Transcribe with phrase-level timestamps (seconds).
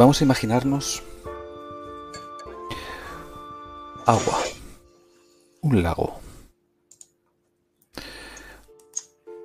[0.00, 1.02] Vamos a imaginarnos
[4.06, 4.38] agua,
[5.60, 6.18] un lago.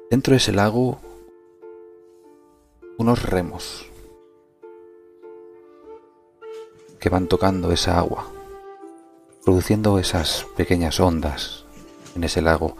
[0.09, 1.01] Dentro de ese lago,
[2.97, 3.85] unos remos
[7.01, 8.31] que van tocando esa agua,
[9.43, 11.65] produciendo esas pequeñas ondas
[12.15, 12.77] en ese lago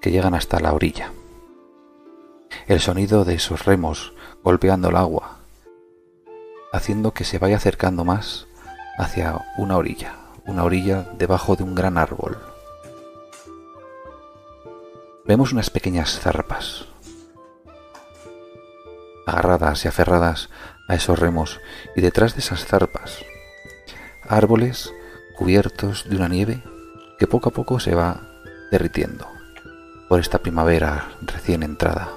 [0.00, 1.12] que llegan hasta la orilla.
[2.68, 4.12] El sonido de esos remos
[4.44, 5.38] golpeando el agua,
[6.72, 8.46] haciendo que se vaya acercando más
[8.98, 10.14] hacia una orilla,
[10.46, 12.38] una orilla debajo de un gran árbol.
[15.24, 16.86] Vemos unas pequeñas zarpas,
[19.26, 20.48] agarradas y aferradas
[20.88, 21.60] a esos remos,
[21.94, 23.24] y detrás de esas zarpas,
[24.26, 24.92] árboles
[25.36, 26.62] cubiertos de una nieve
[27.18, 28.22] que poco a poco se va
[28.70, 29.26] derritiendo
[30.08, 32.08] por esta primavera recién entrada.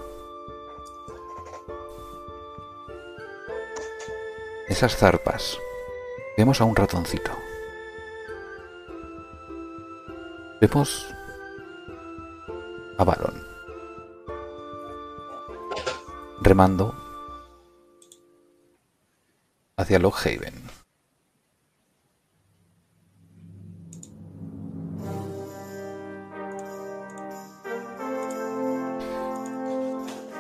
[4.72, 5.60] Esas zarpas
[6.38, 7.32] vemos a un ratoncito.
[10.62, 11.06] Vemos
[12.98, 13.44] a Baron
[16.42, 16.96] remando
[19.78, 20.54] hacia Lockhaven.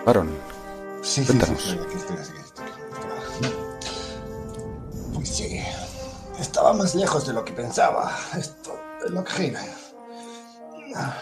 [0.05, 0.29] Baron,
[1.03, 1.61] Sí, Cuéntanos.
[1.61, 2.40] sí, sí,
[5.23, 5.61] Sí,
[6.39, 8.11] estaba más lejos de lo que pensaba.
[8.37, 9.55] Esto de Lockhaven.
[10.95, 11.17] Ah,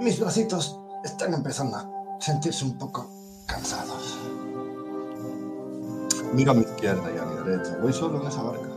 [0.00, 1.88] Mis bracitos están empezando a
[2.20, 3.08] sentirse un poco
[3.46, 4.18] cansados.
[6.32, 7.76] Miro a mi izquierda y a mi derecha.
[7.82, 8.68] Voy solo en esa barca.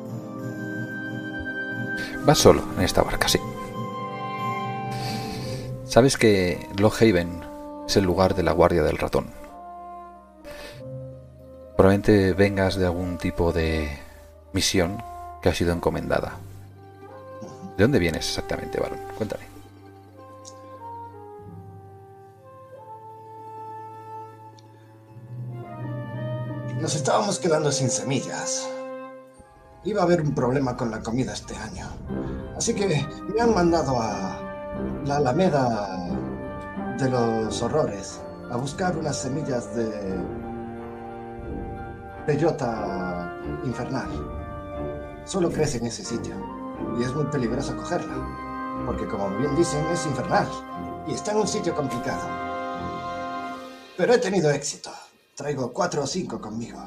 [2.26, 3.40] vas solo en esta barca, sí.
[5.86, 7.44] Sabes que Lockhaven
[7.88, 9.43] es el lugar de la guardia del ratón.
[11.76, 13.90] Probablemente vengas de algún tipo de
[14.54, 15.02] misión
[15.42, 16.38] que ha sido encomendada.
[17.78, 19.00] ¿De dónde vienes exactamente, Baron?
[19.18, 19.44] Cuéntame.
[26.80, 28.70] Nos estábamos quedando sin semillas.
[29.84, 31.88] Iba a haber un problema con la comida este año.
[32.56, 34.38] Así que me han mandado a
[35.06, 36.08] la Alameda
[37.00, 39.90] de los Horrores a buscar unas semillas de
[42.26, 44.10] bellota infernal.
[45.26, 46.36] Solo crece en ese sitio
[47.00, 50.48] y es muy peligroso cogerla, porque como bien dicen es infernal
[51.08, 52.28] y está en un sitio complicado.
[53.98, 54.92] Pero he tenido éxito.
[55.36, 56.80] Traigo cuatro o cinco conmigo.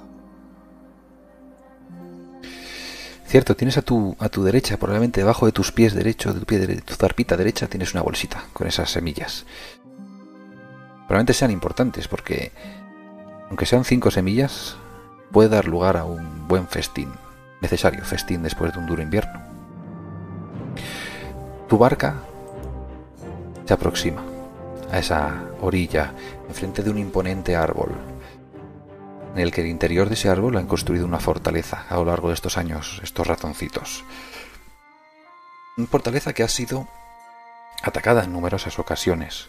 [3.27, 6.47] Cierto, tienes a tu, a tu derecha, probablemente debajo de tus pies derecho, de tu,
[6.47, 9.45] pie dere- tu zarpita derecha, tienes una bolsita con esas semillas.
[11.09, 12.53] Probablemente sean importantes porque,
[13.49, 14.77] aunque sean cinco semillas,
[15.33, 17.13] puede dar lugar a un buen festín,
[17.61, 19.41] necesario festín después de un duro invierno.
[21.69, 22.15] Tu barca
[23.65, 24.23] se aproxima
[24.91, 26.13] a esa orilla,
[26.49, 27.91] enfrente de un imponente árbol,
[29.35, 32.29] en el que el interior de ese árbol han construido una fortaleza a lo largo
[32.29, 34.05] de estos años, estos ratoncitos.
[35.77, 36.89] Una fortaleza que ha sido
[37.83, 39.49] atacada en numerosas ocasiones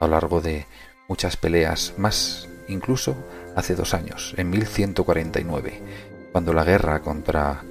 [0.00, 0.66] a lo largo de
[1.06, 3.14] muchas peleas, más incluso
[3.56, 5.82] hace dos años, en 1149,
[6.32, 7.62] cuando la guerra contra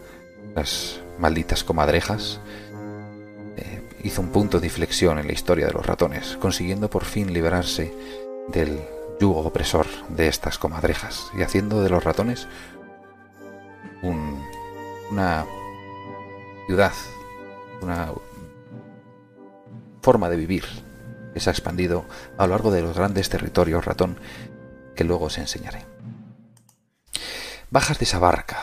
[0.56, 2.40] las malditas comadrejas
[3.58, 7.34] eh, hizo un punto de inflexión en la historia de los ratones, consiguiendo por fin
[7.34, 7.94] liberarse
[8.50, 8.80] del
[9.20, 12.48] yugo opresor de estas comadrejas y haciendo de los ratones
[14.02, 14.42] un-
[15.12, 15.46] una
[16.68, 16.94] ciudad,
[17.82, 18.10] una
[20.02, 20.66] forma de vivir
[21.34, 22.06] que se ha expandido
[22.38, 24.18] a lo largo de los grandes territorios ratón
[25.02, 25.84] que luego os enseñaré.
[27.72, 28.60] Bajas de esa barca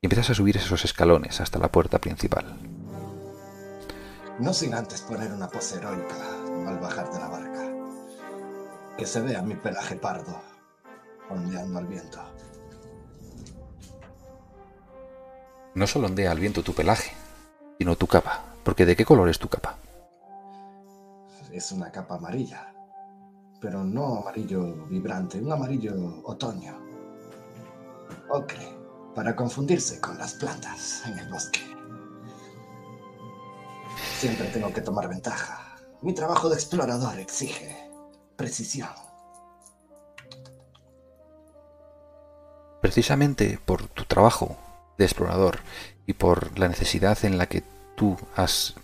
[0.00, 2.58] y empiezas a subir esos escalones hasta la puerta principal.
[4.40, 6.16] No sin antes poner una pose heroica
[6.66, 7.62] al bajar de la barca.
[8.98, 10.42] Que se vea mi pelaje pardo
[11.30, 12.20] ondeando al viento.
[15.76, 17.12] No solo ondea al viento tu pelaje,
[17.78, 18.46] sino tu capa.
[18.64, 19.78] Porque ¿de qué color es tu capa?
[21.52, 22.73] Es una capa amarilla,
[23.64, 25.94] pero no amarillo vibrante, un amarillo
[26.24, 26.78] otoño.
[28.28, 28.68] Ocre,
[29.14, 31.60] para confundirse con las plantas en el bosque.
[34.18, 35.76] Siempre tengo que tomar ventaja.
[36.02, 37.90] Mi trabajo de explorador exige
[38.36, 38.90] precisión.
[42.82, 44.58] Precisamente por tu trabajo
[44.98, 45.60] de explorador
[46.04, 47.64] y por la necesidad en la que
[47.96, 48.74] tú has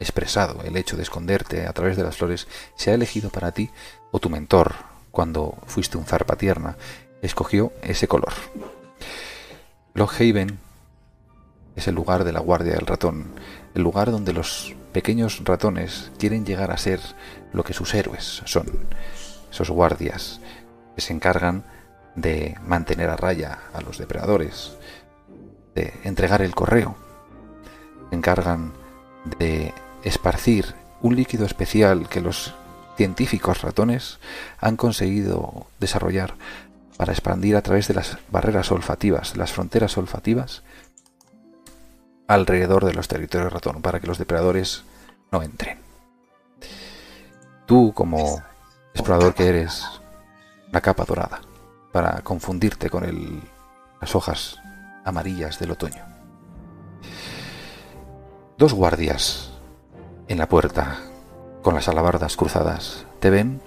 [0.00, 2.46] expresado el hecho de esconderte a través de las flores,
[2.76, 3.70] se ha elegido para ti,
[4.10, 4.74] o tu mentor,
[5.10, 6.76] cuando fuiste un zarpa tierna,
[7.22, 8.32] escogió ese color.
[9.94, 10.58] Lockhaven
[11.76, 13.32] es el lugar de la guardia del ratón,
[13.74, 17.00] el lugar donde los pequeños ratones quieren llegar a ser
[17.52, 18.66] lo que sus héroes son,
[19.50, 20.40] esos guardias
[20.94, 21.64] que se encargan
[22.14, 24.76] de mantener a raya a los depredadores,
[25.74, 26.96] de entregar el correo,
[28.10, 28.72] se encargan
[29.38, 29.74] de
[30.04, 32.54] esparcir un líquido especial que los
[32.96, 34.18] científicos ratones
[34.60, 36.34] han conseguido desarrollar
[36.96, 40.62] para expandir a través de las barreras olfativas, las fronteras olfativas,
[42.28, 44.84] alrededor de los territorios ratón, para que los depredadores
[45.32, 45.78] no entren.
[47.66, 48.42] Tú, como
[48.92, 49.84] explorador que eres,
[50.70, 51.40] la capa dorada,
[51.92, 53.40] para confundirte con el,
[54.00, 54.58] las hojas
[55.04, 56.04] amarillas del otoño.
[58.56, 59.53] Dos guardias
[60.28, 61.00] en la puerta,
[61.62, 63.60] con las alabardas cruzadas, te ven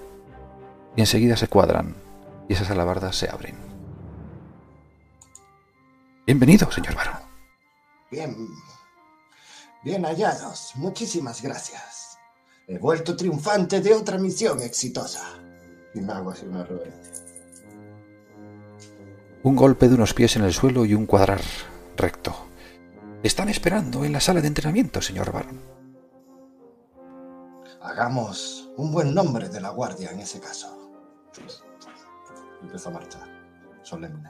[0.96, 1.96] y enseguida se cuadran
[2.50, 3.56] y esas alabardas se abren.
[6.26, 7.20] Bienvenido, señor Barón.
[8.12, 8.36] Bien.
[9.84, 10.74] Bien hallados.
[10.76, 12.18] Muchísimas gracias.
[12.68, 15.24] He vuelto triunfante de otra misión exitosa.
[15.94, 17.24] Y me hago así una reverencia.
[19.44, 21.42] Un golpe de unos pies en el suelo y un cuadrar
[21.96, 22.36] recto.
[23.24, 25.77] Están esperando en la sala de entrenamiento, señor Barón.
[27.88, 30.92] Hagamos un buen nombre de la guardia en ese caso.
[32.62, 33.28] Empezó a marchar,
[33.82, 34.30] solemne.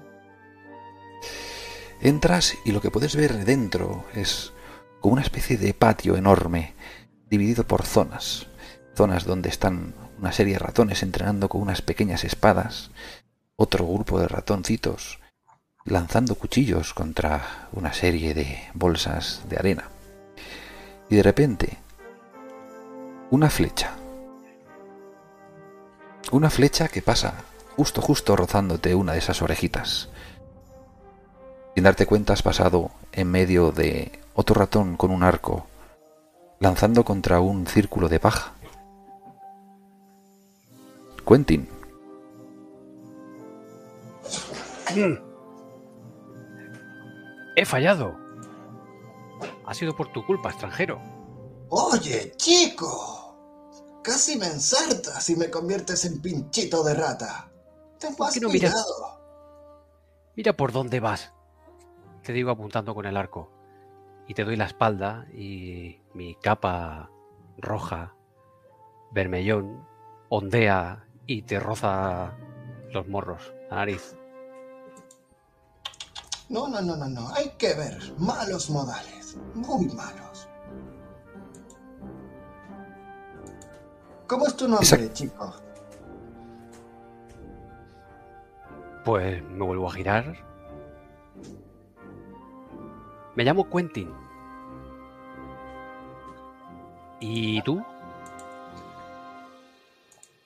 [2.00, 4.54] Entras y lo que puedes ver dentro es
[5.02, 6.76] como una especie de patio enorme,
[7.30, 8.46] dividido por zonas.
[8.96, 12.92] Zonas donde están una serie de ratones entrenando con unas pequeñas espadas,
[13.56, 15.20] otro grupo de ratoncitos
[15.88, 19.90] lanzando cuchillos contra una serie de bolsas de arena.
[21.10, 21.80] Y de repente,
[23.30, 23.92] una flecha.
[26.32, 27.44] Una flecha que pasa
[27.76, 30.10] justo, justo rozándote una de esas orejitas.
[31.76, 35.68] Sin darte cuenta has pasado en medio de otro ratón con un arco,
[36.60, 38.54] lanzando contra un círculo de paja.
[41.28, 41.70] Quentin.
[47.56, 48.16] He fallado.
[49.66, 51.00] Ha sido por tu culpa, extranjero.
[51.70, 53.17] Oye, chico.
[54.08, 57.52] Casi me ensartas y me conviertes en pinchito de rata.
[58.00, 58.74] Ten ¿Por qué no miras?
[60.34, 61.34] Mira por dónde vas.
[62.24, 63.52] Te digo apuntando con el arco.
[64.26, 67.12] Y te doy la espalda y mi capa
[67.58, 68.16] roja,
[69.12, 69.86] vermellón,
[70.30, 72.32] ondea y te roza
[72.94, 74.16] los morros, la nariz.
[76.48, 77.28] No, no, no, no, no.
[77.34, 78.14] Hay que ver.
[78.18, 79.36] Malos modales.
[79.54, 80.47] Muy malos.
[84.28, 85.14] ¿Cómo es tu nombre, Exacto.
[85.14, 85.54] chico?
[89.06, 90.36] Pues me vuelvo a girar.
[93.36, 94.12] Me llamo Quentin.
[97.20, 97.82] ¿Y tú?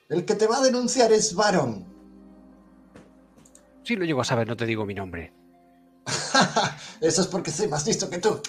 [0.08, 1.84] El que te va a denunciar es Varón.
[3.82, 5.32] Si lo llego a saber, no te digo mi nombre.
[7.00, 8.40] Eso es porque soy más listo que tú.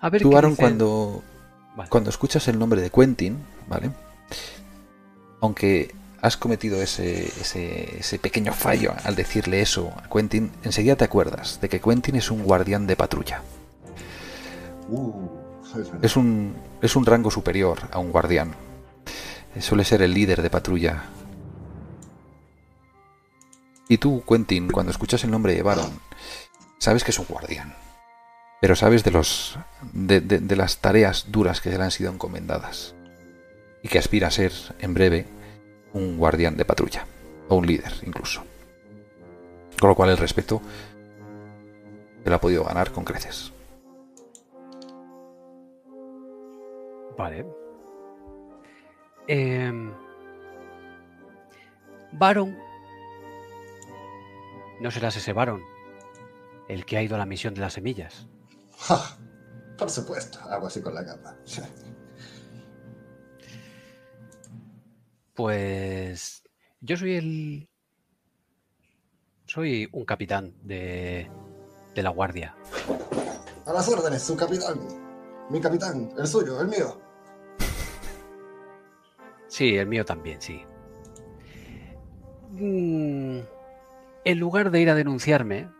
[0.00, 1.22] A ver Tú, dice- cuando,
[1.80, 1.90] Vale.
[1.90, 3.90] cuando escuchas el nombre de Quentin, ¿vale?
[5.40, 11.04] Aunque has cometido ese, ese, ese pequeño fallo al decirle eso a Quentin, enseguida te
[11.04, 13.42] acuerdas de que Quentin es un guardián de patrulla.
[14.90, 15.40] Uh.
[16.02, 18.54] Es un, es un rango superior a un guardián.
[19.54, 21.04] Eh, Suele ser el líder de patrulla.
[23.88, 25.98] Y tú, Quentin, cuando escuchas el nombre de Baron,
[26.78, 27.74] sabes que es un guardián.
[28.60, 29.58] Pero sabes de los.
[29.92, 32.94] de, de- las tareas duras que le han sido encomendadas.
[33.82, 35.26] Y que aspira a ser, en breve,
[35.94, 37.06] un guardián de patrulla.
[37.48, 38.44] O un líder, incluso.
[39.80, 40.60] Con lo cual el respeto
[42.22, 43.52] te lo ha podido ganar con creces.
[47.16, 47.46] Vale.
[49.26, 49.92] Em,
[52.12, 52.56] Baron.
[54.80, 55.62] No serás ese Baron.
[56.68, 58.28] El que ha ido a la misión de las semillas.
[58.80, 59.18] Ja,
[59.76, 61.36] por supuesto, hago así con la capa.
[65.34, 66.42] Pues.
[66.80, 67.68] Yo soy el.
[69.46, 71.30] Soy un capitán de.
[71.94, 72.54] de la guardia.
[73.64, 74.78] A las órdenes, su capitán.
[75.48, 77.00] Mi capitán, el suyo, el mío.
[79.48, 80.62] Sí, el mío también, sí.
[82.50, 83.40] Mm,
[84.24, 85.70] en lugar de ir a denunciarme,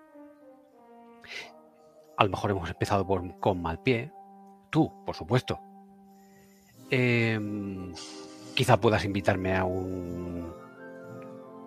[2.21, 4.13] a lo mejor hemos empezado por- con mal pie.
[4.69, 5.59] Tú, por supuesto.
[6.91, 7.95] Em,
[8.55, 10.53] quizá puedas invitarme a un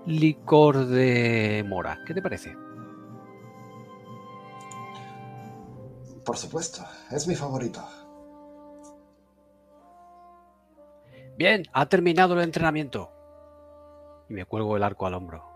[0.06, 1.98] licor de mora.
[2.06, 2.56] ¿Qué te parece?
[6.24, 7.82] Por supuesto, es mi favorito.
[11.36, 13.10] Bien, ha terminado el entrenamiento.
[14.30, 15.53] Y me cuelgo el arco al hombro.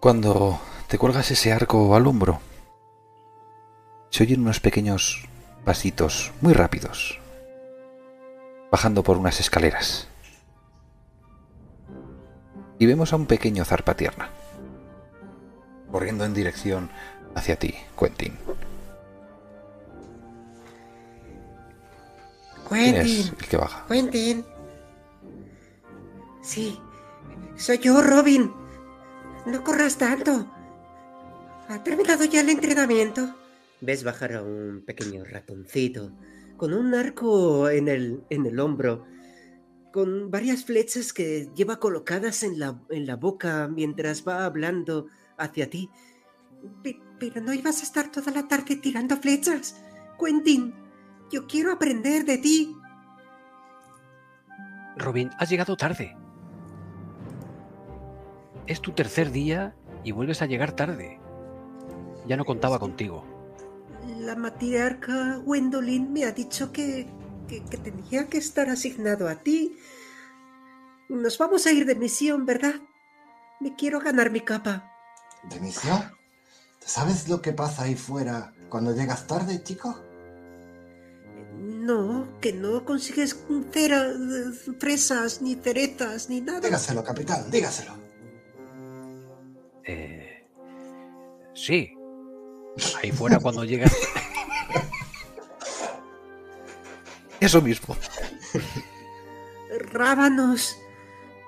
[0.00, 2.40] Cuando te cuelgas ese arco al hombro,
[4.08, 5.28] se oyen unos pequeños
[5.62, 7.20] pasitos muy rápidos,
[8.72, 10.08] bajando por unas escaleras.
[12.78, 14.30] Y vemos a un pequeño zarpatierna,
[15.92, 16.90] corriendo en dirección
[17.34, 18.38] hacia ti, Quentin.
[22.70, 23.84] ¿Quién es Quentin, el que baja?
[23.86, 24.46] Quentin.
[26.40, 26.80] Sí,
[27.58, 28.59] soy yo, Robin.
[29.46, 30.50] No corras tanto.
[31.68, 33.34] ¿Ha terminado ya el entrenamiento?
[33.80, 36.12] Ves bajar a un pequeño ratoncito
[36.56, 39.06] con un arco en el, en el hombro,
[39.92, 45.06] con varias flechas que lleva colocadas en la, en la boca mientras va hablando
[45.38, 45.88] hacia ti.
[46.82, 49.82] Pe- pero no ibas a estar toda la tarde tirando flechas.
[50.22, 50.74] Quentin,
[51.30, 52.76] yo quiero aprender de ti.
[54.96, 56.14] Robin, has llegado tarde.
[58.70, 59.74] Es tu tercer día
[60.04, 61.18] y vuelves a llegar tarde.
[62.28, 63.24] Ya no contaba contigo.
[64.20, 67.08] La matriarca Gwendolyn me ha dicho que,
[67.48, 69.76] que, que tenía que estar asignado a ti.
[71.08, 72.76] Nos vamos a ir de misión, ¿verdad?
[73.58, 74.88] Me quiero ganar mi capa.
[75.50, 76.04] ¿De misión?
[76.78, 80.00] ¿Sabes lo que pasa ahí fuera cuando llegas tarde, chico?
[81.58, 83.36] No, que no consigues
[83.72, 84.12] cera,
[84.78, 86.60] fresas, ni cerezas, ni nada.
[86.60, 87.99] Dígaselo, capitán, dígaselo.
[89.90, 90.46] Eh,
[91.54, 91.92] sí.
[93.02, 93.92] Ahí fuera cuando llegas.
[97.40, 97.96] Eso mismo.
[99.92, 100.76] Rábanos.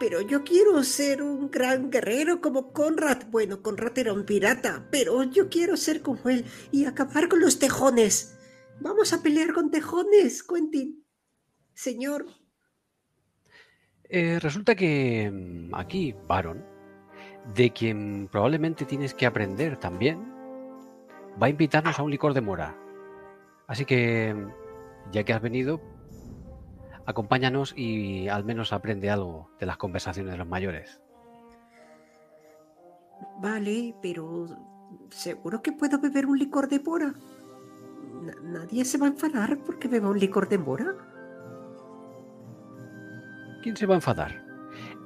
[0.00, 3.26] Pero yo quiero ser un gran guerrero como Conrad.
[3.30, 7.60] Bueno, Conrad era un pirata, pero yo quiero ser como él y acabar con los
[7.60, 8.36] tejones.
[8.80, 11.04] Vamos a pelear con tejones, Quentin.
[11.74, 12.26] Señor,
[14.14, 16.62] Eh, resulta que mm, aquí, Baron,
[17.54, 20.32] de quien probablemente tienes que aprender también,
[21.40, 22.76] va a invitarnos a un licor de mora.
[23.66, 24.34] Así que,
[25.10, 25.80] ya que has venido,
[27.06, 31.00] acompáñanos y al menos aprende algo de las conversaciones de los mayores.
[33.40, 34.46] vale, pero
[35.10, 37.14] seguro que puedo beber un licor de mora.
[38.22, 40.94] Na- nadie se va a enfadar porque beba un licor de mora.
[43.62, 44.44] ¿Quién se va a enfadar?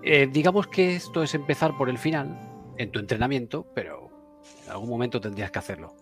[0.02, 2.38] Eh, digamos que esto es empezar por el final,
[2.78, 4.10] en tu entrenamiento, pero
[4.64, 5.96] en algún momento tendrías que hacerlo.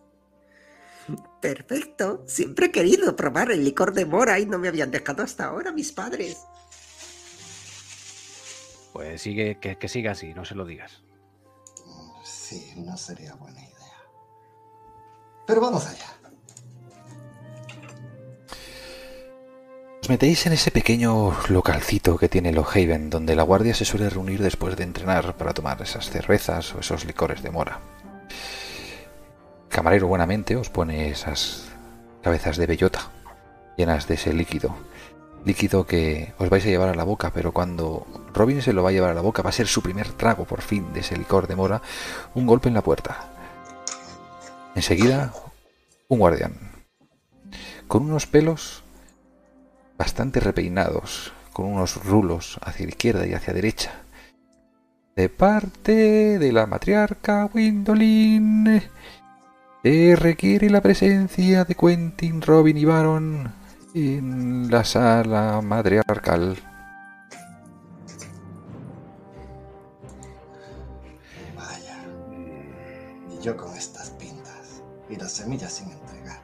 [1.41, 2.25] Perfecto.
[2.27, 5.73] Siempre he querido probar el licor de mora y no me habían dejado hasta ahora
[5.73, 6.47] mis padres.
[8.93, 11.03] Pues sigue, que, que siga así, no se lo digas.
[12.23, 13.75] Sí, no sería buena idea.
[15.47, 16.14] Pero vamos allá.
[20.05, 24.43] Os metéis en ese pequeño localcito que tiene Haven, donde la guardia se suele reunir
[24.43, 27.81] después de entrenar para tomar esas cervezas o esos licores de mora.
[29.71, 31.73] Camarero buenamente os pone esas
[32.21, 33.09] cabezas de bellota
[33.79, 34.77] llenas de ese líquido.
[35.47, 38.91] Líquido que os vais a llevar a la boca, pero cuando Robin se lo va
[38.91, 41.17] a llevar a la boca, va a ser su primer trago por fin de ese
[41.17, 41.81] licor de mora,
[42.35, 43.33] un golpe en la puerta.
[44.75, 45.33] Enseguida,
[46.09, 46.73] un guardián.
[47.89, 48.84] Con unos pelos
[49.97, 53.93] bastante repeinados, con unos rulos hacia la izquierda y hacia la derecha.
[55.17, 58.83] De parte de la matriarca Windolin,
[59.83, 63.53] se requiere la presencia de Quentin, Robin y Baron
[63.95, 66.57] en la sala matriarcal.
[71.57, 71.97] Vaya.
[73.31, 74.83] Y yo con estas pintas.
[75.09, 76.43] Y las semillas sin entregar.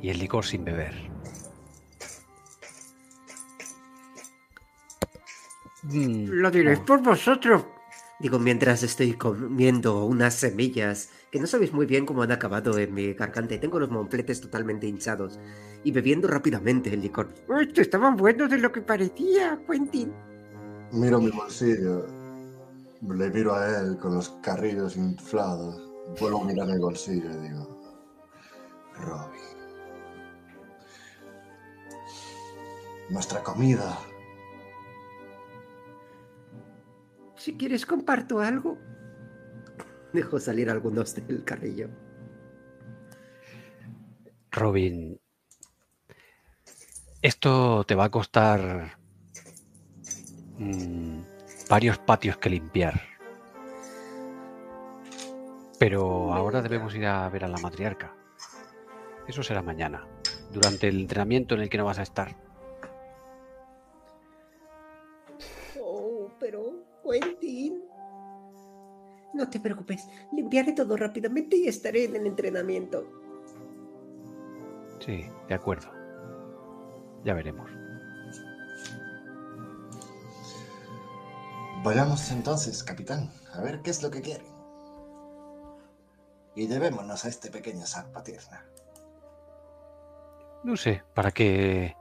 [0.00, 1.05] Y el licor sin beber.
[5.92, 7.64] Lo diréis por vosotros.
[8.18, 12.94] Digo, mientras estoy comiendo unas semillas que no sabéis muy bien cómo han acabado en
[12.94, 15.38] mi garganta y tengo los mompletes totalmente hinchados
[15.84, 17.28] y bebiendo rápidamente el licor.
[17.60, 20.12] Esto estaban buenos de lo que parecía, Quentin.
[20.92, 22.06] Miro mi bolsillo.
[23.02, 25.82] Le miro a él con los carrillos inflados.
[26.18, 27.76] Vuelvo a mirar el bolsillo y digo...
[28.98, 29.40] Robin.
[33.10, 33.98] Nuestra comida.
[37.46, 38.76] Si quieres comparto algo.
[40.12, 41.88] Dejo salir algunos del carrillo.
[44.50, 45.20] Robin,
[47.22, 48.98] Esto te va a costar
[50.58, 51.20] mm,
[51.70, 53.00] varios patios que limpiar.
[55.78, 58.12] Pero ahora debemos ir a ver a la matriarca.
[59.28, 60.04] Eso será mañana,
[60.52, 62.45] durante el entrenamiento en el que no vas a estar.
[67.08, 67.82] Quentin.
[69.34, 73.06] No te preocupes, limpiaré todo rápidamente y estaré en el entrenamiento.
[75.04, 75.88] Sí, de acuerdo.
[77.24, 77.70] Ya veremos.
[81.84, 84.44] Vayamos entonces, capitán, a ver qué es lo que quiere.
[86.54, 88.64] Y llevémonos a este pequeño zarpa tierna.
[90.64, 91.94] No sé, ¿para qué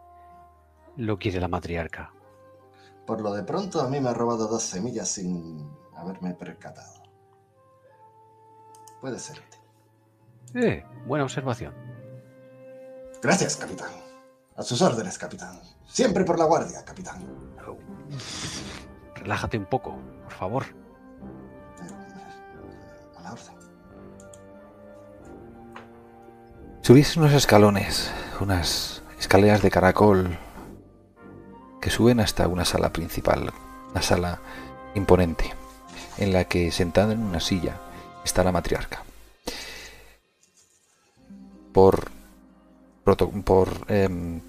[0.95, 2.14] lo quiere la matriarca?
[3.05, 7.03] Por lo de pronto, a mí me ha robado dos semillas sin haberme percatado.
[8.99, 10.63] Puede ser útil.
[10.63, 11.73] Eh, buena observación.
[13.21, 13.91] Gracias, capitán.
[14.55, 15.59] A sus órdenes, capitán.
[15.87, 17.23] Siempre por la guardia, capitán.
[19.15, 20.63] Relájate un poco, por favor.
[20.63, 21.87] Eh,
[23.17, 23.55] a la orden.
[26.81, 30.37] Subís unos escalones, unas escaleras de caracol
[31.89, 33.51] suben hasta una sala principal,
[33.91, 34.39] una sala
[34.95, 35.53] imponente,
[36.17, 37.77] en la que sentada en una silla
[38.23, 39.03] está la matriarca.
[41.73, 42.09] Por,
[43.43, 44.41] por em,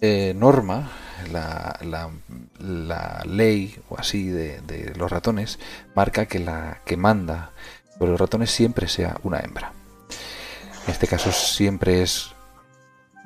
[0.00, 0.90] eh, norma,
[1.32, 5.58] la ley o así de, de los ratones
[5.94, 7.52] marca que la que manda
[7.98, 9.72] sobre los ratones siempre sea una hembra.
[10.86, 12.30] En este caso siempre es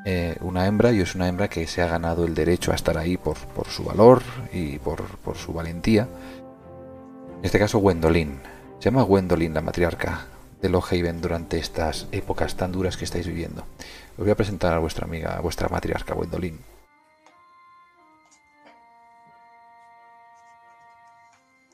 [0.05, 2.99] eh, una hembra y es una hembra que se ha ganado el derecho a estar
[2.99, 3.37] ahí por,
[3.69, 6.09] su valor y por, por su valentía.
[7.39, 8.41] En este caso Gwendolyn.
[8.79, 10.27] Se llama Gwendolyn la matriarca
[10.61, 13.65] de Lohaven durante estas épocas tan duras que estáis viviendo.
[14.13, 16.59] Os voy a presentar a vuestra amiga, a vuestra matriarca Gwendolyn.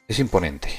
[0.06, 0.70] Es imponente.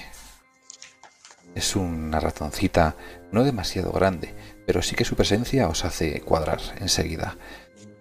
[1.54, 2.96] Es una ratoncita
[3.32, 4.34] no demasiado grande,
[4.70, 7.36] pero sí que su presencia os hace cuadrar enseguida.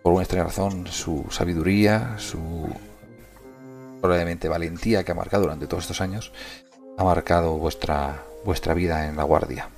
[0.03, 2.69] Por una extraña razón, su sabiduría, su
[4.03, 6.31] probablemente valentía que ha marcado durante todos estos años,
[6.99, 9.71] ha marcado vuestra, vuestra vida en la guardia.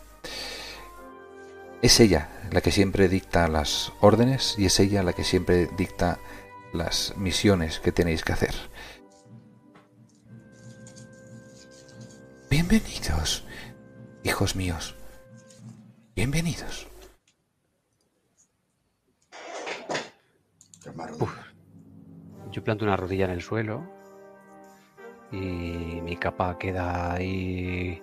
[1.80, 6.18] Es ella la que siempre dicta las órdenes y es ella la que siempre dicta
[6.72, 8.56] las misiones que tenéis que hacer.
[12.50, 13.44] Bienvenidos,
[14.24, 14.96] hijos míos.
[16.14, 16.86] Bienvenidos.
[22.52, 23.82] Yo planto una rodilla en el suelo
[25.30, 25.36] y
[26.02, 28.02] mi capa queda ahí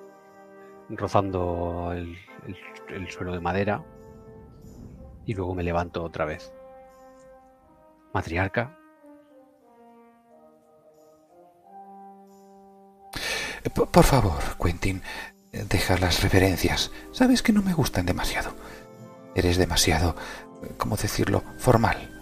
[0.89, 2.17] rozando el,
[2.47, 3.83] el- el suelo de madera
[5.25, 6.53] y luego me levanto otra vez.
[8.13, 8.73] Matriarca,
[13.91, 15.01] Por, favor, Quentin,
[15.65, 16.91] deja las referencias.
[17.11, 18.51] Sabes que no me gustan demasiado.
[19.35, 20.15] Eres demasiado,
[20.77, 22.13] ¿cómo decirlo?, formal.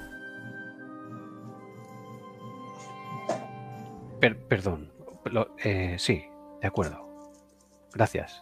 [4.19, 4.91] per- perdón.
[5.25, 6.25] Lo- eh, sí,
[6.61, 7.05] de acuerdo.
[7.93, 8.41] Gracias,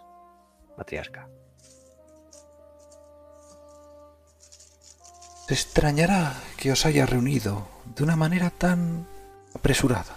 [0.77, 1.27] matriarca.
[5.47, 9.07] Te extrañará que os haya reunido de una manera tan
[9.53, 10.15] apresurada.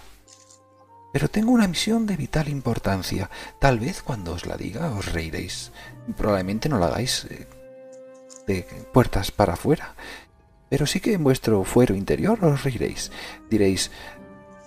[1.13, 3.29] Pero tengo una misión de vital importancia.
[3.59, 5.71] Tal vez cuando os la diga os reiréis.
[6.15, 7.47] Probablemente no la hagáis eh,
[8.45, 9.95] de puertas para afuera.
[10.69, 13.11] Pero sí que en vuestro fuero interior os reiréis.
[13.49, 13.91] Diréis,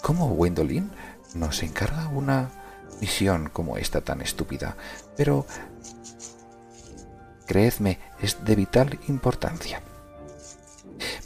[0.02, 0.90] ¿cómo Gwendolyn
[1.34, 2.50] nos encarga una
[3.00, 4.76] misión como esta tan estúpida?
[5.16, 5.46] Pero,
[7.46, 9.82] creedme, es de vital importancia.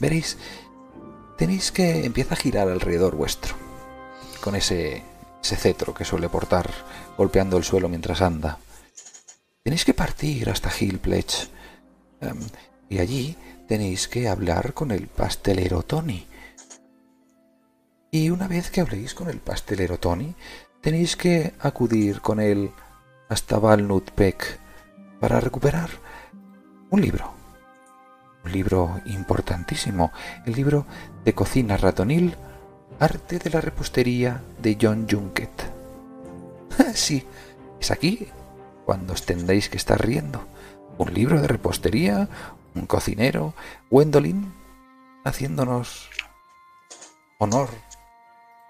[0.00, 0.38] Veréis,
[1.38, 3.54] tenéis que empieza a girar alrededor vuestro,
[4.44, 5.02] con ese,
[5.42, 6.70] ese cetro que suele portar
[7.16, 8.58] golpeando el suelo mientras anda.
[9.62, 11.48] Tenéis que partir hasta Hill Pledge,
[12.20, 12.38] em,
[12.90, 16.26] y allí tenéis que hablar con el pastelero Tony.
[18.10, 20.34] Y una vez que habléis con el pastelero Tony,
[20.82, 22.70] tenéis que acudir con él
[23.30, 24.58] hasta Walnut Peak
[25.20, 25.88] para recuperar
[26.90, 27.32] un libro
[28.44, 30.12] un libro importantísimo,
[30.44, 30.86] el libro
[31.24, 32.36] de cocina ratonil,
[33.00, 35.50] Arte de la repostería de John Junket.
[36.94, 37.24] sí,
[37.80, 38.28] es aquí
[38.84, 40.46] cuando os tendréis que estar riendo.
[40.96, 42.28] Un libro de repostería,
[42.74, 43.54] un cocinero,
[43.90, 44.52] Gwendolyn,
[45.24, 46.08] haciéndonos
[47.38, 47.68] honor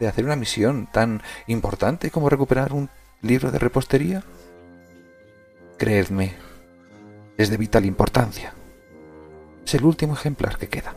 [0.01, 2.89] de hacer una misión tan importante como recuperar un
[3.21, 4.25] libro de repostería.
[5.77, 6.35] Creedme,
[7.37, 8.55] es de vital importancia.
[9.67, 10.95] Es el último ejemplar que queda.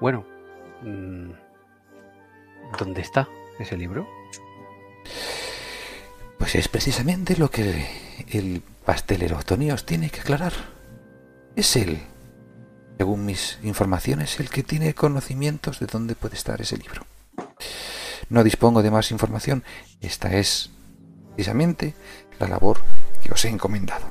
[0.00, 0.24] Bueno,
[0.82, 1.30] mm,
[2.78, 4.08] ¿dónde está ese libro?
[6.38, 7.86] Pues es precisamente lo que
[8.28, 10.52] el pastelero Tony os tiene que aclarar.
[11.56, 11.98] Es él,
[12.96, 17.02] según mis informaciones, el que tiene conocimientos de dónde puede estar ese libro.
[18.28, 19.64] No dispongo de más información.
[20.00, 20.70] Esta es
[21.34, 21.94] precisamente
[22.38, 22.78] la labor
[23.22, 24.06] que os he encomendado.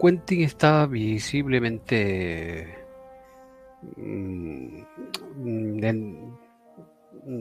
[0.00, 2.74] Quentin está visiblemente
[3.96, 4.80] mm,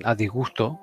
[0.04, 0.80] a disgusto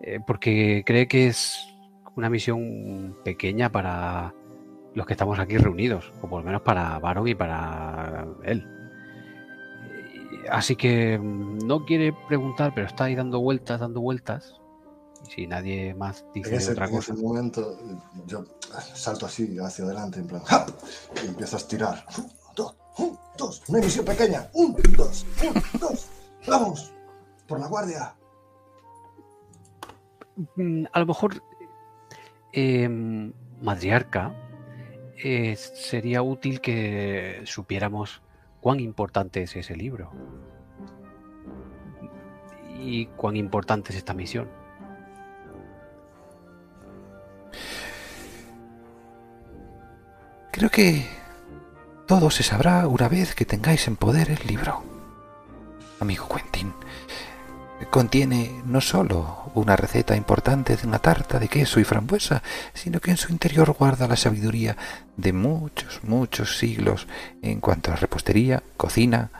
[0.00, 1.68] eh, porque cree que es
[2.16, 4.34] una misión pequeña para
[4.94, 8.66] los que estamos aquí reunidos, o por lo menos para Baron y para él.
[10.50, 14.57] Así que mm, no quiere preguntar, pero está ahí dando vueltas, dando vueltas.
[15.26, 17.12] Y si nadie más dice otra cosa.
[17.12, 17.78] En ese momento
[18.26, 18.44] yo
[18.94, 20.42] salto así hacia adelante, en plan,
[21.22, 22.04] y empiezo a estirar.
[22.54, 22.76] dos,
[23.36, 24.48] dos, una misión pequeña.
[24.52, 26.08] Un, dos, un, dos.
[26.46, 26.92] Vamos,
[27.46, 28.14] por la guardia.
[30.56, 31.42] Mm, a lo mejor,
[32.52, 32.88] eh,
[33.60, 34.34] matriarca,
[35.22, 38.22] eh, sería útil que supiéramos
[38.60, 40.12] cuán importante es ese libro
[42.78, 44.48] y cuán importante es esta misión.
[50.50, 51.06] Creo que
[52.06, 54.82] todo se sabrá una vez que tengáis en poder el libro.
[56.00, 56.72] Amigo Quentin,
[57.90, 62.42] contiene no solo una receta importante de una tarta de queso y frambuesa,
[62.74, 64.76] sino que en su interior guarda la sabiduría
[65.16, 67.06] de muchos, muchos siglos
[67.42, 69.30] en cuanto a repostería, cocina,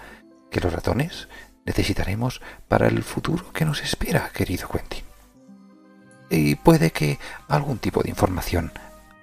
[0.50, 1.28] que los ratones
[1.64, 5.07] necesitaremos para el futuro que nos espera, querido Quentin.
[6.30, 8.72] Y puede que algún tipo de información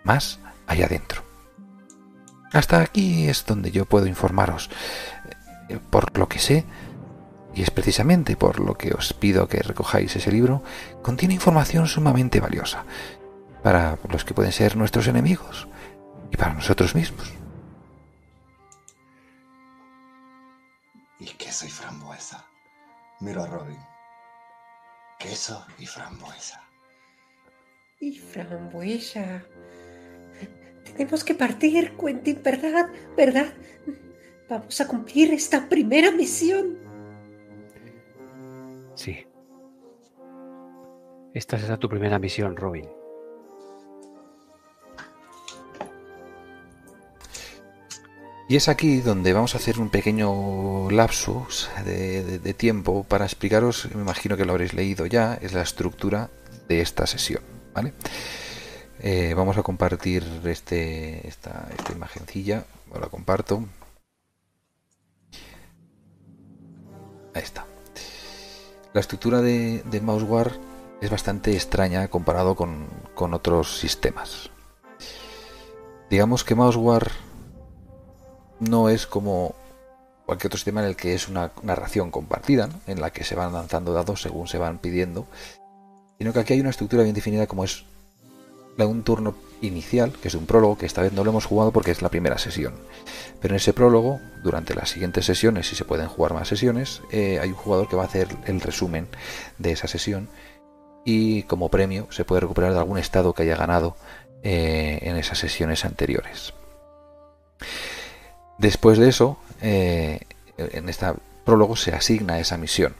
[0.03, 1.23] más haya dentro.
[2.51, 4.69] Hasta aquí es donde yo puedo informaros.
[5.89, 6.65] Por lo que sé,
[7.53, 10.63] y es precisamente por lo que os pido que recojáis ese libro,
[11.01, 12.85] contiene información sumamente valiosa
[13.63, 15.67] para los que pueden ser nuestros enemigos
[16.31, 17.33] y para nosotros mismos.
[21.19, 22.45] Y queso y frambuesa.
[23.21, 23.79] Miro a Robin.
[25.17, 26.64] Queso y frambuesa.
[27.99, 29.43] Y frambuesa.
[30.83, 32.89] Tenemos que partir, Quentin, ¿verdad?
[33.17, 33.53] ¿Verdad?
[34.49, 36.77] Vamos a cumplir esta primera misión.
[38.95, 39.25] Sí.
[41.33, 42.87] Esta será tu primera misión, Robin.
[48.47, 54.01] Y es aquí donde vamos a hacer un pequeño lapsus de, tiempo para explicaros, me
[54.01, 56.29] imagino que lo habréis leído ya, es la estructura
[56.67, 57.54] de esta sesión.
[58.99, 62.65] Eh, vamos a compartir este, esta, esta imagencilla,
[62.99, 63.65] la comparto.
[67.33, 67.65] Ahí está.
[68.93, 70.53] La estructura de, de MouseWare
[71.01, 74.49] es bastante extraña comparado con, con otros sistemas.
[76.09, 77.11] Digamos que MouseWare
[78.59, 79.55] no es como
[80.25, 83.53] cualquier otro sistema en el que es una narración compartida, en la que se van
[83.53, 85.27] lanzando dados según se van pidiendo,
[86.17, 87.85] sino que aquí hay una estructura bien definida como es
[88.83, 91.91] un turno inicial, que es un prólogo, que esta vez no lo hemos jugado porque
[91.91, 92.73] es la primera sesión.
[93.41, 97.39] Pero en ese prólogo, durante las siguientes sesiones, si se pueden jugar más sesiones, eh,
[97.41, 99.07] hay un jugador que va a hacer el resumen
[99.57, 100.27] de esa sesión
[101.05, 103.95] y como premio se puede recuperar de algún estado que haya ganado
[104.43, 106.53] eh, en esas sesiones anteriores.
[108.57, 110.21] Después de eso, eh,
[110.57, 111.05] en este
[111.45, 112.95] prólogo se asigna esa misión,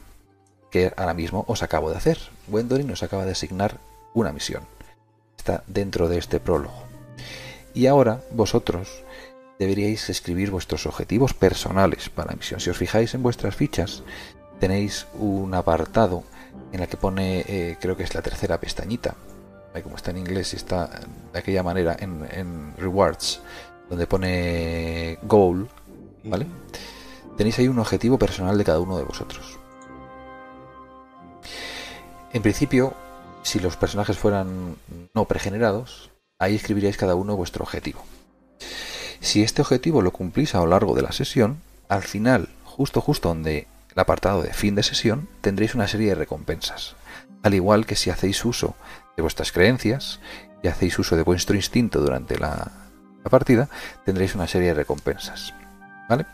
[0.75, 2.17] que ahora mismo os acabo de hacer.
[2.49, 3.77] Gwendolyn nos acaba de asignar
[4.13, 4.63] una misión
[5.67, 6.83] dentro de este prólogo.
[7.73, 8.89] Y ahora vosotros
[9.57, 12.59] deberíais escribir vuestros objetivos personales para la misión.
[12.59, 14.03] Si os fijáis en vuestras fichas,
[14.59, 16.23] tenéis un apartado
[16.73, 19.15] en el que pone, eh, creo que es la tercera pestañita,
[19.81, 20.89] como está en inglés y está
[21.31, 23.39] de aquella manera en, en Rewards,
[23.89, 25.69] donde pone Goal,
[26.25, 26.47] ¿vale?
[27.37, 29.57] Tenéis ahí un objetivo personal de cada uno de vosotros.
[32.35, 32.93] En principio,
[33.43, 34.75] si los personajes fueran
[35.13, 38.03] no pregenerados, ahí escribiríais cada uno vuestro objetivo.
[39.21, 43.29] Si este objetivo lo cumplís a lo largo de la sesión, al final, justo justo
[43.29, 46.97] donde el apartado de fin de sesión, tendréis una serie de recompensas.
[47.41, 48.75] Al igual que si hacéis uso
[49.15, 50.19] de vuestras creencias
[50.61, 52.69] y hacéis uso de vuestro instinto durante la,
[53.23, 53.69] la partida,
[54.03, 55.53] tendréis una serie de recompensas.
[56.09, 56.25] ¿Vale?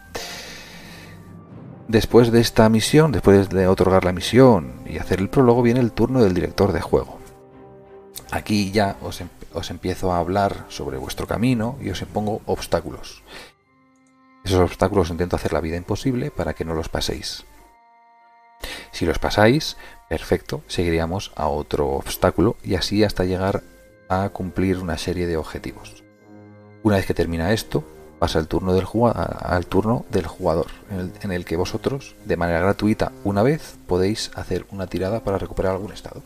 [1.91, 5.91] Después de esta misión, después de otorgar la misión y hacer el prólogo, viene el
[5.91, 7.19] turno del director de juego.
[8.31, 9.27] Aquí ya os, em-
[9.69, 13.23] empiezo a hablar sobre vuestro camino y os pongo obstáculos.
[14.45, 17.43] Esos obstáculos intento hacer la vida imposible para que no los paséis.
[18.93, 19.75] Si los pasáis,
[20.07, 23.63] perfecto, seguiríamos a otro obstáculo y así hasta llegar
[24.07, 26.05] a cumplir una serie de objetivos.
[26.83, 27.83] Una vez que termina esto,
[28.21, 32.37] pasa el turno del al turno del jugador, en el, en el que vosotros, de
[32.37, 36.21] manera gratuita, una vez podéis hacer una tirada para recuperar algún estado,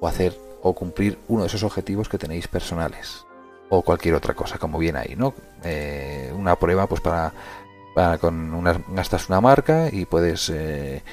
[0.00, 3.24] o hacer o cumplir uno de esos objetivos que tenéis personales,
[3.68, 5.32] o cualquier otra cosa, como viene ahí, ¿no?
[5.62, 7.32] Eh, una prueba, pues para,
[7.94, 11.04] para con una, gastas una marca y puedes eh,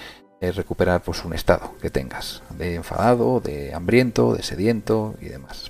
[0.41, 5.69] eh, recuperar pues un estado que tengas, de enfadado, de hambriento, de sediento y demás.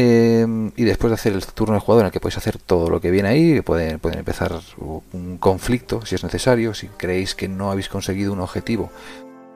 [0.00, 2.88] Eh, y después de hacer el turno del jugador en el que podéis hacer todo
[2.88, 6.72] lo que viene ahí, pueden, pueden empezar un conflicto si es necesario.
[6.72, 8.92] Si creéis que no habéis conseguido un objetivo,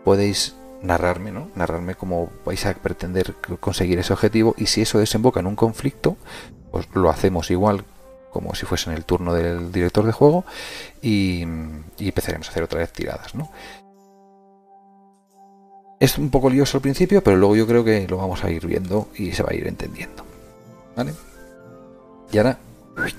[0.05, 1.49] podéis narrarme, ¿no?
[1.55, 4.57] Narrarme cómo vais a pretender conseguir ese objetivo.
[4.59, 6.17] Y si eso desemboca en un conflicto,
[6.73, 7.85] pues lo hacemos igual
[8.33, 10.45] como si fuese en el turno del director de juego
[11.01, 11.45] y,
[11.99, 13.49] y empezaremos a hacer otra vez tiradas, ¿no?
[16.01, 18.67] Es un poco lioso al principio, pero luego yo creo que lo vamos a ir
[18.67, 20.32] viendo y se va a ir entendiendo.
[22.31, 22.59] Y ahora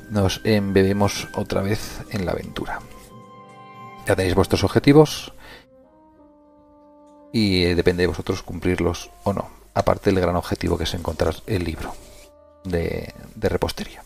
[0.09, 2.79] nos embebemos otra vez en la aventura.
[4.05, 5.33] Ya tenéis vuestros objetivos
[7.31, 9.49] y eh, depende de vosotros cumplirlos o no.
[9.73, 11.93] Aparte del gran objetivo que es encontrar el libro
[12.63, 14.03] de, repostería.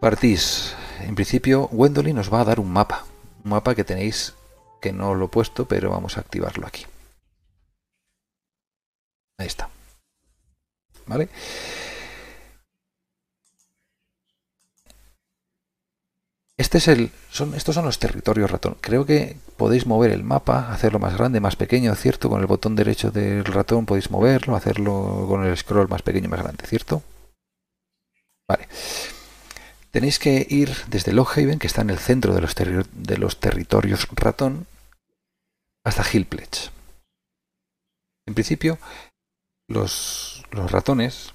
[0.00, 0.74] Partís.
[1.00, 3.04] En principio, Gwendolyn nos va a dar un mapa.
[3.44, 4.34] Un mapa que tenéis
[4.80, 6.86] que no lo he puesto, pero vamos a activarlo aquí.
[9.38, 9.68] Ahí está.
[16.58, 18.78] Este es el, son, estos son los territorios ratón.
[18.80, 22.30] Creo que podéis mover el mapa, hacerlo más grande, más pequeño, ¿cierto?
[22.30, 26.42] Con el botón derecho del ratón podéis moverlo, hacerlo con el scroll más pequeño más
[26.42, 27.02] grande, ¿cierto?
[28.48, 28.68] Vale.
[29.90, 33.38] Tenéis que ir desde Lockhaven, que está en el centro de los, terri- de los
[33.38, 34.66] territorios ratón,
[35.84, 36.70] hasta Hillpledge.
[38.26, 38.78] En principio,
[39.68, 41.32] los, los ratones,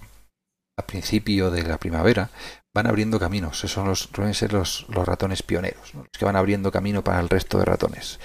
[0.78, 2.30] a principio de la primavera,
[2.74, 3.58] van abriendo caminos.
[3.58, 7.58] Esos son los, ser los, ratones pioneros, los que van abriendo camino para el resto
[7.60, 8.20] de ratones.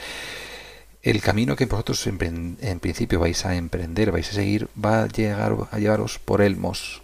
[1.02, 5.08] El camino que vosotros empren- en principio vais a emprender, vais a seguir, va a,
[5.08, 7.02] llegar, a llevaros por Elmos,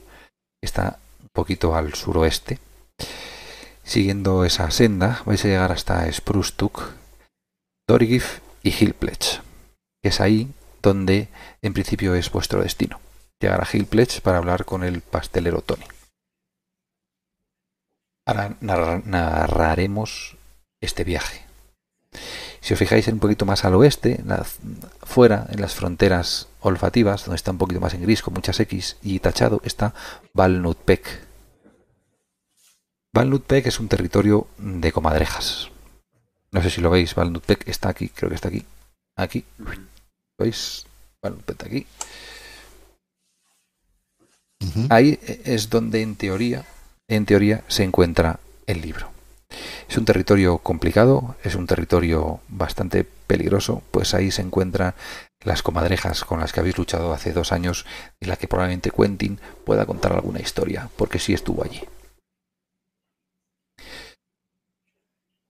[0.61, 2.59] que está un poquito al suroeste.
[3.85, 6.83] Siguiendo esa senda, vais a llegar hasta Spruce Tuck,
[7.89, 9.41] Dorgif y Hillpledge,
[10.03, 11.29] que es ahí donde
[11.63, 13.01] en principio es vuestro destino.
[13.43, 15.85] Llegar a Hillpledge para hablar con el pastelero Tony.
[18.25, 20.37] Ahora narra- narraremos
[20.81, 21.45] este viaje.
[22.61, 24.47] Si os fijáis un poquito más al oeste, la-
[25.03, 28.97] fuera, en las fronteras olfativas, donde está un poquito más en gris, con muchas X
[29.03, 29.93] y tachado, está
[30.35, 31.27] Valnut Peak
[33.67, 35.71] es un territorio de comadrejas.
[36.53, 38.65] No sé si lo veis, Valnut Peak está aquí, creo que está aquí.
[39.17, 39.45] Aquí.
[40.39, 40.87] ¿Veis?
[41.21, 41.87] Valnut Peak está aquí.
[44.91, 46.65] Ahí es donde en teoría,
[47.09, 49.11] en teoría se encuentra el libro.
[49.89, 54.95] Es un territorio complicado, es un territorio bastante peligroso, pues ahí se encuentran
[55.41, 57.85] las comadrejas con las que habéis luchado hace dos años
[58.21, 61.83] y la que probablemente Quentin pueda contar alguna historia, porque sí estuvo allí.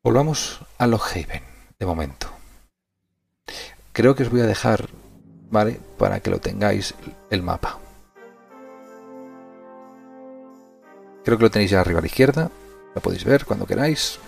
[0.02, 1.42] Volvamos a Lockhaven,
[1.78, 2.28] de momento.
[3.92, 4.88] Creo que os voy a dejar,
[5.50, 5.78] ¿vale?
[5.98, 6.94] Para que lo tengáis
[7.30, 7.81] el mapa.
[11.24, 12.50] Creo que lo tenéis ya arriba a la izquierda.
[12.94, 14.18] Lo podéis ver cuando queráis.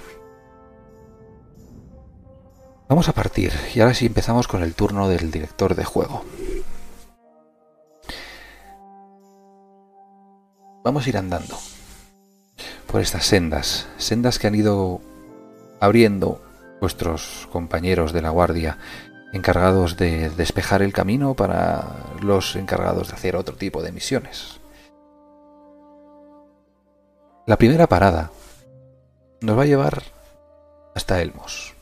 [2.89, 3.53] Vamos a partir.
[3.75, 6.25] Y ahora sí empezamos con el turno del director de juego.
[10.85, 11.57] Vamos a ir andando
[12.87, 13.89] por estas sendas.
[13.97, 15.01] Sendas que han ido
[15.81, 16.43] abriendo
[16.81, 18.79] vuestros compañeros de la guardia
[19.33, 21.87] encargados de despejar el camino para
[22.23, 24.61] los encargados de hacer otro tipo de misiones.
[27.47, 28.31] La primera parada
[29.43, 30.03] nos va a llevar
[30.95, 31.75] hasta Elmos.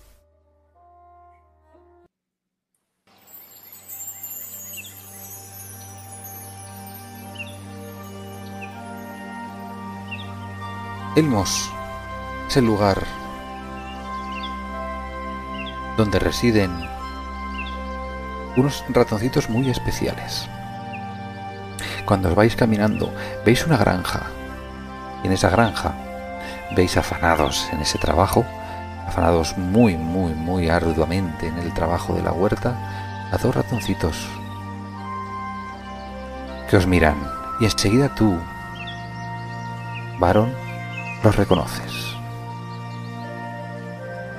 [11.14, 11.70] Elmos
[12.48, 13.01] es el lugar
[15.96, 16.72] donde residen
[18.57, 20.48] unos ratoncitos muy especiales.
[22.05, 23.12] Cuando os vais caminando,
[23.44, 24.27] veis una granja
[25.22, 25.92] y en esa granja
[26.74, 28.44] veis afanados en ese trabajo,
[29.06, 32.74] afanados muy, muy, muy arduamente en el trabajo de la huerta,
[33.30, 34.16] a dos ratoncitos
[36.68, 37.16] que os miran
[37.61, 38.38] y enseguida tú,
[40.18, 40.54] varón,
[41.22, 41.92] los reconoces.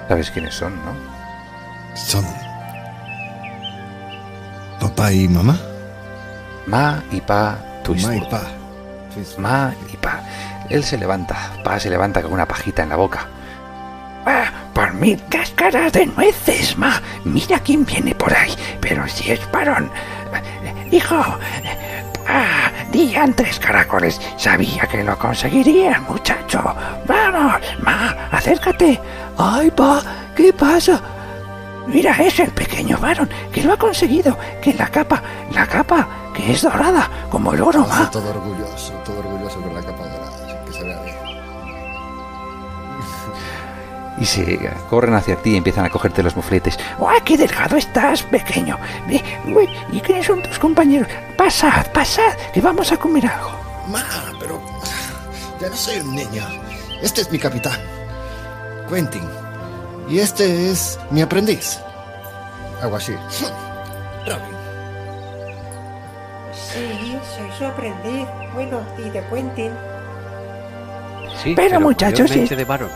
[0.07, 0.93] ¿Sabes quiénes son, no?
[1.95, 2.25] Son.
[4.79, 5.57] ¿Papá y mamá?
[6.67, 8.13] Ma y Pa Twistwood.
[8.13, 8.41] Ma y pa.
[9.37, 10.23] Ma y Pa.
[10.69, 13.27] Él se levanta, Pa se levanta con una pajita en la boca.
[14.25, 17.01] Ah, por mil cáscaras de nueces, ma.
[17.25, 18.53] Mira quién viene por ahí.
[18.79, 19.91] Pero si es varón.
[20.91, 21.21] Hijo.
[22.27, 24.21] Ah, diantres caracoles.
[24.37, 26.63] Sabía que lo conseguiría, muchacho.
[27.05, 28.99] Vamos, ma, acércate.
[29.37, 30.01] Ay, pa,
[30.35, 31.01] ¿qué pasa?
[31.85, 34.37] Mira, es el pequeño varón que lo ha conseguido.
[34.61, 35.21] Que la capa,
[35.51, 38.09] la capa, que es dorada, como el oro, ma.
[38.09, 39.32] todo orgulloso, todo orgulloso
[44.23, 46.79] Y se corren hacia ti y empiezan a cogerte los mufletes.
[47.05, 48.77] ¡Ay, qué delgado estás, pequeño!
[49.91, 51.09] ¿Y quiénes son tus compañeros?
[51.37, 53.51] Pasad, pasad, que vamos a comer algo.
[53.89, 54.01] Ma,
[54.39, 54.61] pero
[55.59, 56.41] ya no soy un niño.
[57.01, 57.77] Este es mi capitán,
[58.89, 59.27] Quentin.
[60.07, 61.79] Y este es mi aprendiz,
[62.81, 63.17] Aguashir.
[64.25, 64.55] Robin.
[66.53, 68.25] Sí, soy su aprendiz.
[68.53, 69.73] Bueno, y de Quentin.
[71.43, 72.89] Sí, Pero, muchachos, mayormente es- de varón.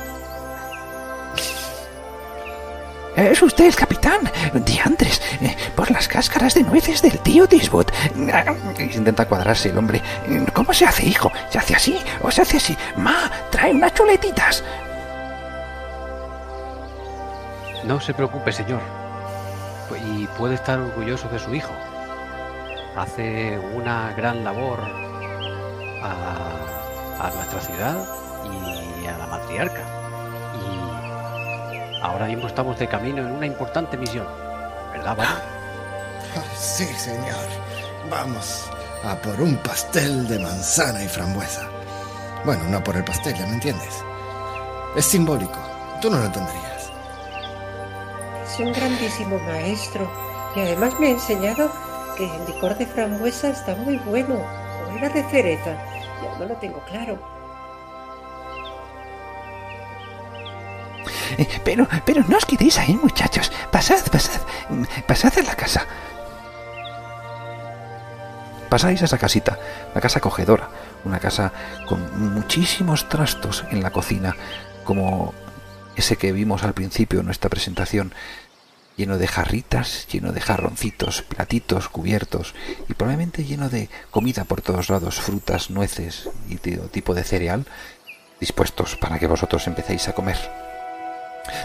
[3.17, 4.31] Es usted el capitán.
[4.53, 7.45] Diantres, eh, por las cáscaras de nueces del tío.
[7.51, 7.59] Y
[8.91, 10.01] se intenta cuadrarse el hombre.
[10.53, 11.31] ¿Cómo se hace, hijo?
[11.49, 12.77] ¿Se hace así o se hace así?
[12.97, 14.63] Ma, trae unas chuletitas.
[17.85, 18.81] No se preocupe, señor.
[19.89, 21.73] Pu- Y puede estar orgulloso de su hijo.
[22.95, 24.79] Hace una gran labor
[26.03, 27.97] a, a nuestra ciudad
[29.01, 29.81] y a la matriarca.
[30.55, 30.86] Y
[32.07, 34.25] ahora mismo estamos de camino en una importante misión.
[34.93, 35.37] ¿Verdad, varón?
[36.55, 37.47] Sí, señor.
[38.09, 38.69] Vamos
[39.03, 41.67] a por un pastel de manzana y frambuesa.
[42.45, 44.03] Bueno, no por el pastel, ya me entiendes.
[44.95, 45.59] Es simbólico.
[46.01, 46.91] Tú no lo entenderías.
[48.45, 50.09] Es un grandísimo maestro.
[50.55, 51.69] Y además me ha enseñado
[52.15, 54.35] que el licor de frambuesa está muy bueno.
[54.35, 55.75] O era de cereza.
[56.23, 57.36] Ya no lo tengo claro.
[61.37, 63.51] Eh, Pero, pero no os quedéis ahí, muchachos.
[63.71, 64.41] Pasad, pasad.
[64.69, 65.85] mm, Pasad a la casa.
[68.69, 69.57] Pasáis a esa casita,
[69.93, 70.69] una casa acogedora,
[71.05, 71.53] una casa
[71.87, 74.35] con muchísimos trastos en la cocina,
[74.83, 75.33] como
[75.95, 78.13] ese que vimos al principio en nuestra presentación,
[78.97, 82.55] lleno de jarritas, lleno de jarroncitos, platitos, cubiertos
[82.89, 87.65] y probablemente lleno de comida por todos lados, frutas, nueces y todo tipo de cereal
[88.41, 90.66] dispuestos para que vosotros empecéis a comer.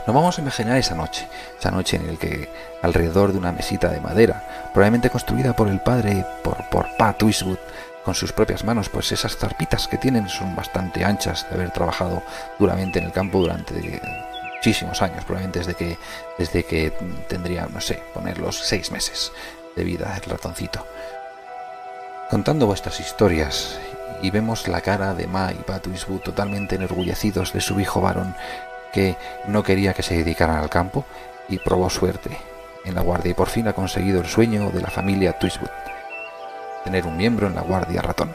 [0.06, 2.48] Nos vamos a imaginar esa noche, esa noche en la que
[2.82, 7.58] alrededor de una mesita de madera, probablemente construida por el padre, por, por Pat Eastwood,
[8.04, 12.22] con sus propias manos, pues esas zarpitas que tienen son bastante anchas de haber trabajado
[12.58, 14.00] duramente en el campo durante
[14.56, 15.98] muchísimos años, probablemente desde que,
[16.38, 16.92] desde que
[17.28, 19.32] tendría, no sé, poner los seis meses
[19.76, 20.86] de vida el ratoncito.
[22.30, 23.78] Contando vuestras historias
[24.22, 28.34] y vemos la cara de Ma y Pat Eastwood totalmente enorgullecidos de su hijo varón
[28.92, 31.04] que no quería que se dedicaran al campo
[31.48, 32.38] y probó suerte
[32.84, 35.70] en la guardia y por fin ha conseguido el sueño de la familia Twistwood,
[36.84, 38.34] tener un miembro en la guardia ratón.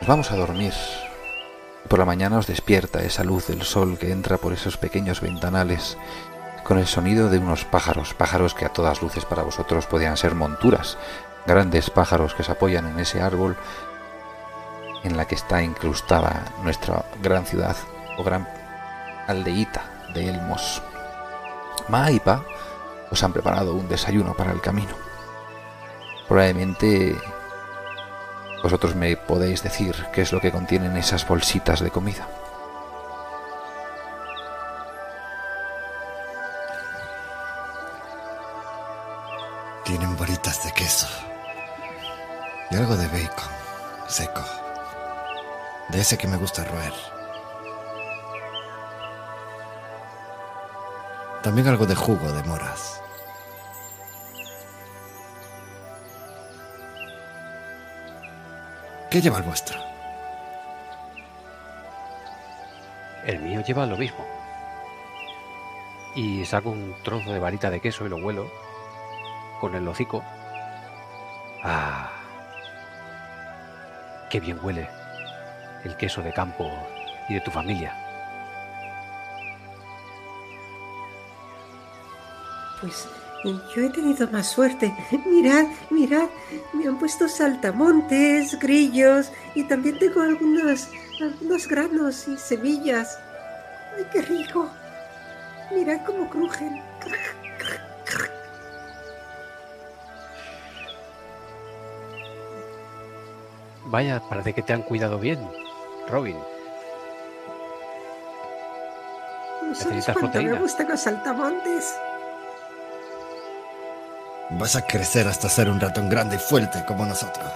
[0.00, 0.74] Nos vamos a dormir.
[1.88, 5.96] Por la mañana os despierta esa luz del sol que entra por esos pequeños ventanales
[6.64, 10.34] con el sonido de unos pájaros, pájaros que a todas luces para vosotros podían ser
[10.34, 10.96] monturas,
[11.46, 13.56] grandes pájaros que se apoyan en ese árbol
[15.04, 17.76] en la que está incrustada nuestra gran ciudad
[18.18, 18.48] o gran
[19.26, 19.82] aldeíta
[20.14, 20.82] de Elmos.
[21.88, 22.42] Ma y Pa
[23.10, 24.94] os han preparado un desayuno para el camino.
[26.26, 27.16] Probablemente
[28.62, 32.26] vosotros me podéis decir qué es lo que contienen esas bolsitas de comida.
[39.84, 41.06] Tienen bolitas de queso.
[42.70, 43.54] Y algo de bacon
[44.08, 44.63] seco.
[45.88, 46.92] De ese que me gusta roer.
[51.42, 53.02] También algo de jugo de moras.
[59.10, 59.78] ¿Qué lleva el vuestro?
[63.26, 64.24] El mío lleva lo mismo.
[66.16, 68.50] Y saco un trozo de varita de queso y lo huelo
[69.60, 70.24] con el hocico.
[71.62, 72.10] Ah,
[74.30, 75.03] qué bien huele
[75.84, 76.70] el queso de campo
[77.28, 77.94] y de tu familia.
[82.80, 83.08] Pues
[83.44, 84.94] yo he tenido más suerte.
[85.26, 86.28] Mirad, mirad,
[86.72, 90.88] me han puesto saltamontes, grillos y también tengo algunos,
[91.20, 93.18] algunos granos y semillas.
[93.96, 94.68] ¡Ay, qué rico!
[95.74, 96.82] Mirad cómo crujen.
[103.86, 105.38] Vaya, parece que te han cuidado bien,
[106.08, 106.36] Robin.
[109.62, 110.60] No sabes Necesitas cuánto me proteína.
[110.60, 111.96] gustan los saltamontes.
[114.50, 117.50] Vas a crecer hasta ser un ratón grande y fuerte como nosotros.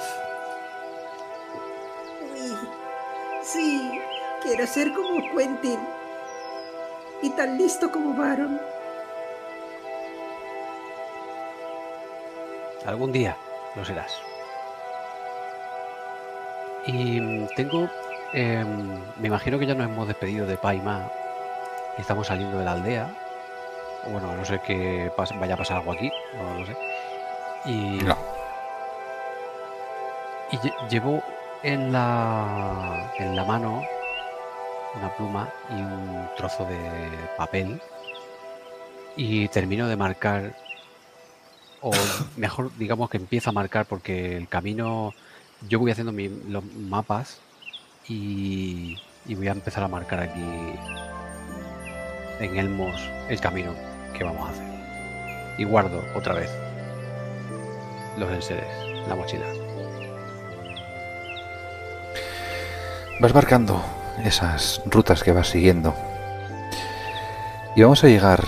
[2.35, 2.57] Sí,
[3.43, 4.01] Sí,
[4.43, 5.79] quiero ser como Quentin.
[7.23, 8.61] Y tan listo como Baron.
[12.87, 13.37] Algún día
[13.75, 14.13] lo serás.
[16.87, 17.21] Y
[17.55, 17.89] tengo.
[18.33, 20.81] Em, me imagino que ya nos hemos despedido de Pa y
[21.99, 23.09] Estamos saliendo de la aldea.
[24.11, 26.11] Bueno, a no sé que pas- vaya a pasar algo aquí.
[26.35, 26.77] No lo sé.
[27.67, 28.17] Y, No.
[30.53, 31.23] y lle- llevo
[31.63, 33.83] en la, en la mano
[34.95, 36.79] una pluma y un trozo de
[37.37, 37.81] papel.
[39.17, 40.55] Y termino de marcar
[41.81, 41.91] o
[42.37, 45.13] mejor digamos que empiezo a marcar porque el camino
[45.69, 47.39] yo voy haciendo mi- los mapas
[48.09, 48.99] y,
[49.35, 50.45] voy a empezar a marcar aquí
[52.41, 53.75] en Elmos el camino
[54.17, 54.69] que vamos a hacer.
[55.59, 56.51] Y guardo otra vez
[58.17, 59.47] los enseres en la mochila.
[63.21, 63.83] Vas marcando
[64.25, 65.95] esas rutas que vas siguiendo.
[67.75, 68.45] Y vamos a llegar,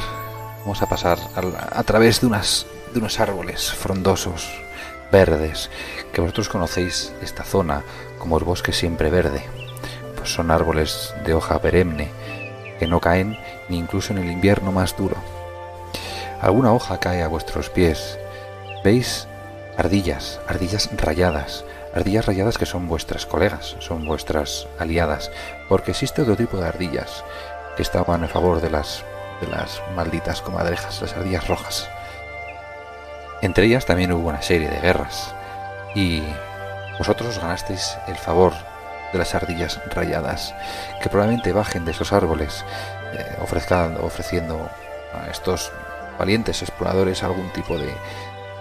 [0.60, 1.18] vamos a pasar
[1.72, 4.48] a, través de, unas, de unos árboles frondosos,
[5.10, 5.70] verdes,
[6.12, 7.82] que vosotros conocéis esta zona
[8.18, 9.42] como el bosque siempre verde.
[10.16, 12.10] Pues son árboles de hoja perenne,
[12.78, 13.38] que no caen
[13.68, 15.16] ni incluso en el invierno más duro.
[16.40, 18.18] Alguna hoja cae a vuestros pies.
[18.82, 19.26] Veis
[19.76, 25.30] ardillas, ardillas rayadas, ardillas rayadas que son vuestras colegas, son vuestras aliadas,
[25.68, 27.24] porque existe otro tipo de ardillas
[27.76, 29.04] que estaban a favor de las
[29.40, 31.88] de las malditas comadrejas, las ardillas rojas.
[33.42, 35.34] Entre ellas también hubo una serie de guerras
[35.94, 36.22] y
[36.98, 38.52] vosotros ganasteis el favor
[39.12, 40.54] de las ardillas rayadas,
[41.02, 42.64] que probablemente bajen de esos árboles,
[43.14, 44.70] eh, ofreciendo
[45.12, 45.72] a estos
[46.18, 47.92] valientes exploradores algún tipo de,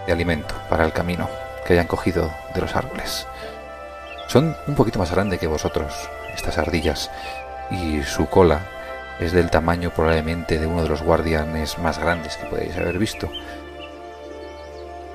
[0.08, 1.30] de alimento para el camino
[1.66, 3.28] que hayan cogido de los árboles.
[4.28, 5.94] Son un poquito más grandes que vosotros,
[6.34, 7.12] estas ardillas,
[7.70, 8.62] y su cola
[9.20, 13.30] es del tamaño probablemente de uno de los guardianes más grandes que podéis haber visto.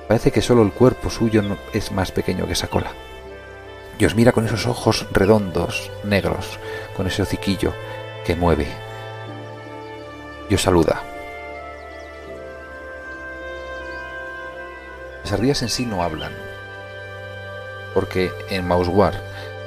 [0.09, 2.92] Parece que solo el cuerpo suyo no- es más pequeño que esa cola.
[3.98, 6.59] Y os mira con esos ojos redondos, negros,
[6.96, 7.72] con ese hociquillo
[8.26, 8.66] que mueve.
[10.50, 11.00] Y os saluda.
[15.22, 16.32] Las ardillas en sí no hablan,
[17.94, 19.14] porque en Mauswar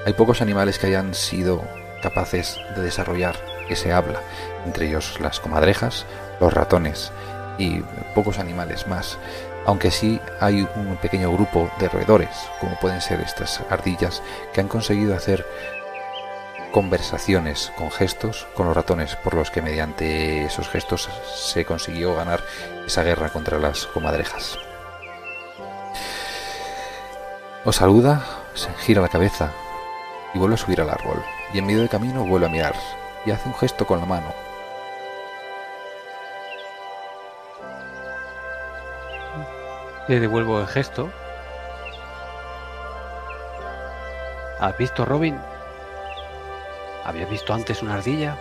[0.05, 1.63] hay pocos animales que hayan sido
[2.03, 3.35] capaces de desarrollar
[3.67, 4.21] ese habla,
[4.65, 6.05] entre ellos las comadrejas,
[6.39, 7.11] los ratones
[7.57, 7.79] y
[8.13, 9.17] pocos animales más,
[9.67, 12.29] aunque sí hay un pequeño grupo de roedores,
[12.61, 15.45] como pueden ser estas ardillas, que han conseguido hacer
[16.71, 22.41] conversaciones con gestos con los ratones, por los que mediante esos gestos se consiguió ganar
[22.85, 24.57] esa guerra contra las comadrejas.
[27.65, 29.51] Os saluda, se gira la cabeza
[30.33, 31.21] y vuelve a subir al árbol.
[31.53, 32.75] Y en medio del camino vuelve a mirar
[33.25, 34.46] y hace un gesto con la mano.
[40.07, 41.09] Le devuelvo el gesto
[44.59, 45.37] ¿has visto Robin?
[47.07, 48.37] ¿habías visto antes una ardilla?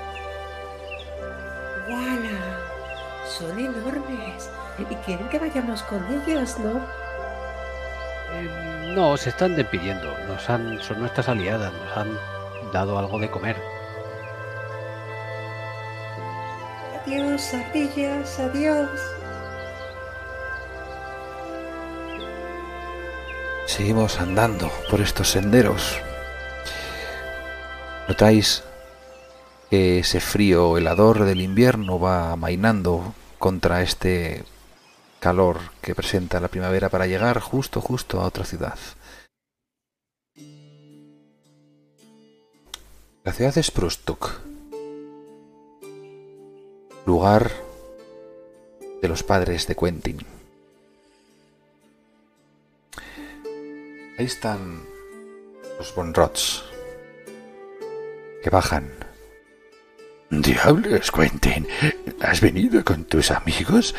[1.88, 2.58] ¡Wala!
[3.26, 4.50] Son enormes.
[4.78, 6.80] Y quieren que vayamos con ellos, ¿no?
[8.32, 10.12] Eh, no, se están despidiendo.
[10.26, 12.18] Nos han, son nuestras aliadas, nos han
[12.72, 13.56] dado algo de comer.
[17.02, 19.15] Adiós, ardillas, adiós.
[23.66, 26.00] Seguimos andando por estos senderos.
[28.08, 28.62] Notáis
[29.68, 34.44] que ese frío helador del invierno va amainando contra este
[35.18, 38.78] calor que presenta la primavera para llegar justo, justo a otra ciudad.
[43.24, 44.30] La ciudad de Sprustuk,
[47.04, 47.50] lugar
[49.02, 50.36] de los padres de Quentin.
[54.18, 54.82] Ahí están
[55.78, 56.64] los Bonrots,
[58.42, 58.90] que bajan.
[60.30, 61.68] Diablos, Quentin.
[62.20, 63.94] ¿Has venido con tus amigos?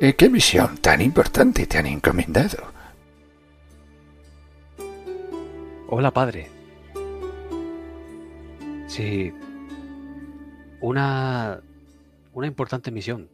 [0.00, 2.72] ¿Qué misión tan importante te han encomendado?
[5.86, 6.50] Hola, padre.
[8.88, 9.32] Sí.
[10.80, 11.60] Una.
[12.32, 13.30] Una importante misión.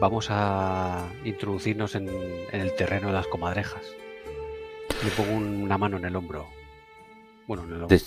[0.00, 3.82] Vamos a introducirnos en, en el terreno de las comadrejas.
[5.04, 6.46] Le pongo una mano en el hombro.
[7.46, 7.88] Bueno, en el hombro.
[7.88, 8.02] De-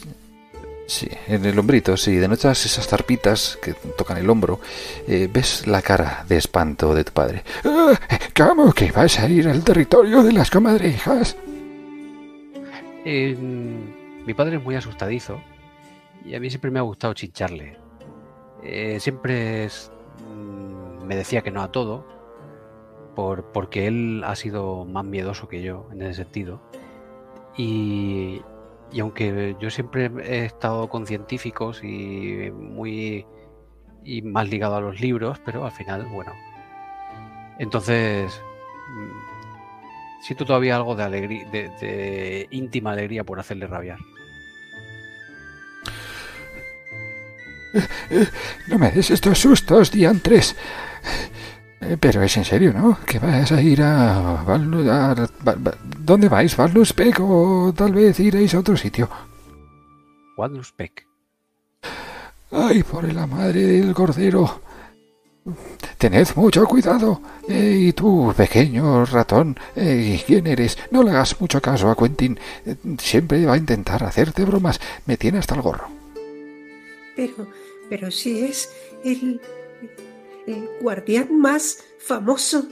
[0.88, 2.16] sí, en el hombrito, sí.
[2.16, 4.60] De notas esas zarpitas que tocan el hombro,
[5.08, 7.44] eh, ves la cara de espanto de tu padre.
[7.66, 7.94] Ah,
[8.36, 11.36] ¿Cómo que vas a ir al territorio de las comadrejas?
[13.04, 15.40] Eh, mi padre es muy asustadizo
[16.24, 17.78] y a mí siempre me ha gustado chincharle.
[18.64, 19.92] Eh, siempre es-
[20.34, 22.06] mm, me decía que no a todo,
[23.16, 26.62] por, porque él ha sido más miedoso que yo en ese sentido.
[27.58, 28.42] Y,
[28.92, 33.26] y aunque yo siempre he estado con científicos y muy
[34.04, 36.34] y más ligado a los libros, pero al final, bueno.
[37.58, 38.40] Entonces,
[38.90, 43.98] mm, siento todavía algo de alegría, de, de íntima alegría por hacerle rabiar.
[48.68, 50.56] No me des estos sustos, diantres.
[51.88, 52.98] Eh, Pero es en serio, ¿no?
[53.06, 54.44] Que vas a ir a...
[56.00, 56.56] ¿Dónde vais?
[56.56, 59.10] ¿Valnuspec o tal vez iréis a otro sitio?
[60.38, 61.06] Wadnuspec.
[62.52, 64.62] ¡Ay, por la madre del cordero!
[65.98, 67.22] Tened mucho cuidado.
[67.48, 70.78] Eh, y tú, pequeño ratón, eh, ¿quién eres?
[70.90, 72.40] No le hagas mucho caso a Quentin.
[72.66, 74.80] Eh, siempre va a intentar hacerte bromas.
[75.06, 75.88] Me tiene hasta el gorro.
[77.16, 77.48] Pero,
[77.90, 78.70] pero si es
[79.04, 79.40] el,
[80.48, 82.68] el guardián más famoso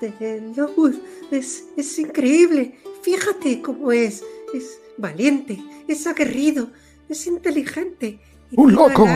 [0.00, 0.94] de Lowood.
[1.30, 2.78] Es, es increíble.
[3.02, 4.24] Fíjate cómo es.
[4.54, 6.70] Es valiente, es aguerrido,
[7.08, 8.18] es inteligente.
[8.50, 9.06] Y ¡Un loco!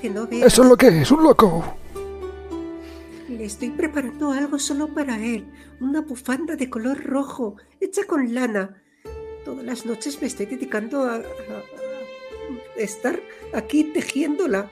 [0.00, 0.28] que no.
[0.30, 1.76] Eso es lo que es, un loco.
[3.28, 5.44] Le estoy preparando algo solo para él.
[5.80, 8.80] Una bufanda de color rojo, hecha con lana.
[9.44, 11.22] Todas las noches me estoy dedicando a, a- a
[12.80, 13.20] estar
[13.52, 14.70] aquí tejiéndola.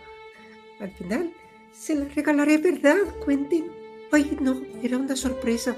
[0.80, 1.32] Al final,
[1.74, 2.96] se la regalaré, ¿verdad,
[3.26, 3.66] Quentin?
[4.12, 5.76] Ay, no, era una sorpresa.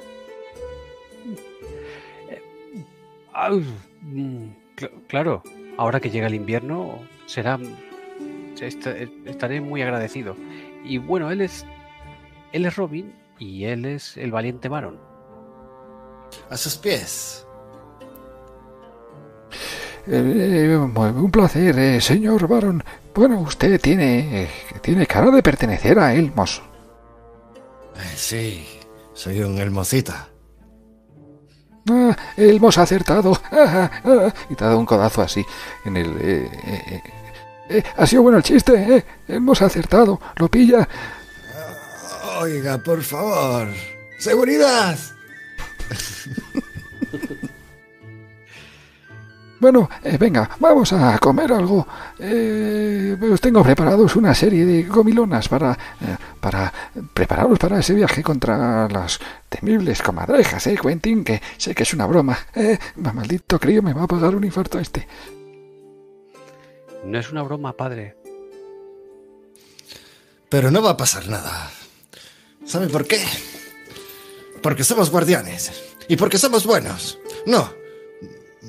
[4.02, 5.42] Mm, cl- claro,
[5.76, 7.58] ahora que llega el invierno, será.
[8.60, 8.86] est-
[9.26, 10.36] estaré muy agradecido.
[10.84, 11.66] Y bueno, él es.
[12.52, 14.98] Él es Robin y él es el valiente Baron.
[16.48, 17.46] A sus pies.
[20.06, 22.82] Eh, un placer, eh, señor Baron.
[23.16, 24.50] Bueno, usted tiene,
[24.82, 26.62] tiene cara de pertenecer a Elmos.
[27.96, 28.66] Eh, sí,
[29.14, 30.28] soy un hermosita.
[31.88, 33.32] Ah, Elmos ha acertado.
[33.50, 35.44] Ah, ah, Y te ha dado un codazo así
[35.86, 36.14] en el...
[36.20, 37.02] eh,
[37.70, 39.04] eh, ha sido bueno el chiste, eh.
[39.28, 40.20] Hemos acertado.
[40.36, 40.86] Lo pilla.
[42.38, 43.68] Oiga, por favor.
[44.18, 44.98] ¡Seguridad!
[49.58, 51.86] Bueno, eh, venga, vamos a comer algo.
[52.18, 56.72] Eh, os tengo preparados una serie de comilonas para, eh, para
[57.14, 61.24] prepararos para ese viaje contra las temibles comadrejas, ¿eh, Quentin?
[61.24, 62.38] Que sé que es una broma.
[62.54, 65.06] Eh, maldito crío, me va a pagar un infarto este.
[67.04, 68.16] No es una broma, padre.
[70.50, 71.70] Pero no va a pasar nada.
[72.64, 73.24] ¿Sabe por qué?
[74.62, 75.72] Porque somos guardianes.
[76.08, 77.18] Y porque somos buenos.
[77.46, 77.85] No.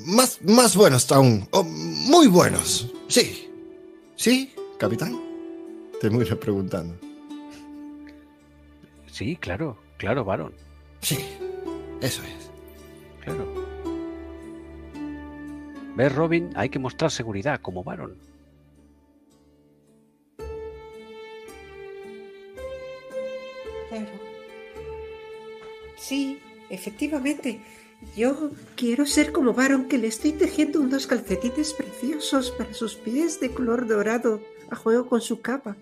[0.06, 1.46] Más, más buenos aún.
[1.50, 2.92] O muy buenos.
[3.08, 3.50] Sí.
[4.16, 5.18] ¿Sí, capitán?
[6.00, 6.98] Te miro preguntando.
[9.10, 10.52] Sí, claro, claro, Baron.
[11.00, 11.18] Sí.
[12.00, 12.50] Eso es.
[13.24, 13.68] Claro.
[15.96, 16.50] ¿Ves, Robin?
[16.54, 18.16] Hay que mostrar seguridad como Baron.
[23.88, 24.06] Claro.
[25.96, 26.38] Sí,
[26.70, 27.60] efectivamente.
[28.16, 33.40] Yo quiero ser como Baron, que le estoy tejiendo unos calcetines preciosos para sus pies
[33.40, 34.40] de color dorado
[34.70, 35.76] a juego con su capa.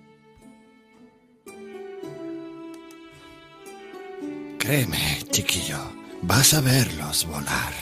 [4.59, 5.79] Créeme, chiquillo.
[6.23, 7.73] Vas a verlos volar.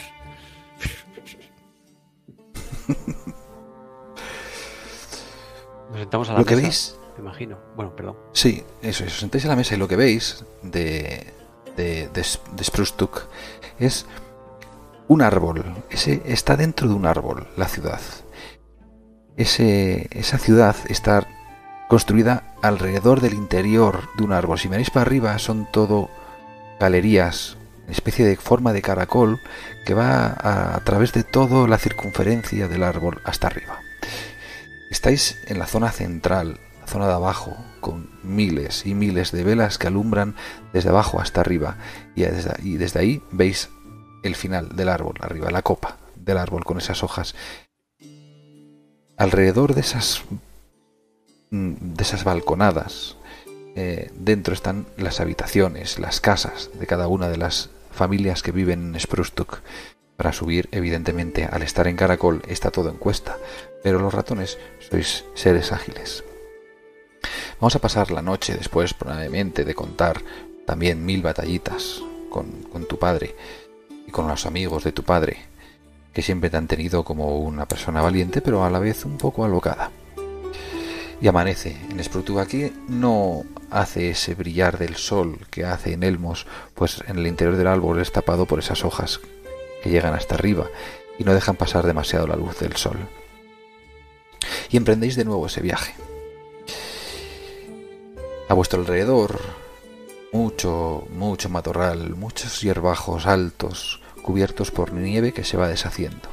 [5.91, 7.59] Nos sentamos a la Lo que veis- Me imagino.
[7.77, 8.17] Bueno, perdón.
[8.33, 9.13] Sí, eso es.
[9.13, 11.33] Os sentáis a la mesa y lo que veis de,
[11.77, 12.25] de, de,
[12.57, 13.23] de Spruce Tuck
[13.79, 14.07] es
[15.09, 15.85] un árbol.
[15.91, 18.01] Ese está dentro de un árbol, la ciudad.
[19.37, 21.27] Ese, esa ciudad está
[21.89, 24.59] construida alrededor del interior de un árbol.
[24.59, 26.11] Si miráis para arriba, son todo
[26.81, 29.41] galerías, una especie de forma de caracol
[29.85, 33.81] que va a, través de toda la circunferencia del árbol hasta arriba.
[34.91, 39.89] Estáis en la zona central, zona de abajo, con miles y miles de velas que
[39.89, 40.37] alumbran
[40.73, 41.77] desde abajo hasta arriba.
[42.15, 43.69] Y desde ahí veis
[44.25, 47.35] el final del árbol, arriba, la copa del árbol con esas hojas.
[49.17, 50.23] Alrededor de esas,
[51.51, 53.17] mm, de esas balconadas,
[53.77, 58.95] eh, dentro están las habitaciones, las casas de cada una de las familias que viven
[58.95, 59.61] en Sprustuk.
[60.17, 63.37] Para subir, evidentemente, al estar en caracol está todo en cuesta,
[63.83, 66.25] pero los ratones sois seres ágiles.
[67.61, 70.23] Vamos a pasar la noche después, probablemente, de contar
[70.67, 72.01] también mil batallitas
[72.31, 73.35] con, con tu padre
[74.15, 75.39] con los amigos de tu padre,
[76.13, 79.45] que siempre te han tenido como una persona valiente, pero a la vez un poco
[79.45, 79.91] alocada.
[81.21, 81.77] Y amanece.
[81.91, 83.43] En Sprutu aquí no
[83.73, 88.01] hace ese brillar del sol que hace en Elmos, pues en el interior del árbol
[88.01, 89.19] es tapado por esas hojas
[89.83, 90.69] que llegan hasta arriba
[91.19, 92.99] y no dejan pasar demasiado la luz del sol.
[94.71, 95.93] Y emprendéis de nuevo ese viaje.
[98.49, 99.41] A vuestro alrededor,
[100.33, 106.29] mucho, mucho matorral, muchos hierbajos altos, cubiertos por nieve que se va deshaciendo.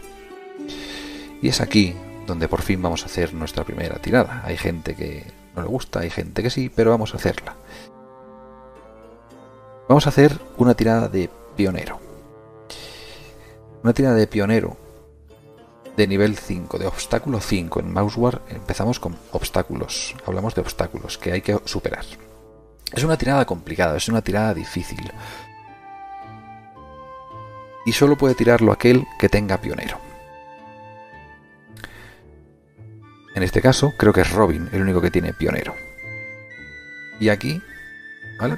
[1.41, 1.93] Y es aquí
[2.25, 4.41] donde por fin vamos a hacer nuestra primera tirada.
[4.45, 5.25] Hay gente que
[5.55, 7.55] no le gusta, hay gente que sí, pero vamos a hacerla.
[9.89, 11.99] Vamos a hacer una tirada de pionero.
[13.83, 14.77] Una tirada de pionero
[15.97, 17.81] de nivel 5, de obstáculo 5.
[17.81, 20.15] En Mousewar empezamos con obstáculos.
[20.25, 22.05] Hablamos de obstáculos que hay que superar.
[22.93, 25.11] Es una tirada complicada, es una tirada difícil.
[27.86, 29.99] Y solo puede tirarlo aquel que tenga pionero.
[33.34, 35.73] En este caso, creo que es Robin el único que tiene pionero.
[37.19, 37.61] Y aquí,
[38.39, 38.57] ¿vale?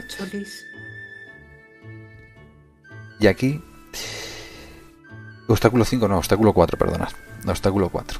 [3.19, 3.61] Y aquí.
[5.47, 7.11] Obstáculo 5, no, obstáculo 4, perdonad.
[7.45, 8.19] No, obstáculo 4.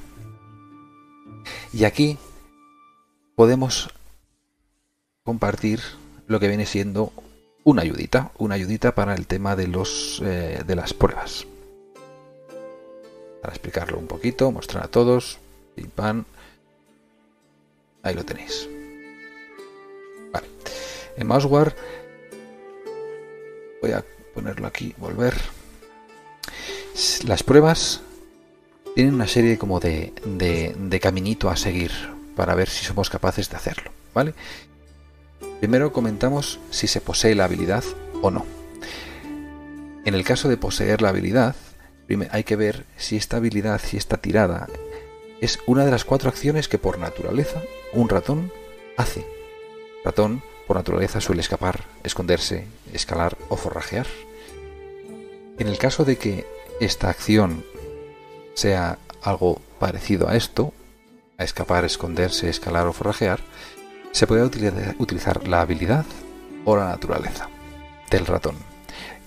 [1.74, 2.18] Y aquí
[3.36, 3.90] podemos
[5.24, 5.82] compartir
[6.28, 7.12] lo que viene siendo
[7.64, 11.46] una ayudita, una ayudita para el tema de los eh, de las pruebas.
[13.42, 15.40] Para explicarlo un poquito, mostrar a todos,
[15.76, 16.26] pim pam.
[18.02, 18.68] Ahí lo tenéis.
[20.32, 20.48] Vale.
[21.18, 21.76] En Mousewar
[23.82, 24.04] voy a
[24.34, 25.34] ponerlo aquí, volver.
[27.26, 28.02] Las pruebas
[28.96, 31.92] tienen una serie como de, de, de caminito a seguir
[32.36, 34.34] para ver si somos capaces de hacerlo, ¿vale?
[35.64, 37.86] Primero comentamos si se posee la habilidad
[38.22, 38.46] o no.
[40.04, 41.56] En el caso de poseer la habilidad,
[42.32, 44.68] hay que ver si esta habilidad, si esta tirada,
[45.40, 47.62] es una de las cuatro acciones que por naturaleza
[47.94, 48.52] un ratón
[48.98, 49.26] hace.
[50.04, 54.08] Ratón, por naturaleza, suele escapar, esconderse, escalar o forrajear.
[55.60, 56.46] En el caso de que
[56.82, 57.64] esta acción
[58.54, 60.74] sea algo parecido a esto,
[61.38, 63.40] a escapar, esconderse, escalar o forrajear,
[64.14, 66.06] se puede utiliza- utilizar la habilidad
[66.64, 67.50] o la naturaleza
[68.10, 68.56] del ratón.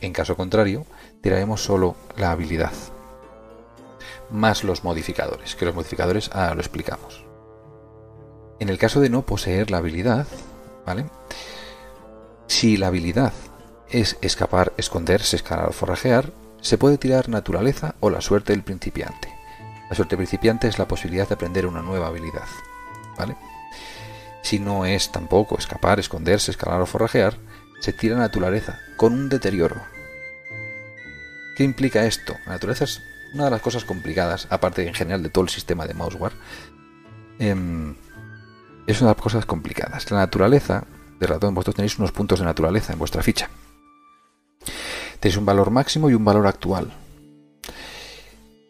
[0.01, 0.87] En caso contrario,
[1.21, 2.73] tiraremos solo la habilidad,
[4.31, 7.25] más los modificadores, que los modificadores ahora lo explicamos.
[8.59, 10.27] En el caso de no poseer la habilidad,
[10.87, 11.07] ¿vale?
[12.47, 13.33] Si la habilidad
[13.91, 19.29] es escapar, esconderse, escalar o forrajear, se puede tirar naturaleza o la suerte del principiante.
[19.91, 22.47] La suerte principiante es la posibilidad de aprender una nueva habilidad,
[23.19, 23.37] ¿vale?
[24.47, 27.37] Si no es tampoco escapar, esconderse, escalar o forrajear,
[27.81, 29.83] se tira naturaleza con un deterioro.
[31.57, 32.37] ¿Qué implica esto?
[32.47, 33.03] La naturaleza es
[33.35, 36.31] una de las cosas complicadas, aparte en general de todo el sistema de Mousewar.
[37.41, 37.97] Em,
[38.87, 40.09] es una de las cosas complicadas.
[40.13, 40.85] La naturaleza
[41.19, 43.51] de ratón, vosotros tenéis unos puntos de naturaleza en vuestra ficha.
[45.19, 46.93] Tenéis un valor máximo y un valor actual.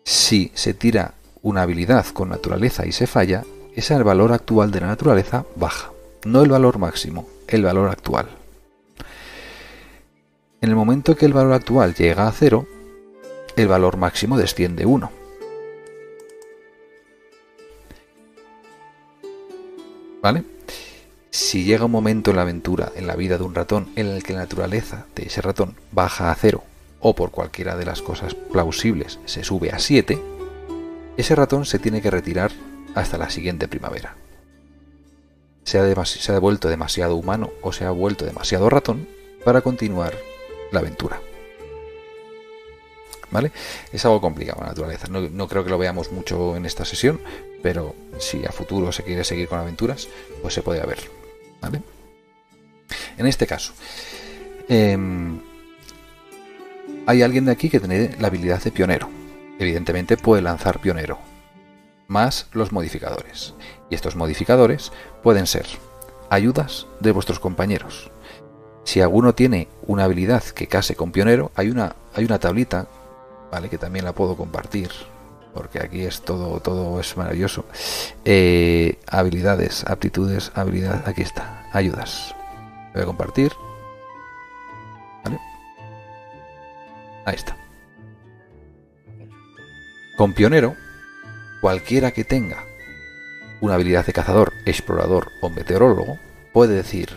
[0.05, 1.13] Si se tira
[1.43, 3.45] una habilidad con naturaleza y se falla,
[3.77, 5.91] ese el valor actual de la naturaleza baja.
[6.25, 8.27] No el valor máximo, el valor actual.
[10.63, 12.67] En el momento que el valor actual llega a cero,
[13.55, 15.13] el valor máximo desciende 1.
[20.23, 20.45] ¿Vale?
[21.31, 24.23] Si llega un momento en la aventura, en la vida de un ratón, en el
[24.23, 26.65] que la naturaleza de ese ratón baja a cero,
[27.01, 30.19] o por cualquiera de las cosas plausibles se sube a 7,
[31.19, 32.53] ese ratón se tiene que retirar
[32.97, 34.17] hasta la siguiente primavera.
[35.65, 39.07] Se ha, se ha vuelto demasiado humano o se ha vuelto demasiado ratón
[39.45, 40.15] para continuar
[40.73, 41.21] la aventura.
[43.31, 43.53] ¿Vale?
[43.93, 45.09] Es algo complicado la naturaleza.
[45.09, 47.21] No, no creo que lo veamos mucho en esta sesión,
[47.63, 50.09] pero si a futuro se quiere seguir con aventuras,
[50.41, 50.99] pues se puede ver.
[51.61, 51.83] ¿Vale?
[53.19, 53.75] En este caso,
[54.69, 55.41] em,
[57.07, 59.11] hay alguien de aquí que tiene la habilidad de pionero.
[59.59, 61.36] Evidentemente puede lanzar pionero.
[62.09, 63.55] Más los modificadores.
[63.91, 64.93] Y estos modificadores
[65.23, 65.67] pueden ser
[66.31, 68.11] ayudas de vuestros compañeros.
[68.85, 72.87] Si alguno tiene una habilidad que case con pionero, hay una, hay una tablita,
[73.51, 73.69] ¿vale?
[73.69, 74.91] Que también la puedo compartir,
[75.53, 77.65] porque aquí es todo, todo es maravilloso.
[78.25, 82.35] Eh, habilidades, aptitudes, habilidades, aquí está, ayudas.
[82.95, 83.53] Voy a compartir.
[85.25, 85.41] ¿Vale?
[87.25, 87.57] Ahí está.
[90.17, 90.77] Con pionero,
[91.67, 92.65] cualquiera que tenga
[93.61, 96.17] una habilidad de cazador, explorador o meteorólogo
[96.53, 97.09] puede decir,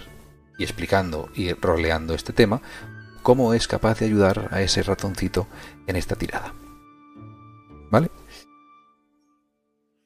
[0.58, 2.60] y explicando y roleando este tema,
[3.22, 5.46] cómo es capaz de ayudar a ese ratoncito
[5.86, 6.56] en esta tirada.
[7.92, 8.10] ¿Vale?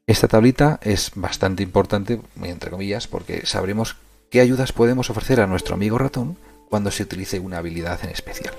[0.07, 3.95] Esta tablita es bastante importante, entre comillas, porque sabremos
[4.29, 6.35] qué ayudas podemos ofrecer a nuestro amigo ratón
[6.69, 8.53] cuando se utilice una habilidad en especial.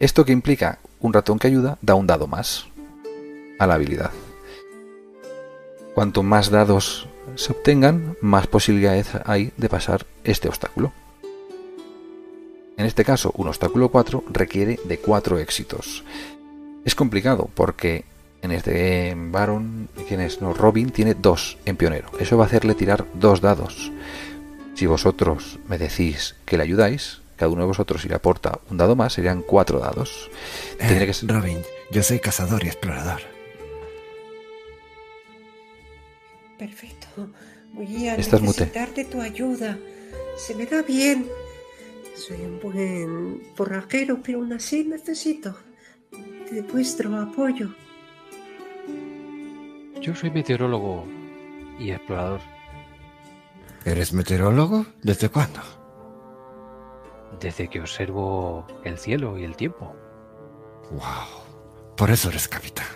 [0.00, 2.73] Esto que implica un ratón que ayuda da un dado más
[3.64, 4.10] a la habilidad.
[5.94, 10.92] Cuanto más dados se obtengan, más posibilidades hay de pasar este obstáculo.
[12.76, 16.04] En este caso, un obstáculo 4 requiere de 4 éxitos.
[16.84, 18.04] Es complicado porque
[18.42, 20.42] en este Baron, ¿quién es?
[20.42, 22.10] No, Robin tiene 2 en pionero.
[22.18, 23.92] Eso va a hacerle tirar 2 dados.
[24.74, 28.76] Si vosotros me decís que le ayudáis, cada uno de vosotros si le aporta un
[28.76, 30.30] dado más, serían 4 dados.
[30.80, 31.62] Eh, que Robin,
[31.92, 33.33] yo soy cazador y explorador.
[36.58, 37.30] Perfecto.
[37.72, 39.78] Voy a necesitar de tu ayuda.
[40.36, 41.28] Se me da bien.
[42.14, 45.56] Soy un buen forrajero, pero aún así necesito
[46.50, 47.74] de vuestro apoyo.
[50.00, 51.06] Yo soy meteorólogo
[51.78, 52.40] y explorador.
[53.84, 54.86] ¿Eres meteorólogo?
[55.02, 55.60] ¿Desde cuándo?
[57.40, 59.94] Desde que observo el cielo y el tiempo.
[60.90, 61.96] ¡Wow!
[61.96, 62.86] Por eso eres capitán.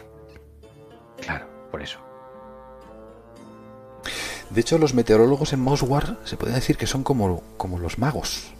[1.20, 2.07] Claro, por eso.
[4.50, 8.54] De hecho, los meteorólogos en Moswar se puede decir que son como, como los magos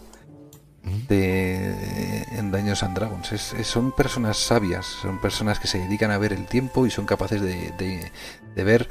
[1.08, 3.28] de, en Daños and Dragons.
[3.62, 7.40] son personas sabias, son personas que se dedican a ver el tiempo y son capaces
[7.40, 8.12] de,
[8.56, 8.88] ver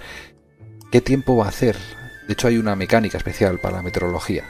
[0.91, 1.77] qué tiempo va a hacer.
[2.27, 4.43] De hecho, hay una mecánica especial para la meteorología,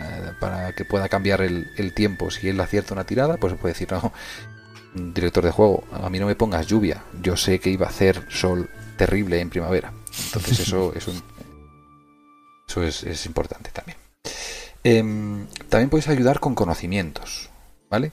[0.00, 2.30] eh, para que pueda cambiar el, el, tiempo.
[2.30, 4.12] Si él acierta una tirada, pues se puede decir, no,
[4.94, 8.24] director de juego, a mí no me pongas lluvia, yo sé que iba a hacer
[8.28, 9.92] sol terrible en primavera.
[10.26, 11.20] Entonces eso es un,
[12.82, 13.98] es, importante también.
[14.82, 17.50] Em, también podéis ayudar con conocimientos,
[17.90, 18.12] ¿vale?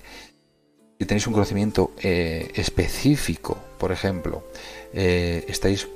[1.00, 4.44] Si tenéis un conocimiento eh, específico, por ejemplo,
[4.94, 5.88] eh, estáis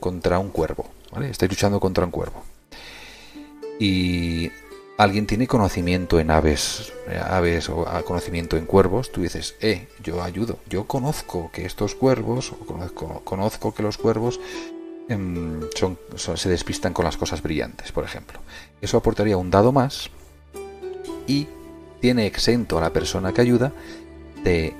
[0.00, 1.30] contra un cuervo, ¿vale?
[1.30, 2.44] Estáis luchando contra un cuervo.
[3.78, 4.50] Y
[4.98, 6.92] alguien tiene conocimiento en aves,
[7.24, 11.94] aves o ah, conocimiento en cuervos, tú dices, eh, yo ayudo, yo conozco que estos
[11.94, 14.38] cuervos, o conozco que los cuervos
[15.10, 15.60] Em,
[16.14, 18.38] se despistan con las cosas brillantes, por ejemplo.
[18.80, 20.08] Eso aportaría un dado más
[21.26, 21.48] y
[22.00, 23.72] tiene exento a la persona que ayuda
[24.44, 24.72] de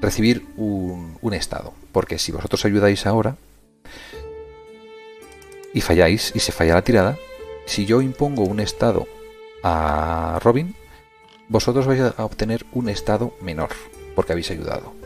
[0.00, 1.74] recibir un estado.
[1.90, 3.36] Porque si vosotros ayudáis ahora
[5.74, 7.18] y falláis y se falla la tirada,
[7.66, 9.08] si yo impongo un estado
[9.64, 10.76] a Robin,
[11.48, 13.70] vosotros vais a obtener un estado menor
[14.14, 15.01] porque habéis ayudado.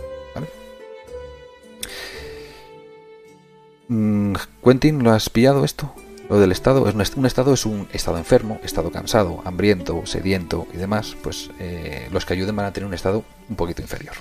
[3.89, 5.93] Quentin, ¿lo has pillado esto?
[6.29, 10.77] Lo del estado, es un, estado es un estado enfermo, estado cansado, hambriento, sediento y
[10.77, 14.15] demás, pues eh, los que ayuden van a tener un estado un poquito inferior.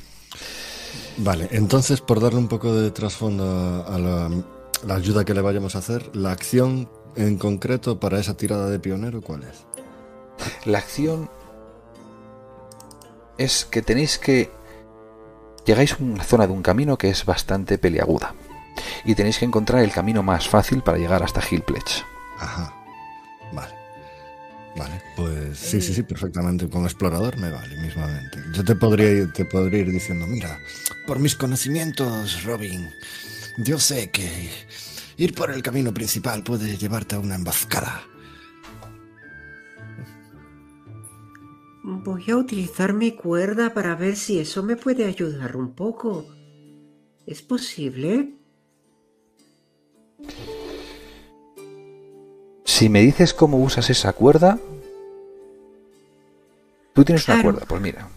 [1.17, 4.29] Vale, entonces por darle un poco de trasfondo a la,
[4.85, 8.77] la ayuda que le vayamos a hacer, la acción en concreto para esa tirada de
[8.77, 9.65] pionero, ¿cuál es?
[10.65, 11.27] La acción
[13.39, 14.51] es que tenéis que
[15.65, 18.35] llegáis a una zona de un camino que es bastante peliaguda
[19.03, 22.03] y tenéis que encontrar el camino más fácil para llegar hasta Hillpledge.
[22.39, 22.73] Ajá.
[23.53, 23.73] Vale.
[24.77, 26.69] Vale, pues sí, sí, sí, perfectamente.
[26.69, 28.39] Con explorador me vale mismamente.
[28.53, 30.59] Yo te podría, te podría ir diciendo, mira,
[31.07, 32.89] por mis conocimientos, Robin,
[33.57, 34.49] yo sé que
[35.17, 38.03] ir por el camino principal puede llevarte a una emboscada.
[41.83, 46.25] Voy a utilizar mi cuerda para ver si eso me puede ayudar un poco.
[47.25, 48.33] ¿Es posible?
[52.63, 54.59] Si me dices cómo usas esa cuerda,
[56.93, 58.09] tú tienes una cuerda, pues mira.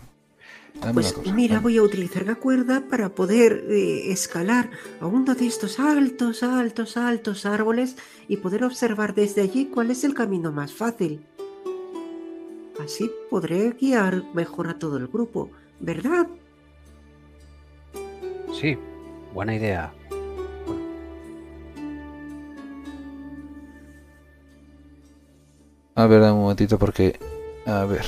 [0.94, 5.80] Pues mira, voy a utilizar la cuerda para poder eh, escalar a uno de estos
[5.80, 7.96] altos, altos, altos árboles
[8.28, 11.20] y poder observar desde allí cuál es el camino más fácil.
[12.82, 15.50] Así podré guiar mejor a todo el grupo,
[15.80, 16.28] ¿verdad?
[18.52, 18.78] Sí,
[19.34, 19.92] buena idea.
[25.98, 27.18] A ver, un momentito porque...
[27.66, 28.04] A ver...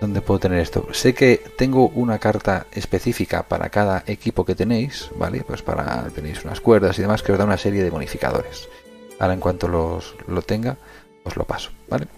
[0.00, 0.88] ¿Dónde puedo tener esto?
[0.92, 5.44] Sé que tengo una carta específica para cada equipo que tenéis, ¿vale?
[5.46, 8.68] Pues para tenéis unas cuerdas y demás que os da una serie de bonificadores.
[9.20, 10.76] Ahora en cuanto los, lo tenga,
[11.22, 12.08] os lo paso, ¿vale?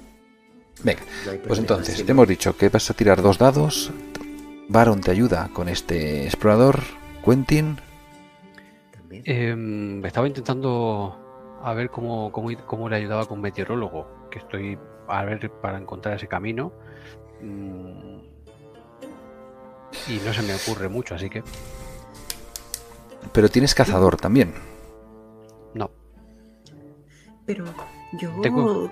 [0.83, 1.03] Venga,
[1.47, 2.05] pues entonces, sí.
[2.09, 3.93] hemos dicho que vas a tirar dos dados.
[4.67, 6.81] Baron te ayuda con este explorador.
[7.23, 7.79] Quentin.
[9.11, 11.28] Em, estaba intentando
[11.63, 14.79] a ver cómo, cómo, cómo le ayudaba con meteorólogo, que estoy
[15.09, 16.73] a ver para encontrar ese camino.
[17.41, 18.19] Mm,
[20.09, 21.43] Y no se me ocurre mucho, así que
[23.33, 24.55] pero tienes cazador también.
[25.75, 25.91] no.
[27.47, 27.65] Pero
[28.19, 28.91] yo Tengo-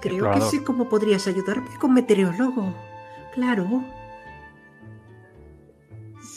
[0.00, 2.72] creo que sé cómo podrías ayudarme con meteorólogo.
[3.34, 3.82] Claro.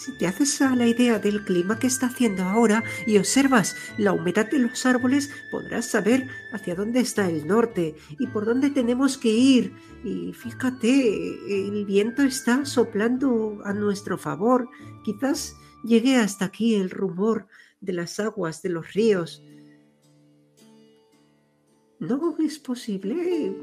[0.08, 4.14] Si te haces a la idea del clima que está haciendo ahora y observas la
[4.14, 9.18] humedad de los árboles, podrás saber hacia dónde está el norte y por dónde tenemos
[9.18, 9.74] que ir.
[10.06, 14.70] Y fíjate, el viento está soplando a nuestro favor.
[15.04, 17.46] Quizás llegue hasta aquí el rumor
[17.82, 19.44] de las aguas de los ríos.
[22.00, 23.54] No es posible.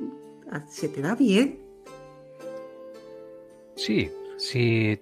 [0.68, 1.59] ¿Se te da bien?
[3.76, 5.01] Sí, si,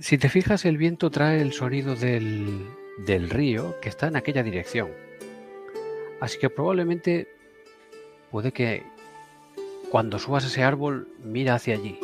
[0.00, 2.66] si te fijas, el viento trae el sonido del,
[2.98, 4.90] del río que está en aquella dirección.
[6.20, 7.28] Así que probablemente
[8.30, 8.84] puede que
[9.90, 11.98] cuando subas ese árbol, mira hacia allí,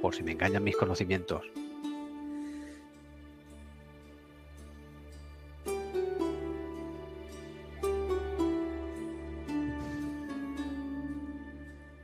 [0.00, 1.42] por si me engañan mis conocimientos.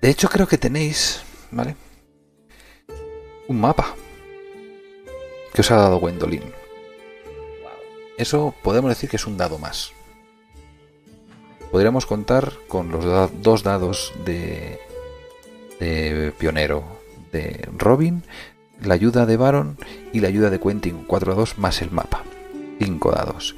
[0.03, 1.77] De hecho, creo que tenéis, ¿vale?
[3.49, 3.95] Un mapa
[5.55, 6.43] que os ha dado Gwendolyn.
[8.19, 9.93] Eso podemos decir que es un dado más.
[11.71, 14.79] Podríamos contar con los da- dos dados de,
[15.81, 16.85] de pionero
[17.33, 18.23] de Robin,
[18.83, 19.79] la ayuda de Baron
[20.13, 21.05] y la ayuda de Quentin.
[21.05, 22.23] Cuatro dados más el mapa.
[22.79, 23.57] Cinco dados.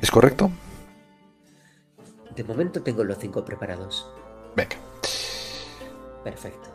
[0.00, 0.50] ¿Es correcto?
[2.34, 4.08] De momento tengo los cinco preparados.
[4.56, 4.76] Venga.
[6.24, 6.69] Perfecto.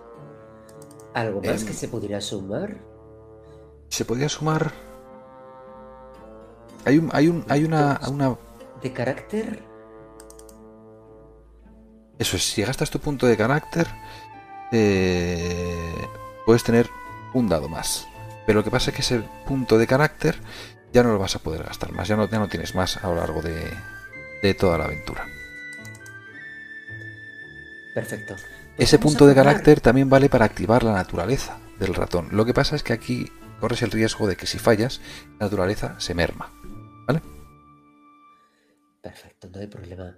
[1.15, 1.67] ¿Algo más Em.
[1.67, 2.77] que se pudiera sumar?
[3.89, 4.71] Se podría sumar.
[6.85, 8.37] Hay un, hay un, hay una, una.
[8.83, 9.63] ¿De carácter?
[12.19, 13.87] Eso es, si gastas tu punto de carácter,
[14.71, 15.95] eh,
[16.45, 16.89] puedes tener
[17.33, 18.07] un dado más.
[18.45, 20.39] Pero lo que pasa es que ese punto de carácter
[20.93, 23.07] ya no lo vas a poder gastar más, ya no, ya no tienes más a
[23.07, 23.73] lo largo de,
[24.43, 25.27] de toda la aventura.
[27.93, 28.35] Perfecto.
[28.77, 32.27] Ese punto de carácter también vale para activar la naturaleza del ratón.
[32.31, 34.99] Lo que pasa es que aquí corres el riesgo de que si fallas,
[35.39, 36.51] la naturaleza se merma.
[39.01, 40.15] Perfecto, no hay problema.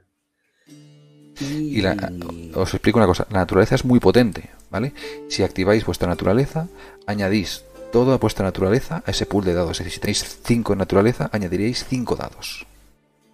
[1.39, 2.11] Y la-
[2.55, 4.93] os explico una cosa, la naturaleza es muy potente, ¿vale?
[5.29, 6.67] Si activáis vuestra naturaleza,
[7.05, 9.71] añadís toda vuestra naturaleza a ese pool de dados.
[9.79, 12.65] Es decir, si tenéis 5 en naturaleza, añadiréis 5 dados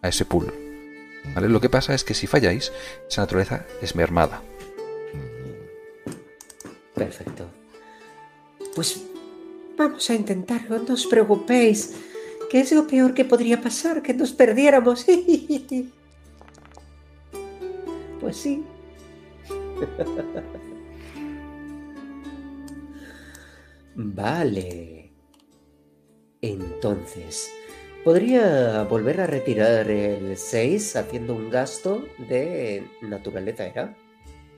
[0.01, 0.51] a ese pool.
[1.33, 1.47] ¿Vale?
[1.47, 2.71] Lo que pasa es que si falláis,
[3.07, 4.41] esa naturaleza es mermada.
[6.95, 7.45] Perfecto.
[8.75, 9.03] Pues
[9.77, 11.95] vamos a intentarlo, no os preocupéis.
[12.49, 15.05] Que es lo peor que podría pasar, que nos perdiéramos.
[18.19, 18.63] Pues sí.
[23.95, 25.11] Vale.
[26.41, 27.51] Entonces,
[28.05, 33.93] ¿podría volver a retirar el 6 haciendo un gasto de naturaleza, era?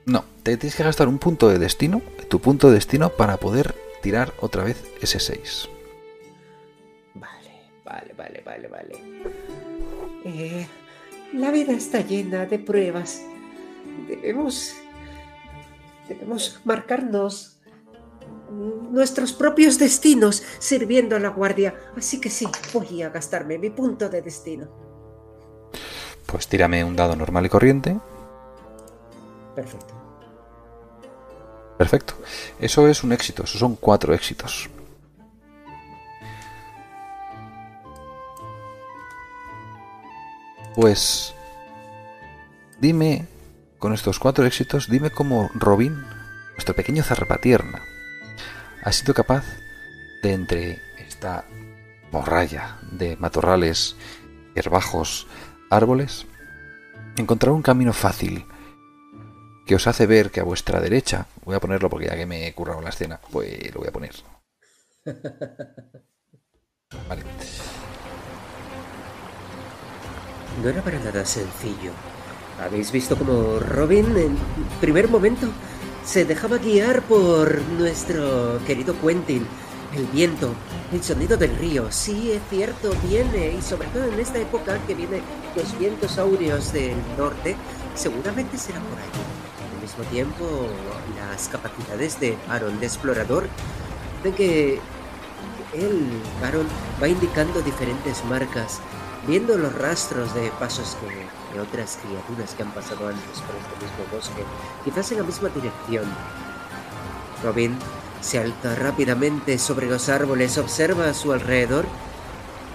[0.06, 3.74] No, te tienes que gastar un punto de destino, tu punto de destino, para poder
[4.02, 5.68] tirar otra vez ese 6.
[7.14, 7.50] Vale,
[7.84, 8.94] vale, vale, vale, vale.
[10.24, 10.66] Eh,
[11.32, 13.20] la vida está llena de pruebas.
[14.06, 14.74] Debemos.
[16.08, 17.58] Debemos marcarnos
[18.92, 21.74] nuestros propios destinos sirviendo a la guardia.
[21.96, 24.68] Así que sí, voy a gastarme mi punto de destino.
[26.26, 27.98] Pues tírame un dado normal y corriente.
[29.56, 29.95] Perfecto.
[31.78, 32.14] Perfecto.
[32.58, 34.70] Eso es un éxito, eso son cuatro éxitos.
[40.74, 41.34] Pues
[42.80, 43.26] dime,
[43.78, 46.04] con estos cuatro éxitos, dime cómo Robin,
[46.52, 47.82] nuestro pequeño zarpatierna,
[48.82, 49.44] ha sido capaz
[50.22, 51.46] de entre esta
[52.12, 53.96] morralla de matorrales,
[54.54, 55.26] herbajos,
[55.70, 56.26] árboles,
[57.16, 58.44] encontrar un camino fácil
[59.66, 62.46] que os hace ver que a vuestra derecha, voy a ponerlo porque ya que me
[62.46, 64.14] he currado la escena, pues lo voy a poner.
[67.08, 67.22] Vale.
[70.62, 71.90] no era para nada sencillo.
[72.60, 74.36] Habéis visto como Robin en
[74.80, 75.48] primer momento
[76.04, 79.46] se dejaba guiar por nuestro querido Quentin.
[79.94, 80.52] El viento,
[80.92, 84.94] el sonido del río, sí es cierto, viene, y sobre todo en esta época que
[84.94, 85.22] vienen
[85.54, 87.56] los vientos áureos del norte,
[87.94, 89.45] seguramente será por allí.
[89.96, 90.68] Mismo tiempo,
[91.16, 93.48] las capacidades de Aaron de explorador,
[94.22, 94.78] ven que
[95.72, 96.66] el Aaron
[97.02, 98.80] va indicando diferentes marcas,
[99.26, 103.84] viendo los rastros de pasos que, de otras criaturas que han pasado antes por este
[103.84, 104.44] mismo bosque,
[104.84, 106.04] quizás en la misma dirección.
[107.42, 107.74] Robin
[108.20, 111.86] se alza rápidamente sobre los árboles, observa a su alrededor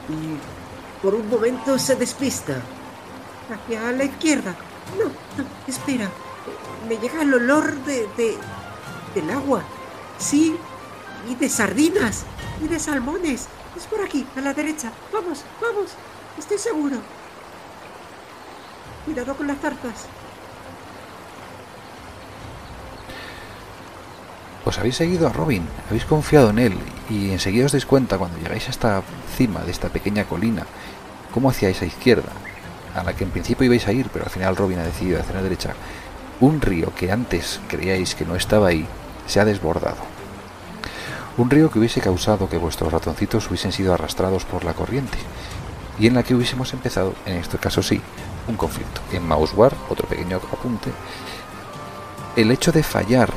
[0.10, 2.56] y por un momento se despista.
[3.48, 4.56] Hacia la izquierda.
[4.98, 6.10] No, no, espera.
[6.88, 8.38] Me llega el olor de, de
[9.16, 9.64] del agua.
[10.18, 10.56] Sí,
[11.30, 12.24] y de sardinas
[12.64, 13.48] y de salmones.
[13.76, 14.92] Es por aquí, a la derecha.
[15.14, 15.92] Vamos, vamos.
[16.38, 16.98] Estoy seguro.
[19.06, 20.06] Cuidado con las zarzas.
[24.64, 26.78] Pues habéis seguido a Robin, habéis confiado en él
[27.10, 29.02] y enseguida os dais cuenta cuando llegáis a esta
[29.36, 30.68] cima de esta pequeña colina,
[31.34, 32.32] cómo hacia esa izquierda,
[32.94, 35.36] a la que en principio ibais a ir, pero al final Robin ha decidido hacer
[35.36, 35.74] la derecha,
[36.42, 38.86] un río que antes creíais que no estaba ahí,
[39.28, 39.98] se ha desbordado.
[41.38, 45.20] Un río que hubiese causado que vuestros ratoncitos hubiesen sido arrastrados por la corriente
[46.00, 48.02] y en la que hubiésemos empezado, en este caso sí,
[48.48, 49.02] un conflicto.
[49.12, 50.92] En Mousewar, otro pequeño apunte,
[52.36, 53.32] el hecho de fallar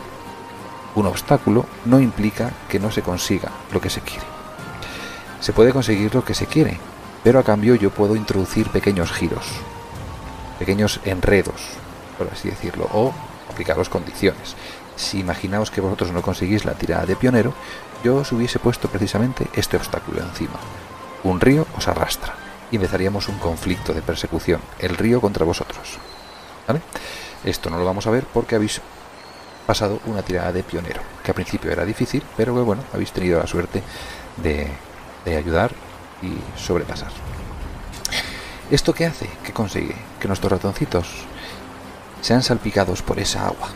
[0.95, 4.25] un obstáculo no implica que no se consiga lo que se quiere.
[5.41, 6.79] Se puede conseguir lo que se quiere,
[7.23, 9.45] pero a cambio yo puedo introducir pequeños giros,
[10.59, 11.77] pequeños enredos,
[12.17, 13.13] por así decirlo, o
[13.51, 14.57] aplicaros condiciones.
[14.97, 17.53] Si imaginaos que vosotros no conseguís la tirada de pionero,
[18.03, 20.59] yo os hubiese puesto precisamente este obstáculo encima.
[21.25, 22.35] Un río os arrastra
[22.71, 25.99] y empezaríamos un conflicto de persecución, el río contra vosotros.
[26.67, 26.81] ¿Vale?
[27.45, 28.81] Esto no lo vamos a ver porque habéis
[29.67, 33.39] pasado una tirada de pionero, que al principio era difícil, pero que bueno, habéis tenido
[33.39, 33.83] la suerte
[34.37, 34.69] de,
[35.25, 35.73] de ayudar
[36.23, 37.11] y sobrepasar.
[38.71, 39.29] ¿Esto qué hace?
[39.43, 39.95] ¿Qué consigue?
[40.21, 41.07] Que nuestros ratoncitos
[42.25, 43.69] sean salpicados por esa agua.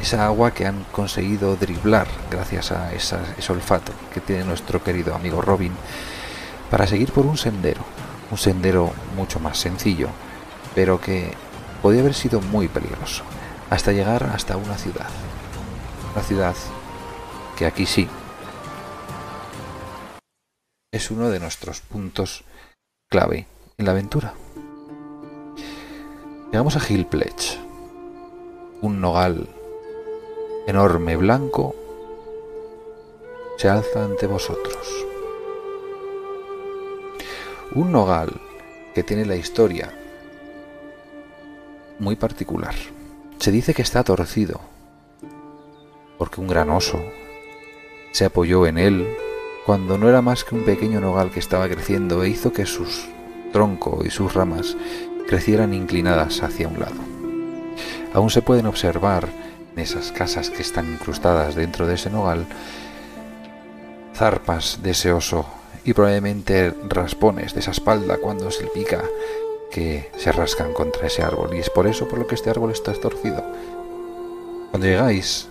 [0.00, 3.18] Esa agua que han conseguido driblar gracias a ese
[3.50, 5.74] olfato que tiene nuestro querido amigo Robin
[6.70, 7.82] para seguir por un sendero.
[8.30, 10.08] Un sendero mucho más sencillo,
[10.74, 11.34] pero que
[11.82, 13.22] podía haber sido muy peligroso
[13.68, 15.10] hasta llegar hasta una ciudad.
[16.14, 16.54] Una ciudad
[17.54, 18.08] que aquí sí
[20.90, 22.44] es uno de nuestros puntos
[23.10, 24.32] clave en la aventura.
[26.50, 27.63] Llegamos a Hill Pledge,
[28.84, 29.48] un nogal
[30.66, 31.74] enorme blanco
[33.56, 35.06] se alza ante vosotros.
[37.74, 38.42] Un nogal
[38.94, 39.90] que tiene la historia
[41.98, 42.74] muy particular.
[43.38, 44.60] Se dice que está torcido,
[46.18, 47.02] porque un gran oso
[48.12, 49.08] se apoyó en él
[49.64, 53.08] cuando no era más que un pequeño nogal que estaba creciendo e hizo que sus
[53.50, 54.76] tronco y sus ramas
[55.26, 57.13] crecieran inclinadas hacia un lado.
[58.14, 59.28] Aún se pueden observar
[59.72, 62.46] en esas casas que están incrustadas dentro de ese nogal
[64.14, 65.44] zarpas de ese oso
[65.84, 69.02] y probablemente raspones de esa espalda cuando se pica
[69.72, 72.70] que se rascan contra ese árbol y es por eso por lo que este árbol
[72.70, 73.44] está torcido.
[74.70, 75.48] Cuando llegáis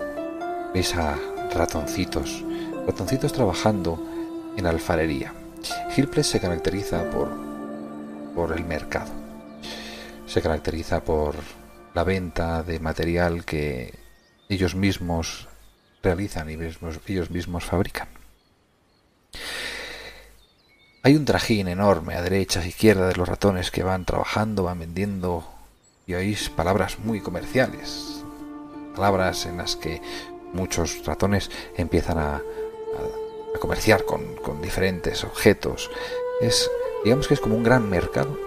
[0.74, 1.18] veis a
[1.54, 2.46] ratoncitos,
[2.88, 4.00] ratoncitos trabajando
[4.56, 5.34] en alfarería.
[5.96, 7.30] Hillplex se caracteriza por,
[8.34, 9.12] por el mercado.
[10.26, 11.36] Se caracteriza por
[11.94, 13.94] la venta de material que
[14.50, 15.48] ellos mismos
[16.02, 16.54] realizan y
[17.08, 18.08] ellos mismos fabrican.
[21.02, 24.80] Hay un trajín enorme a derecha e izquierda de los ratones que van trabajando, van
[24.80, 25.46] vendiendo
[26.08, 28.24] y oís palabras muy comerciales.
[28.96, 30.02] Palabras en las que
[30.54, 32.42] muchos ratones empiezan a
[33.60, 35.92] comerciar con, con diferentes objetos.
[36.42, 36.70] Es,
[37.04, 38.38] digamos que es como un gran mercado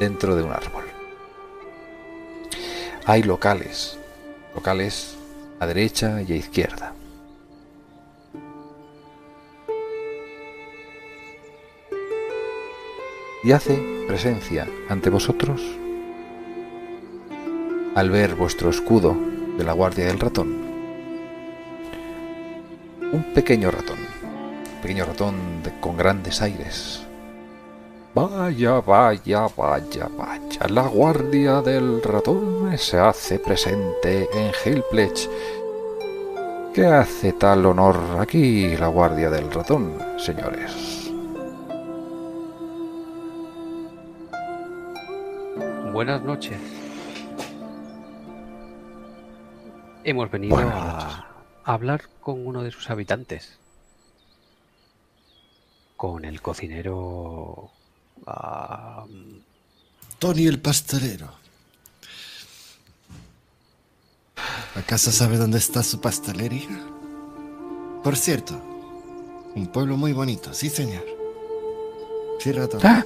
[0.00, 0.93] dentro de un árbol.
[3.06, 3.98] Hay locales,
[4.54, 5.16] locales
[5.60, 6.94] a derecha y a izquierda.
[13.44, 13.78] y hace
[14.08, 15.60] presencia ante vosotros
[17.94, 19.14] al ver vuestro escudo
[19.58, 20.64] de la guardia del ratón.
[23.12, 25.36] Un pequeño ratón, un pequeño ratón
[25.80, 27.03] con grandes aires.
[28.14, 35.28] Vaya, vaya, vaya, vaya, la guardia del ratón se hace presente en Hillpledge.
[36.72, 40.94] ¿Qué hace tal honor aquí la guardia del ratón, señores?
[45.94, 46.58] buenas noches.
[50.02, 51.28] Hemos venido a
[51.64, 53.58] hablar con uno de sus habitantes.
[55.96, 57.70] Con el cocinero...
[58.26, 59.04] ah,
[60.18, 61.28] Tony el pastelero.
[64.74, 66.80] ¿Acaso sabe dónde está su pastelería?
[68.02, 68.54] Por cierto,
[69.54, 71.04] un pueblo muy bonito, sí señor.
[72.40, 72.80] Sí, ratón.
[72.82, 73.04] Ah.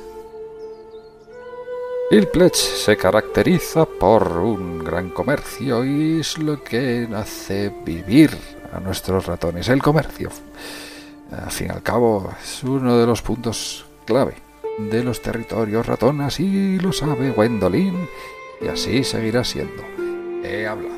[2.11, 8.37] Hillpledge se caracteriza por un gran comercio y es lo que hace vivir
[8.73, 10.31] a nuestros ratones, el comercio.
[11.31, 14.48] Al fin y al cabo, es uno de los puntos clave
[14.79, 18.09] de los territorios ratón, así lo sabe Gwendolyn
[18.61, 19.83] y así seguirá siendo.
[20.45, 20.97] He hablado.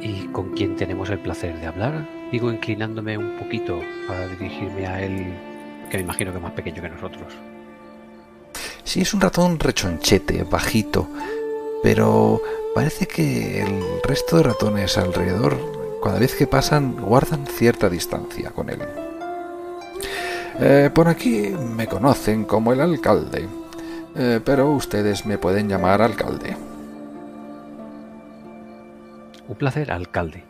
[0.00, 2.08] ¿Y con quién tenemos el placer de hablar?
[2.32, 5.34] Digo inclinándome un poquito para dirigirme a él,
[5.90, 7.34] que me imagino que es más pequeño que nosotros.
[8.84, 11.08] Sí, es un ratón rechonchete, bajito,
[11.82, 12.40] pero
[12.74, 15.56] parece que el resto de ratones alrededor,
[16.02, 18.80] cada vez que pasan, guardan cierta distancia con él.
[20.62, 23.48] Eh, por aquí me conocen como el alcalde,
[24.14, 26.54] eh, pero ustedes me pueden llamar alcalde.
[29.48, 30.44] Un placer, alcalde.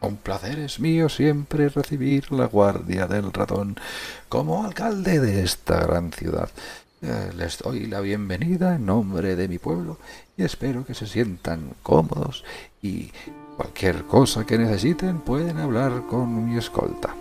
[0.00, 3.76] Un placer es mío siempre recibir la guardia del ratón
[4.28, 6.50] como alcalde de esta gran ciudad.
[7.02, 9.98] Eh, les doy la bienvenida en nombre de mi pueblo
[10.36, 12.42] y espero que se sientan cómodos
[12.82, 13.12] y
[13.56, 17.14] cualquier cosa que necesiten pueden hablar con mi escolta.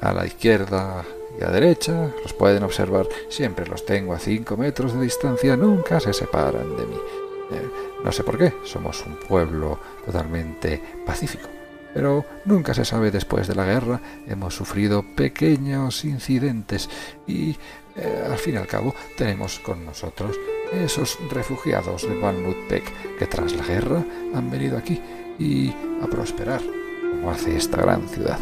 [0.00, 1.04] A la izquierda
[1.38, 3.06] y a derecha los pueden observar.
[3.28, 6.96] Siempre los tengo a cinco metros de distancia, nunca se separan de mí.
[7.52, 7.68] Eh,
[8.04, 11.48] no sé por qué, somos un pueblo totalmente pacífico.
[11.94, 16.88] Pero nunca se sabe después de la guerra, hemos sufrido pequeños incidentes
[17.26, 17.56] y
[17.96, 20.36] eh, al fin y al cabo tenemos con nosotros
[20.72, 25.00] esos refugiados de Van Nutbeck que tras la guerra han venido aquí
[25.38, 25.72] y
[26.02, 26.60] a prosperar,
[27.10, 28.38] como hace esta gran ciudad.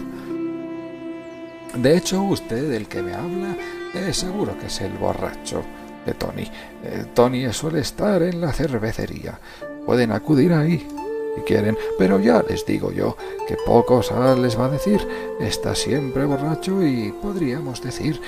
[1.75, 3.57] De hecho, usted, el que me habla,
[3.95, 5.63] es seguro que es el borracho
[6.05, 6.51] de Tony.
[6.85, 9.39] Eh, Tony suele estar en la cervecería.
[9.85, 10.87] Pueden acudir ahí
[11.35, 15.07] si quieren, pero ya les digo yo que poco sal les va a decir.
[15.41, 18.21] Está siempre borracho y podríamos decir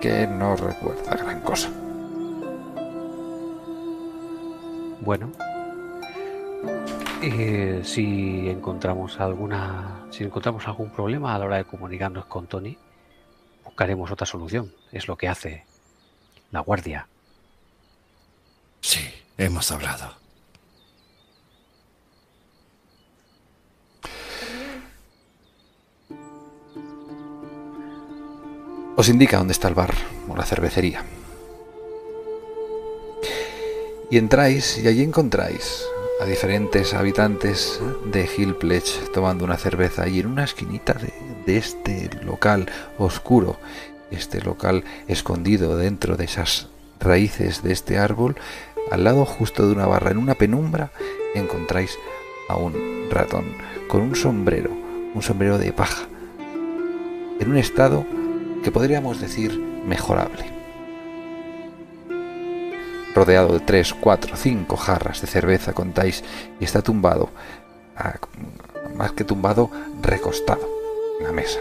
[0.00, 1.70] que no recuerda gran cosa.
[5.00, 5.30] Bueno,
[7.22, 12.76] eh, si encontramos alguna, si encontramos algún problema a la hora de comunicarnos con Tony,
[13.64, 14.72] buscaremos otra solución.
[14.92, 15.64] Es lo que hace
[16.50, 17.08] la guardia.
[18.80, 19.00] Sí,
[19.36, 20.16] hemos hablado.
[28.96, 29.94] Os indica dónde está el bar
[30.28, 31.04] o la cervecería.
[34.10, 35.86] Y entráis y allí encontráis
[36.20, 40.96] a diferentes habitantes de Hillpledge tomando una cerveza y en una esquinita
[41.46, 42.66] de este local
[42.98, 43.58] oscuro,
[44.10, 46.68] este local escondido dentro de esas
[46.98, 48.36] raíces de este árbol,
[48.90, 50.90] al lado justo de una barra, en una penumbra,
[51.34, 51.96] encontráis
[52.48, 53.54] a un ratón
[53.86, 54.70] con un sombrero,
[55.14, 56.06] un sombrero de paja,
[57.38, 58.04] en un estado
[58.64, 59.56] que podríamos decir
[59.86, 60.57] mejorable.
[63.18, 66.22] Rodeado de tres, cuatro, cinco jarras de cerveza, contáis,
[66.60, 67.30] y está tumbado,
[67.96, 68.14] a-
[68.94, 69.70] más que tumbado,
[70.00, 70.60] recostado
[71.18, 71.58] en la mesa.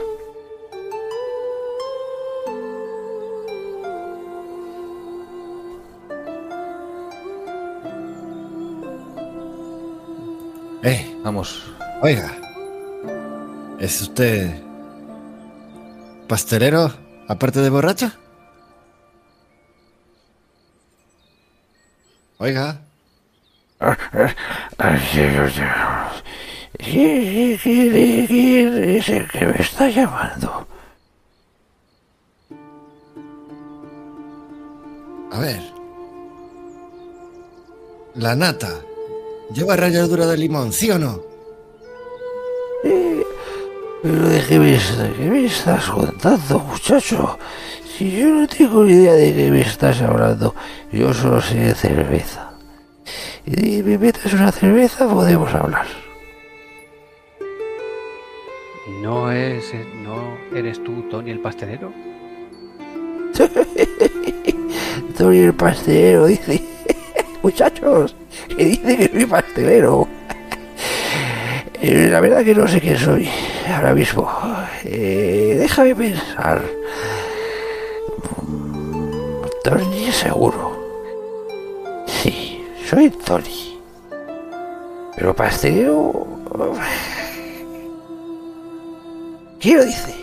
[10.83, 11.63] Eh, Vamos,
[12.01, 12.31] oiga.
[13.79, 14.61] ¿Es usted
[16.27, 16.91] pastelero
[17.27, 18.13] aparte de borracha?
[22.39, 22.81] Oiga.
[26.77, 30.67] ¿Quién es el que me está llamando?
[35.31, 35.61] A ver.
[38.15, 38.81] La nata.
[39.53, 41.21] ¿Lleva ralladura de limón, sí o no?
[44.03, 47.39] ¿Pero de qué me, de qué me estás contando, muchacho?
[47.97, 50.53] Si yo no tengo ni idea de qué me estás hablando,
[50.91, 52.51] yo solo sé de cerveza.
[53.43, 55.87] Y si me metes una cerveza podemos hablar.
[59.01, 61.91] ¿No, es, ¿No eres tú, Tony, el pastelero?
[65.17, 66.61] Tony el pastelero dice,
[67.41, 68.15] muchachos,
[68.55, 70.07] que dice que soy pastelero.
[71.79, 73.29] Eh, La verdad que no sé quién soy
[73.71, 74.27] ahora mismo.
[74.83, 76.76] Eh, déjame pensar.
[79.67, 80.79] Tony seguro.
[82.07, 83.77] Sí, soy Tony.
[85.13, 86.25] Pero pastelero...
[89.59, 90.15] ¿Qué lo dice?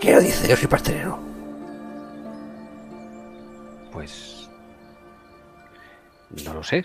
[0.00, 0.48] ¿Qué lo dice?
[0.48, 1.16] Yo soy pastelero.
[3.92, 4.48] Pues...
[6.44, 6.84] No lo sé.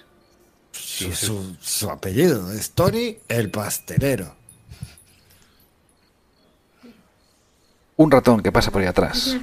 [0.74, 4.36] Su, su- su apellido es Tony el pastelero.
[7.96, 9.36] Un ratón que pasa por ahí atrás.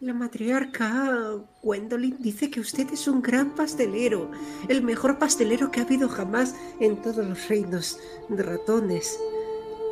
[0.00, 4.30] La matriarca Gwendolyn dice que usted es un gran pastelero,
[4.68, 7.98] el mejor pastelero que ha habido jamás en todos los reinos
[8.28, 9.18] de ratones.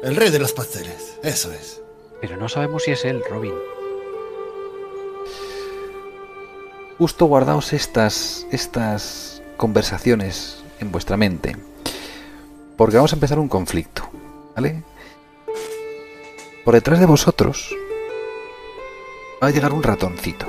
[0.05, 1.83] El rey de los pasteles, eso es.
[2.21, 3.53] Pero no sabemos si es él, Robin.
[6.99, 11.57] Justo guardaos estas, estas conversaciones en vuestra mente.
[12.77, 14.09] Porque vamos a empezar un conflicto.
[14.55, 14.85] ¿Vale?
[16.65, 17.75] Por detrás de vosotros
[19.47, 20.47] va a llegar un ratoncito.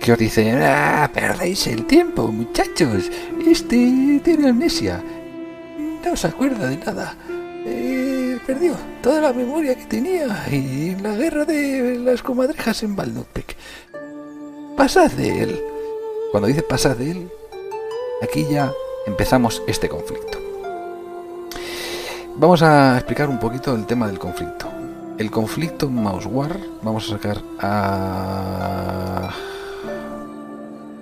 [0.00, 3.08] Que os dice, ah, perdéis el tiempo, muchachos.
[3.46, 5.00] Este tiene amnesia.
[6.04, 7.14] No se acuerda de nada.
[7.64, 13.54] Eh, perdió toda la memoria que tenía y la guerra de las comadrejas en Baldopec.
[14.76, 15.62] Pasad de él.
[16.32, 17.30] Cuando dice pasad de él,
[18.22, 18.72] aquí ya
[19.06, 20.40] empezamos este conflicto.
[22.34, 24.73] Vamos a explicar un poquito el tema del conflicto.
[25.16, 29.32] El conflicto Mouse War, vamos a sacar a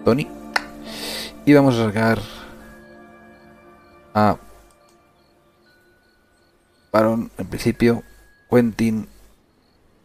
[0.05, 0.29] Tony
[1.47, 2.21] y vamos a sacar
[4.13, 4.37] a
[6.93, 8.03] Baron, en principio,
[8.51, 9.09] Quentin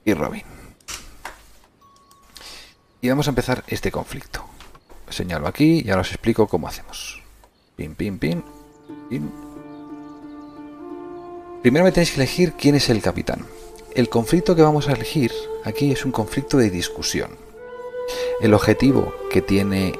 [0.05, 0.43] y Robin.
[3.01, 4.45] Y vamos a empezar este conflicto.
[5.09, 7.21] Señalo aquí y ahora os explico cómo hacemos.
[7.75, 8.41] Pin, pin, pin.
[11.61, 13.45] Primero me tenéis que elegir quién es el capitán.
[13.98, 15.32] El conflicto que vamos a elegir
[15.64, 17.32] aquí es un conflicto de discusión.
[18.40, 19.95] El objetivo que tiene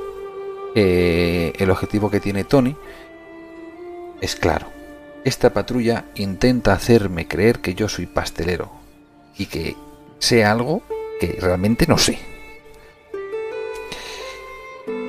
[0.76, 2.76] eh, el objetivo que tiene Tony
[4.22, 4.68] es claro.
[5.24, 8.69] Esta patrulla intenta hacerme creer que yo soy pastelero
[9.36, 9.76] y que
[10.19, 10.84] sé algo
[11.19, 12.19] que realmente no sé.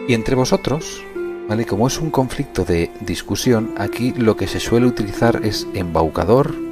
[0.08, 1.04] Y entre vosotros,
[1.46, 1.66] ¿vale?
[1.66, 6.67] Como es un conflicto de discusión, aquí lo que se suele utilizar es embaucador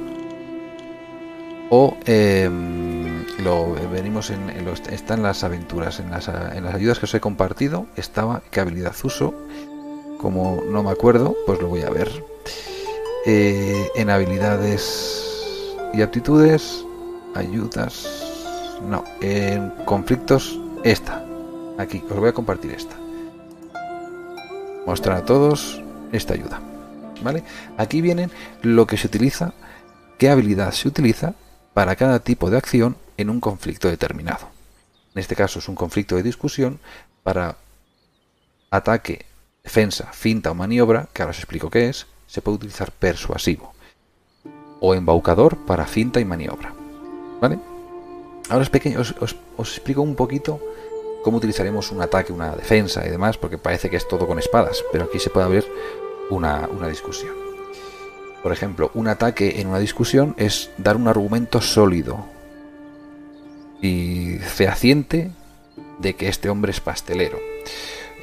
[1.69, 6.99] o em, lo venimos en, los, está en las aventuras, en las, en las ayudas
[6.99, 9.33] que os he compartido, estaba qué habilidad uso.
[10.19, 12.09] Como no me acuerdo, pues lo voy a ver.
[13.25, 15.23] Eh, en habilidades
[15.93, 16.83] y aptitudes,
[17.35, 18.07] ayudas,
[18.87, 21.23] no, en conflictos, esta.
[21.77, 22.95] Aquí, os voy a compartir esta.
[24.85, 25.81] Mostrar a todos
[26.11, 26.61] esta ayuda.
[27.21, 27.43] ¿Vale?
[27.77, 28.31] Aquí vienen
[28.61, 29.53] lo que se utiliza,
[30.17, 31.33] qué habilidad se utiliza
[31.77, 34.47] para cada tipo de acción en un conflicto determinado.
[35.13, 36.79] En este caso es un conflicto de discusión
[37.21, 37.57] para
[38.71, 39.27] ataque,
[39.63, 43.75] defensa, finta o maniobra, que ahora os explico qué es, se puede utilizar persuasivo
[44.79, 46.73] o embaucador para finta y maniobra.
[47.39, 47.59] ¿Vale?
[48.49, 48.65] Ahora
[48.97, 50.59] os, os explico un poquito
[51.23, 54.83] cómo utilizaremos un ataque, una defensa y demás, porque parece que es todo con espadas,
[54.91, 55.65] pero aquí se puede abrir
[56.31, 57.46] una, una discusión.
[58.43, 62.25] Por ejemplo, un ataque en una discusión es dar un argumento sólido
[63.81, 65.31] y fehaciente
[65.99, 67.39] de que este hombre es pastelero.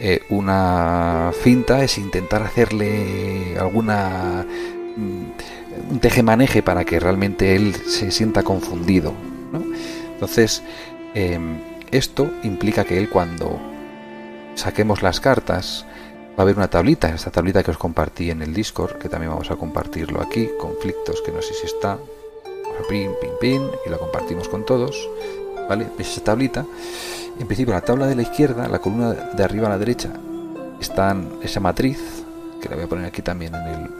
[0.00, 4.44] Eh, una finta es intentar hacerle alguna
[4.96, 5.24] mm,
[5.90, 9.12] un tejemaneje para que realmente él se sienta confundido.
[10.14, 10.62] Entonces,
[11.14, 11.58] em,
[11.90, 13.60] esto implica que él cuando
[14.54, 15.86] saquemos las cartas
[16.34, 19.30] va a haber una tablita, esta tablita que os compartí en el Discord, que también
[19.30, 21.98] vamos a compartirlo aquí, conflictos que no sé si está,
[22.88, 25.08] pin, pin, pin, y lo compartimos con todos,
[25.68, 25.86] ¿vale?
[25.96, 26.66] ¿Veis esa tablita?
[27.38, 30.10] En principio, la tabla de la izquierda, la columna de arriba a la derecha,
[30.80, 31.98] está esa matriz,
[32.60, 33.90] que la voy a poner aquí también en el,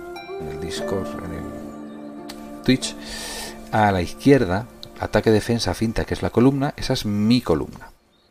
[0.41, 2.97] en el Discord, en el Twitch.
[3.71, 4.67] A la izquierda,
[4.99, 7.91] ataque, defensa, finta, que es la columna, esa es mi columna.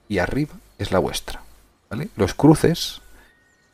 [0.09, 1.41] Y arriba es la vuestra.
[1.89, 2.09] ¿vale?
[2.15, 3.01] Los cruces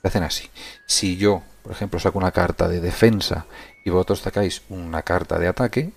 [0.07, 0.49] hacen así.
[0.85, 3.45] Si yo, por ejemplo, saco una carta de defensa
[3.83, 5.91] y vosotros sacáis una carta de ataque,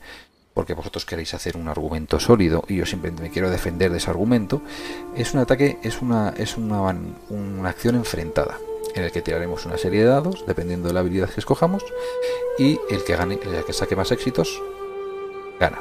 [0.55, 4.11] porque vosotros queréis hacer un argumento sólido y yo simplemente me quiero defender de ese
[4.11, 4.63] argumento,
[5.17, 8.59] es un ataque, es una, es una, una acción enfrentada,
[8.95, 11.85] en el que tiraremos una serie de dados, dependiendo de la habilidad que escojamos,
[12.59, 14.61] y el que gane, el que saque más éxitos,
[15.59, 15.79] gana.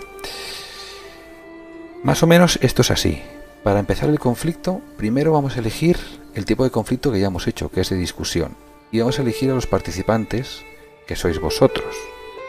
[2.03, 3.21] Más o menos esto es así.
[3.63, 5.97] Para empezar el conflicto, primero vamos a elegir
[6.33, 8.55] el tipo de conflicto que ya hemos hecho, que es de discusión.
[8.91, 10.63] Y vamos a elegir a los participantes,
[11.07, 11.95] que sois vosotros.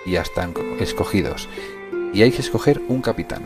[0.07, 1.49] Ya están escogidos.
[2.13, 3.45] Y hay que escoger un capitán.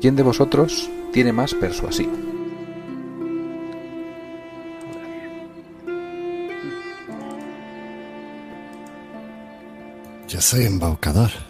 [0.00, 2.12] ¿Quién de vosotros tiene más persuasivo?
[10.28, 11.47] Yo soy embaucador.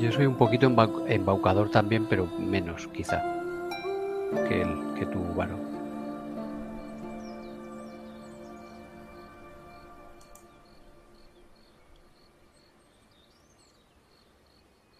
[0.00, 3.20] Yo soy un poquito embau- embaucador también, pero menos, quizá,
[4.48, 5.60] que, el, que tú, varón.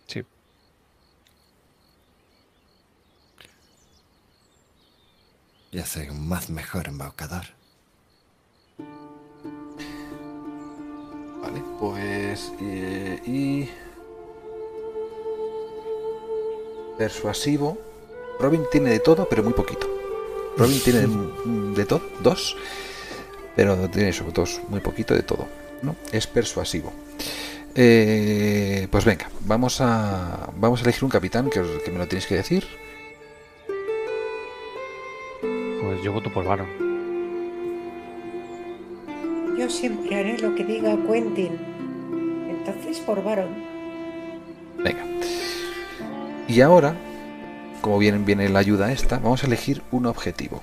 [0.07, 0.25] Sí.
[5.73, 7.45] Ya soy un más mejor embaucador.
[11.43, 12.53] Vale, pues.
[12.61, 13.69] eh, y.
[16.99, 17.79] Persuasivo.
[18.41, 19.89] Robin tiene de todo, pero muy poquito.
[20.57, 21.09] Robin tiene de,
[21.77, 22.57] de todo, dos.
[23.57, 25.47] Pero tiene eso, dos, muy poquito de todo.
[25.83, 25.97] ¿no?
[26.13, 26.93] Es persuasivo.
[27.75, 30.51] Eh, pues venga, vamos a.
[30.57, 32.65] Vamos a elegir un capitán que, os- que me lo tenéis que decir.
[35.41, 36.67] Pues yo voto por varón.
[39.59, 41.59] Yo siempre haré lo que diga Quentin.
[42.49, 43.49] Entonces por Baron.
[44.79, 45.05] Venga.
[46.49, 46.97] Y ahora,
[47.83, 50.63] como bien viene la ayuda esta, vamos a elegir un objetivo.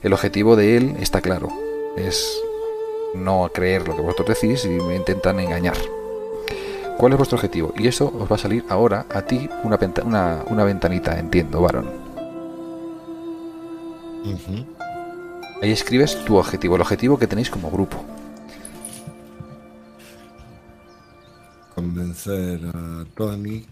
[0.00, 1.48] El objetivo de él está claro.
[1.96, 2.40] Es
[3.14, 5.76] no creer lo que vosotros decís y me intentan engañar.
[6.98, 7.72] ¿Cuál es vuestro objetivo?
[7.76, 11.88] Y eso os va a salir ahora a ti una, una, una ventanita, entiendo, varón.
[15.60, 18.04] Ahí escribes tu objetivo, el objetivo que tenéis como grupo.
[21.74, 23.64] Convencer a Tony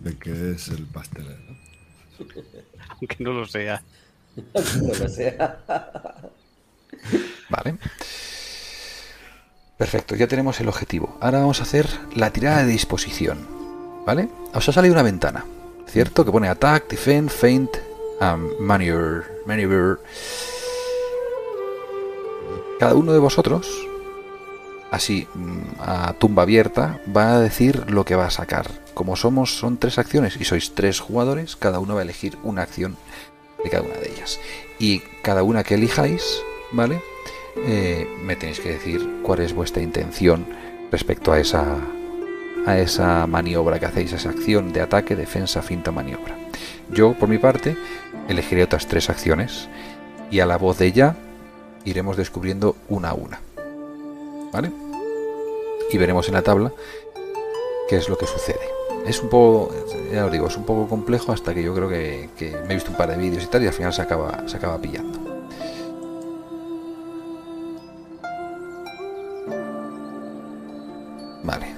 [0.00, 1.56] de que es el pastelero.
[2.90, 3.82] Aunque no lo sea.
[4.36, 5.36] No lo sé.
[7.48, 7.78] Vale.
[9.76, 11.16] Perfecto, ya tenemos el objetivo.
[11.20, 13.46] Ahora vamos a hacer la tirada de disposición.
[14.04, 14.28] ¿Vale?
[14.52, 15.44] Os ha salido una ventana,
[15.86, 16.24] ¿cierto?
[16.24, 17.70] Que pone attack, defend, feint,
[18.20, 19.42] and maneuver.
[19.46, 19.98] maneuver.
[22.78, 23.68] Cada uno de vosotros,
[24.90, 28.66] así mm, a tumba abierta, va a decir lo que va a sacar.
[28.94, 32.62] Como somos, son tres acciones y sois tres jugadores, cada uno va a elegir una
[32.62, 32.96] acción
[33.62, 34.38] de cada una de ellas.
[34.78, 36.42] Y cada una que elijáis,
[36.72, 37.02] ¿vale?
[37.56, 40.46] Eh, me tenéis que decir cuál es vuestra intención
[40.90, 41.78] respecto a esa
[42.66, 46.36] a esa maniobra que hacéis, a esa acción de ataque, defensa, finta, maniobra.
[46.92, 47.76] Yo, por mi parte,
[48.28, 49.68] elegiré otras tres acciones
[50.30, 51.16] y a la voz de ella
[51.84, 53.40] iremos descubriendo una a una.
[54.52, 54.72] ¿Vale?
[55.90, 56.72] Y veremos en la tabla
[57.88, 58.60] qué es lo que sucede.
[59.06, 59.72] Es un poco,
[60.12, 62.74] ya os digo, es un poco complejo hasta que yo creo que, que me he
[62.74, 65.18] visto un par de vídeos y tal y al final se acaba, se acaba pillando.
[71.42, 71.74] Vale.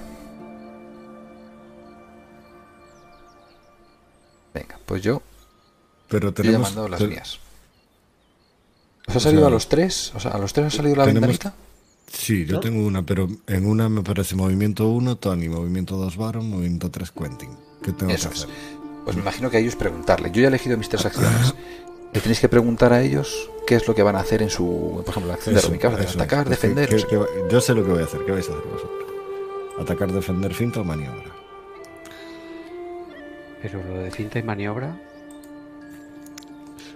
[4.55, 5.23] Venga, pues yo
[6.09, 6.69] Pero yo ya he tenemos.
[6.69, 7.39] mandado las te- mías.
[9.09, 10.13] ¿Os ha O salido sea, a los tres?
[10.15, 11.55] O sea, ¿a los tres ha salido la tenemos- ventanita?
[12.07, 12.61] Sí, yo ¿No?
[12.61, 17.11] tengo una, pero en una me parece movimiento 1, Tony, movimiento 2, Baron, movimiento 3,
[17.11, 17.51] Quentin.
[17.83, 18.45] ¿Qué tengo Eso que es.
[18.45, 18.55] hacer?
[19.05, 20.31] Pues me imagino que a ellos preguntarle.
[20.31, 21.55] Yo ya he elegido mis tres acciones.
[22.13, 25.01] Le tenéis que preguntar a ellos qué es lo que van a hacer en su,
[25.05, 25.81] por ejemplo, la acción de Eso, Robin.
[25.81, 26.09] ¿Qué vas a hacer?
[26.11, 26.45] eso Atacar, es.
[26.45, 26.89] ¿Qué- defender.
[26.91, 28.21] qué- o sea, qué va- yo sé lo que voy a hacer.
[28.25, 28.93] ¿Qué vais a hacer vosotros?
[29.81, 31.33] Atacar, defender, finta o maniobra.
[33.63, 35.01] Pero lo de cinta y maniobra.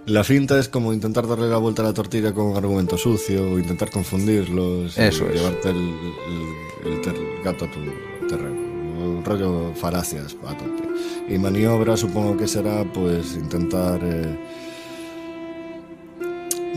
[0.07, 3.51] La finta es como intentar darle la vuelta a la tortilla con un argumento sucio
[3.51, 5.35] o intentar confundirlos y Eso es.
[5.35, 7.79] llevarte el, el- el ter- el gato a tu
[8.27, 8.55] terreno.
[8.97, 10.83] Un rollo falacias a tope.
[11.27, 14.39] Y maniobra supongo que será pues intentar eh,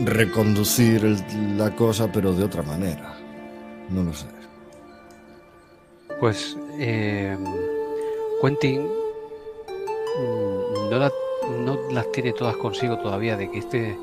[0.03, 3.17] reconducir el- la cosa pero de otra manera.
[3.89, 4.25] No lo sé.
[6.19, 7.37] Pues eh,
[8.41, 11.11] Quentin mm, no, la-
[11.59, 13.97] no las tiene todas consigo todavía de que este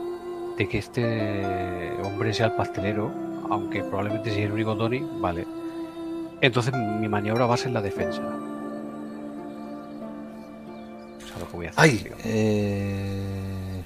[0.56, 3.12] de que este hombre sea el pastelero,
[3.48, 5.46] aunque probablemente sea el único Tony, vale.
[6.40, 8.20] Entonces mi maniobra va a ser la defensa.
[11.16, 12.12] O sea, lo que voy a hacer.
[12.24, 13.84] Eh...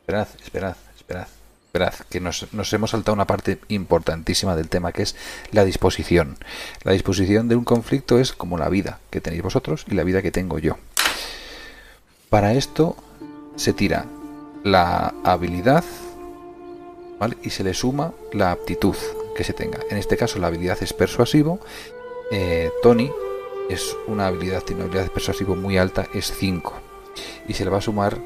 [0.00, 1.26] Esperad, esperad, esperad.
[1.66, 5.14] Esperad, que nos, nos hemos saltado una parte importantísima del tema, que es
[5.52, 6.36] la disposición.
[6.82, 10.20] La disposición de un conflicto es como la vida que tenéis vosotros y la vida
[10.20, 10.78] que tengo yo.
[12.30, 12.96] Para esto
[13.56, 14.06] se tira
[14.62, 15.84] la habilidad
[17.42, 18.94] y se le suma la aptitud
[19.36, 19.80] que se tenga.
[19.90, 21.58] En este caso la habilidad es persuasivo.
[22.30, 23.10] Eh, Tony
[23.68, 26.72] es una habilidad, tiene una habilidad de persuasivo muy alta, es 5.
[27.48, 28.16] Y se le va a sumar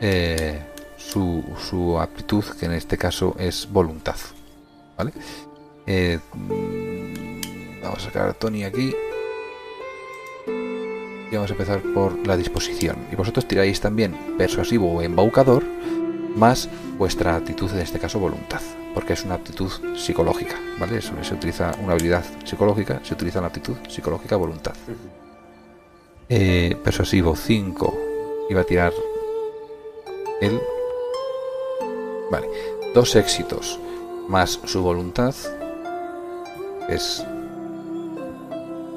[0.00, 0.60] eh,
[0.96, 4.16] su, aptitud, que en este caso es voluntad.
[5.84, 8.94] Eh, mm, vamos a sacar a Tony aquí.
[11.30, 12.96] Y vamos a empezar por la disposición.
[13.12, 15.62] Y vosotros tiráis también persuasivo o embaucador,
[16.36, 18.60] más vuestra actitud, en este caso voluntad,
[18.94, 21.00] porque es una aptitud psicológica, ¿vale?
[21.00, 24.74] Se utiliza una habilidad psicológica, se utiliza una actitud psicológica voluntad.
[26.28, 27.98] Eh, persuasivo 5,
[28.50, 28.92] iba a tirar
[30.40, 30.60] él.
[32.30, 32.48] Vale,
[32.94, 33.78] dos éxitos
[34.28, 35.34] más su voluntad
[36.88, 37.24] es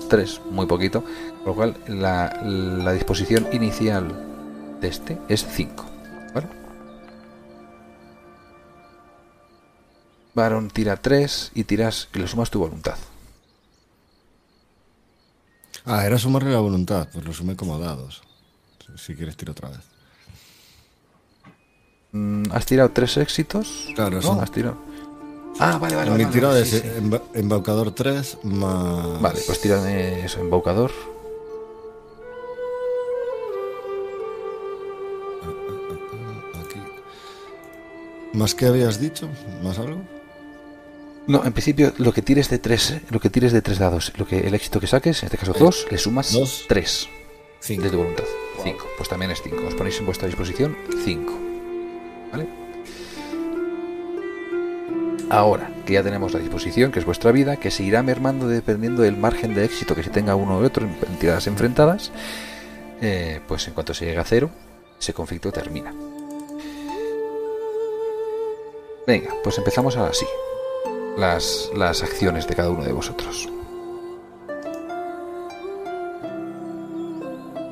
[0.09, 1.03] 3, muy poquito,
[1.43, 5.85] con lo cual la, la disposición inicial de este es 5.
[6.33, 6.47] ¿Vale?
[10.33, 12.95] Varón tira 3 y tiras y le sumas tu voluntad.
[15.85, 18.21] Ah, era sumarle la voluntad, pues lo sumé como dados.
[18.97, 19.79] Si- quieres, tiro otra vez.
[22.11, 23.89] Mm, ¿Has tirado 3 éxitos?
[23.95, 24.21] Claro, ¿No?
[24.21, 24.77] son- Has tirado.
[25.59, 26.11] Ah, vale, vale.
[26.11, 26.87] Mi vale, tirada vale, es sí, sí.
[26.97, 29.21] emba- embaucador 3 más.
[29.21, 30.91] Vale, pues tírame eso, embaucador.
[38.33, 39.29] ¿Más qué habías dicho?
[39.63, 40.01] ¿Más algo?
[41.27, 44.25] No, en principio lo que tires de tres, lo que tires de tres dados, lo
[44.25, 46.65] que el éxito que saques, en este caso dos, le sumas Dos.
[46.67, 47.07] tres
[47.59, 47.83] Cinco.
[47.83, 48.23] de tu voluntad.
[48.63, 49.63] Cinco, pues también es cinco.
[49.67, 51.33] Os ponéis en vuestra disposición cinco.
[52.31, 52.47] ¿Vale?
[55.29, 59.01] Ahora que ya tenemos la disposición, que es vuestra vida, que se irá mermando dependiendo
[59.03, 62.11] del margen de éxito que se tenga uno u otro en en tiradas enfrentadas,
[63.01, 64.49] eh, pues en cuanto se llegue a cero,
[64.99, 65.93] ese conflicto termina.
[69.07, 70.25] Venga, pues empezamos ahora sí.
[71.17, 73.49] Las, las acciones de cada uno de vosotros.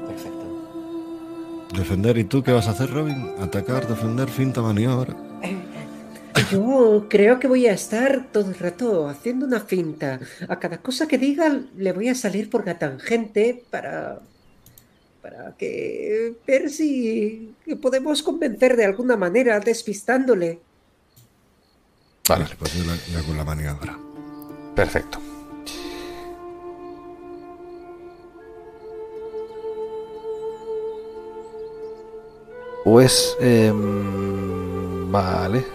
[0.07, 0.45] Perfecto.
[1.73, 2.17] Defender.
[2.17, 3.35] ¿Y tú qué vas a hacer, Robin?
[3.39, 5.15] Atacar, defender, finta, maniobra.
[6.51, 10.19] Yo creo que voy a estar todo el rato haciendo una finta.
[10.47, 14.19] A cada cosa que diga le voy a salir por la tangente para.
[15.21, 16.33] para que.
[16.47, 20.59] ver si podemos convencer de alguna manera, despistándole.
[22.29, 23.97] Vale, Vale, pues yo le, le hago la maniobra.
[24.75, 25.19] perfecto.
[32.83, 33.35] Pues...
[33.39, 35.65] em, vale.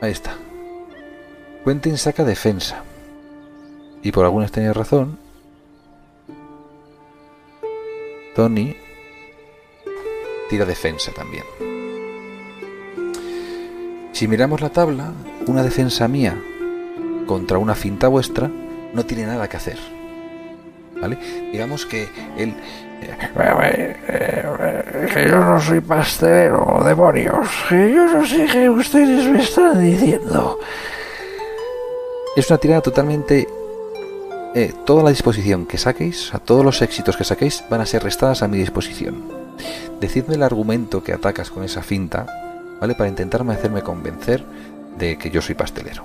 [0.00, 0.36] Ahí está.
[1.64, 2.82] Quentin saca defensa.
[4.02, 5.18] Y por alguna extraña razón...
[8.34, 8.76] Tony
[10.48, 11.42] tira defensa también.
[14.18, 15.12] Si miramos la tabla,
[15.46, 16.36] una defensa mía
[17.24, 18.50] contra una finta vuestra
[18.92, 19.78] no tiene nada que hacer.
[21.00, 21.16] ¿Vale?
[21.52, 22.52] Digamos que él
[25.14, 27.48] Que yo no soy pastelero, demonios.
[27.68, 30.58] Que yo no sé qué ustedes me están diciendo.
[32.34, 33.46] es una tirada totalmente...
[34.56, 38.02] eh, toda la disposición que saquéis, a todos los éxitos que saquéis, van a ser
[38.02, 39.22] restadas a mi disposición.
[40.00, 42.47] Decidme el argumento que atacas con esa finta,
[42.80, 42.94] ¿vale?
[42.94, 44.44] Para intentarme hacerme convencer
[44.98, 46.04] de que yo soy pastelero.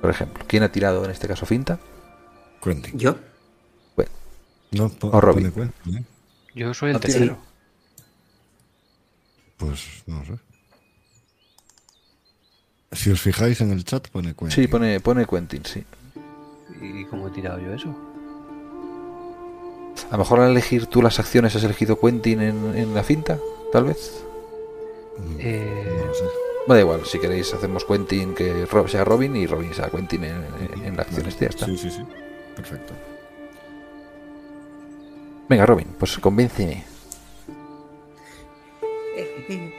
[0.00, 1.78] Por ejemplo, ¿quién ha tirado en este caso finta?
[2.62, 2.98] Quentin.
[2.98, 3.16] ¿Yo?
[3.96, 4.10] Bueno,
[4.72, 5.50] No, po- O Robin.
[5.50, 6.04] pone Quentin, ¿eh?
[6.54, 7.38] Yo soy el Ah, tercero.
[9.56, 10.32] Pues no sé.
[12.92, 14.50] Si os fijáis en el chat, pone Quentin.
[14.50, 15.84] sí, pone, pone Quentin, sí.
[16.80, 17.94] ¿Y cómo he tirado yo eso?
[20.10, 23.38] A lo mejor al elegir tú las acciones has elegido Quentin en, en la finta,
[23.72, 24.22] tal vez.
[25.38, 26.24] Eh, No sé.
[26.68, 30.44] Da igual, si queréis hacemos Quentin que sea Robin y Robin sea Quentin en,
[30.74, 31.26] en- en la acción.
[31.26, 31.66] Este ya está.
[31.66, 32.02] Sí, sí, sí.
[32.56, 32.92] Perfecto.
[35.48, 36.84] Venga, Robin, pues convénceme.
[39.16, 39.72] Eh,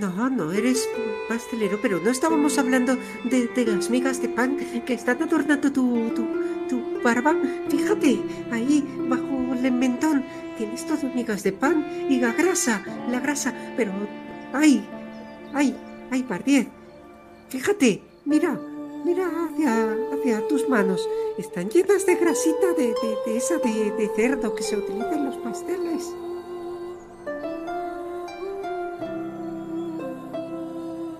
[0.00, 0.88] no, no eres
[1.28, 4.56] pastelero, pero no estábamos hablando de, de las migas de pan
[4.86, 6.26] que están adornando tu, tu,
[6.68, 7.36] tu barba.
[7.68, 8.18] Fíjate,
[8.50, 10.24] ahí bajo el mentón
[10.56, 13.92] tienes todo migas de pan y la grasa, la grasa, pero
[14.52, 14.86] ay,
[15.54, 15.76] ay,
[16.10, 16.66] ay, Pardiez.
[17.48, 18.58] Fíjate, mira,
[19.04, 21.08] mira hacia, hacia tus manos.
[21.38, 25.26] Están llenas de grasita de, de, de esa de, de cerdo que se utiliza en
[25.26, 26.12] los pasteles.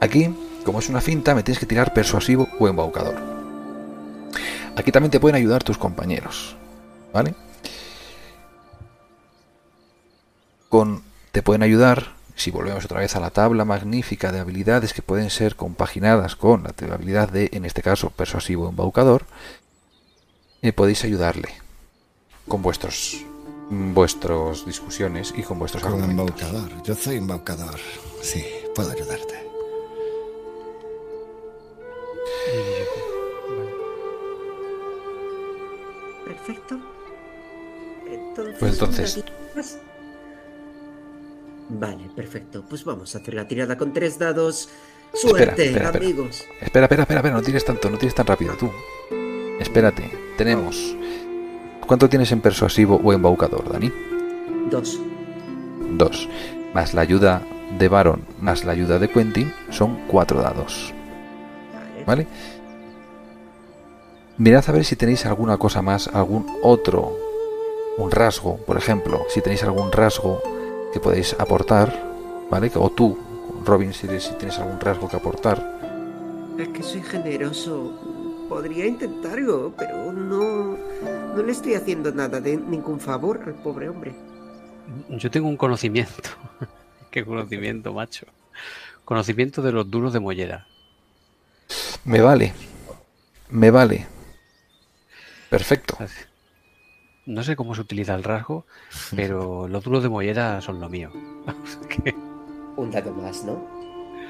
[0.00, 0.34] Aquí,
[0.64, 3.16] como es una finta, me tienes que tirar persuasivo o embaucador.
[4.76, 6.54] Aquí también te pueden ayudar tus compañeros,
[7.12, 7.34] ¿vale?
[10.68, 15.02] Con te pueden ayudar, si volvemos otra vez a la tabla magnífica de habilidades que
[15.02, 19.24] pueden ser compaginadas con la habilidad de, en este caso, persuasivo embaucador,
[20.62, 21.48] eh, podéis ayudarle
[22.46, 23.24] con vuestros
[23.68, 26.40] vuestras discusiones y con vuestros Con argumentos.
[26.40, 26.82] embaucador.
[26.84, 27.80] Yo soy embaucador.
[28.22, 28.44] Sí,
[28.74, 29.34] puedo ayudarte.
[36.24, 36.78] Perfecto.
[38.58, 39.24] Pues entonces-.
[41.68, 42.64] Vale, perfecto.
[42.68, 44.68] Pues vamos a hacer la tirada con tres dados.
[45.12, 46.04] Suerte, espera, espera.
[46.04, 46.44] amigos.
[46.60, 48.70] Espera, espera, espera, espera, no tires tanto, no tires tan rápido tú.
[49.58, 50.96] Espérate, tenemos.
[51.86, 53.90] ¿Cuánto tienes en persuasivo o embaucador, Dani?
[54.70, 55.00] Dos.
[55.92, 56.28] Dos.
[56.74, 57.42] Más la ayuda
[57.78, 60.92] de Baron, más la ayuda de Quentin, son cuatro dados.
[61.72, 62.04] Vale.
[62.04, 62.26] ¿Vale?
[64.38, 67.16] Mirad a ver si tenéis alguna cosa más, algún otro,
[67.96, 70.42] un rasgo, por ejemplo, si tenéis algún rasgo
[70.96, 71.92] que podéis aportar,
[72.50, 72.72] ¿vale?
[72.74, 73.18] O tú,
[73.66, 75.60] Robin, si, si tienes algún rasgo que aportar.
[76.58, 77.92] Es que soy generoso.
[78.48, 80.78] Podría intentarlo, pero no.
[81.34, 84.14] No le estoy haciendo nada de ningún favor al pobre hombre.
[85.10, 86.30] Yo tengo un conocimiento.
[87.10, 88.24] ¿Qué conocimiento, macho?
[89.04, 90.66] Conocimiento de los duros de mollera.
[92.06, 92.54] Me vale.
[93.50, 94.06] Me vale.
[95.50, 95.98] Perfecto.
[97.26, 98.64] No sé cómo se utiliza el rasgo,
[99.16, 101.10] pero los duros de mollera son lo mío.
[101.88, 102.14] Que-
[102.76, 103.62] Un dado más, ¿no?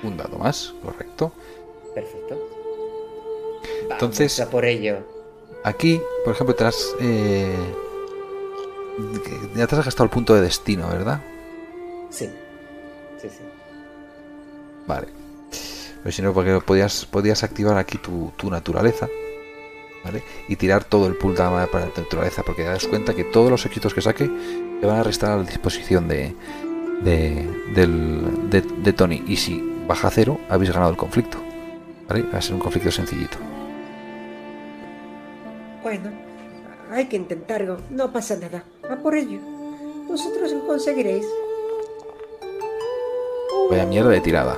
[0.03, 1.33] Un dado más, correcto.
[1.95, 2.35] Perfecto.
[3.83, 4.99] Vamos Entonces- a por ello.
[5.65, 6.95] Aquí, por ejemplo, te has.
[7.01, 7.75] eh,
[9.57, 11.21] ya te has gastado el punto de destino, ¿verdad?
[12.11, 12.31] Sí.
[13.21, 13.41] Sí, sí.
[14.87, 15.09] Vale.
[16.03, 19.09] Pero si no, porque podías, podías activar aquí tu, tu naturaleza.
[20.07, 20.23] ¿Vale?
[20.47, 22.45] Y tirar todo el pool dama para tu naturaleza.
[22.45, 24.31] Porque te das cuenta que todos los éxitos que saque
[24.81, 26.33] te van a restar a la disposición de,
[27.03, 29.25] de, del- de, de Tony.
[29.27, 31.39] Y si baja a cero, habéis ganado el conflicto.
[32.09, 32.23] ¿Vale?
[32.33, 33.37] Va a ser un conflicto sencillito.
[35.83, 36.11] Bueno,
[36.93, 37.79] hay que intentarlo.
[37.91, 38.63] No pasa nada.
[38.89, 39.41] A por ello.
[40.07, 41.27] Vosotros lo conseguiréis.
[43.71, 44.57] Vaya mierda de tirada.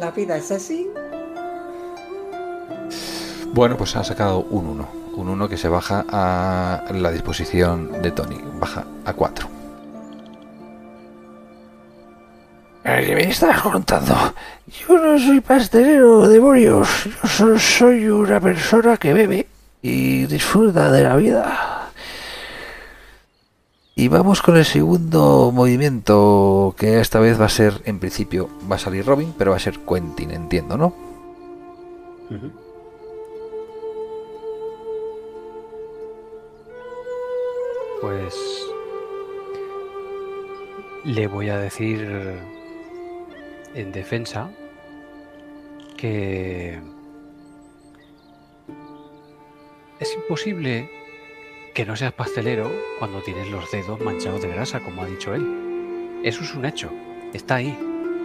[0.00, 0.88] La vida es así.
[3.52, 4.88] Bueno, pues ha sacado un 1.
[5.14, 8.40] Un 1 que se baja a la disposición de Tony.
[8.58, 9.48] Baja a 4.
[12.82, 14.14] ¿Qué me estás contando?
[14.66, 17.04] Yo no soy pastelero, demonios.
[17.04, 19.46] Yo solo soy una persona que bebe
[19.82, 21.90] y disfruta de la vida.
[23.94, 28.76] Y vamos con el segundo movimiento, que esta vez va a ser, en principio, va
[28.76, 30.94] a salir Robin, pero va a ser Quentin, entiendo, ¿no?
[38.02, 38.34] Pues
[41.04, 42.04] le voy a decir
[43.74, 44.50] en defensa
[45.96, 46.80] que
[50.00, 50.90] es imposible
[51.74, 56.20] que no seas pastelero cuando tienes los dedos manchados de grasa, como ha dicho él.
[56.24, 56.90] Eso es un hecho,
[57.32, 57.78] está ahí,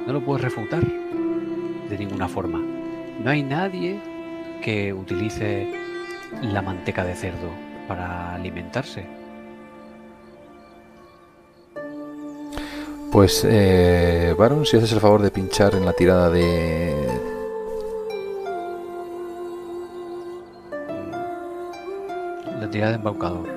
[0.08, 2.60] no lo puedes refutar de ninguna forma.
[3.24, 4.00] No hay nadie
[4.60, 5.72] que utilice
[6.42, 7.52] la manteca de cerdo
[7.88, 9.17] para alimentarse.
[13.12, 17.08] Pues, eh, Baron, si haces el favor de pinchar en la tirada de...
[22.60, 23.48] La tirada de embaucador.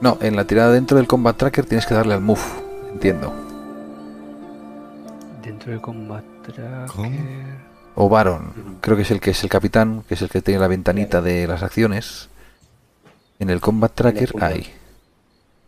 [0.00, 2.40] No, en la tirada dentro del Combat Tracker tienes que darle al move,
[2.92, 3.32] entiendo.
[5.42, 6.86] Dentro del combat tracker.
[6.94, 7.10] ¿Cómo?
[7.94, 10.60] O Baron, creo que es el que es el capitán, que es el que tiene
[10.60, 12.28] la ventanita de las acciones.
[13.38, 14.72] En el Combat Tracker, ahí.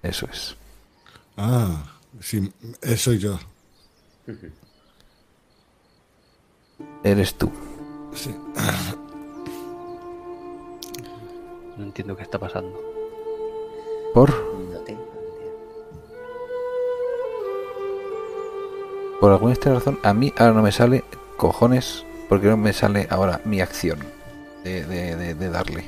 [0.03, 0.57] Eso es.
[1.37, 1.83] Ah,
[2.21, 3.39] sí, eh, soy yo.
[7.03, 7.51] Eres tú.
[8.15, 8.35] Sí.
[11.77, 12.81] No entiendo qué está pasando.
[14.15, 14.31] Por,
[14.71, 15.53] No tengo idea.
[19.21, 21.05] por alguna extraña razón, a mí ahora no me sale
[21.37, 23.99] cojones, porque no me sale ahora mi acción
[24.63, 25.85] de, de- de- de darle.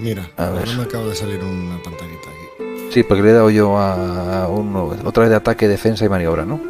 [0.00, 0.76] Mira, A ahora ver.
[0.76, 2.90] me acaba de salir una pantallita aquí.
[2.90, 6.44] Sí, porque le he dado yo a uno, otra vez de ataque, defensa y maniobra,
[6.44, 6.60] ¿no?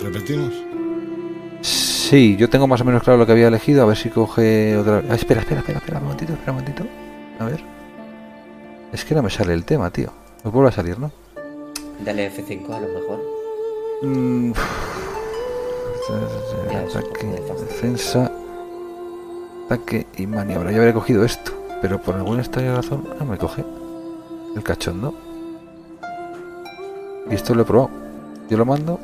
[0.00, 0.52] ¿Repetimos?
[1.62, 3.82] Sí, yo tengo más o menos claro lo que había elegido.
[3.82, 5.10] A ver si coge otra vez.
[5.10, 6.84] Ah, espera, espera, espera, espera, un momentito, espera un momentito.
[7.40, 7.64] A ver.
[8.92, 10.12] Es que no me sale el tema, tío.
[10.44, 11.10] Me vuelve a salir, ¿no?
[12.04, 13.20] Dale F5 a lo mejor.
[14.02, 14.52] Mm,
[16.08, 17.26] Ataque,
[17.58, 18.30] defensa,
[19.66, 20.70] ataque y maniobra.
[20.70, 23.64] Yo habría cogido esto, pero por alguna extraña razón no me coge
[24.54, 25.14] el cachondo.
[27.30, 27.90] Y esto lo he probado.
[28.48, 29.00] Yo lo mando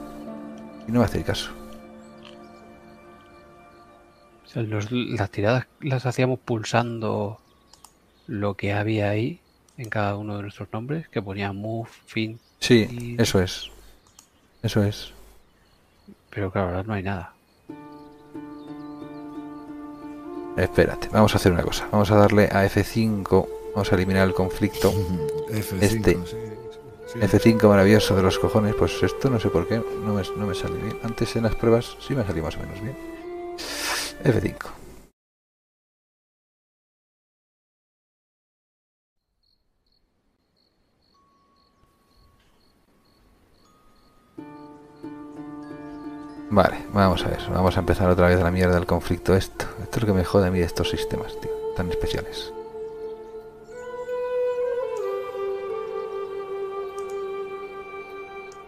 [0.88, 1.50] y no me hace caso.
[4.44, 7.38] O sea, los- las tiradas las hacíamos pulsando
[8.26, 9.40] lo que había ahí
[9.78, 12.86] en cada uno de nuestros nombres, que ponía move, fin, Sí,
[13.16, 13.70] Y- eso es.
[14.62, 15.12] Eso es.
[16.30, 17.31] pero claro, ahora no hay nada.
[20.56, 21.88] Espérate, vamos a hacer una cosa.
[21.90, 23.46] Vamos a darle a F5.
[23.74, 24.92] Vamos a eliminar el conflicto.
[25.48, 26.12] F5, Este.
[26.24, 26.36] sí,
[27.12, 27.18] sí.
[27.18, 28.74] F5 maravilloso de los cojones.
[28.74, 29.82] Pues esto no sé por qué.
[30.04, 30.96] No me, no me sale bien.
[31.02, 32.96] Antes en las pruebas sí me salió más o menos bien.
[34.24, 34.56] F5.
[46.52, 47.40] Vale, vamos a ver.
[47.48, 49.34] Vamos a empezar otra vez la mierda del conflicto.
[49.34, 51.50] Esto, esto es lo que me jode a mí de estos sistemas, tío.
[51.74, 52.52] Tan especiales.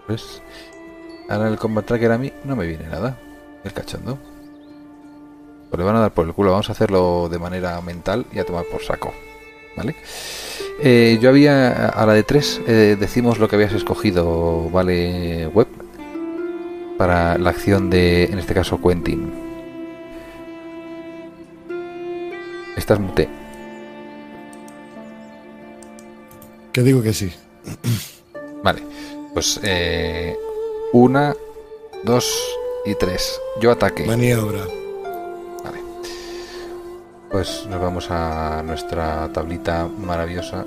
[0.08, 0.40] ¿Ves?
[1.28, 3.18] Ahora el combat tracker a mí no me viene nada.
[3.64, 4.18] El cachondo.
[5.68, 6.52] Pues le van a dar por el culo.
[6.52, 9.12] Vamos a hacerlo de manera mental y a tomar por saco.
[9.76, 9.94] ¿Vale?
[10.80, 12.62] Eh, yo había a la de 3
[12.98, 15.48] decimos lo que habías escogido, ¿vale?
[15.48, 15.83] Web.
[17.04, 19.30] Para la acción de, en este caso, Quentin.
[22.78, 23.28] Estás mute.
[26.72, 27.30] Que digo que sí.
[28.62, 28.82] Vale.
[29.34, 30.34] Pues eh,
[30.94, 31.36] una,
[32.04, 32.26] dos
[32.86, 33.38] y tres.
[33.60, 34.06] Yo ataque.
[34.06, 34.64] Maniobra.
[35.62, 35.80] Vale.
[37.30, 40.64] Pues nos vamos a nuestra tablita maravillosa.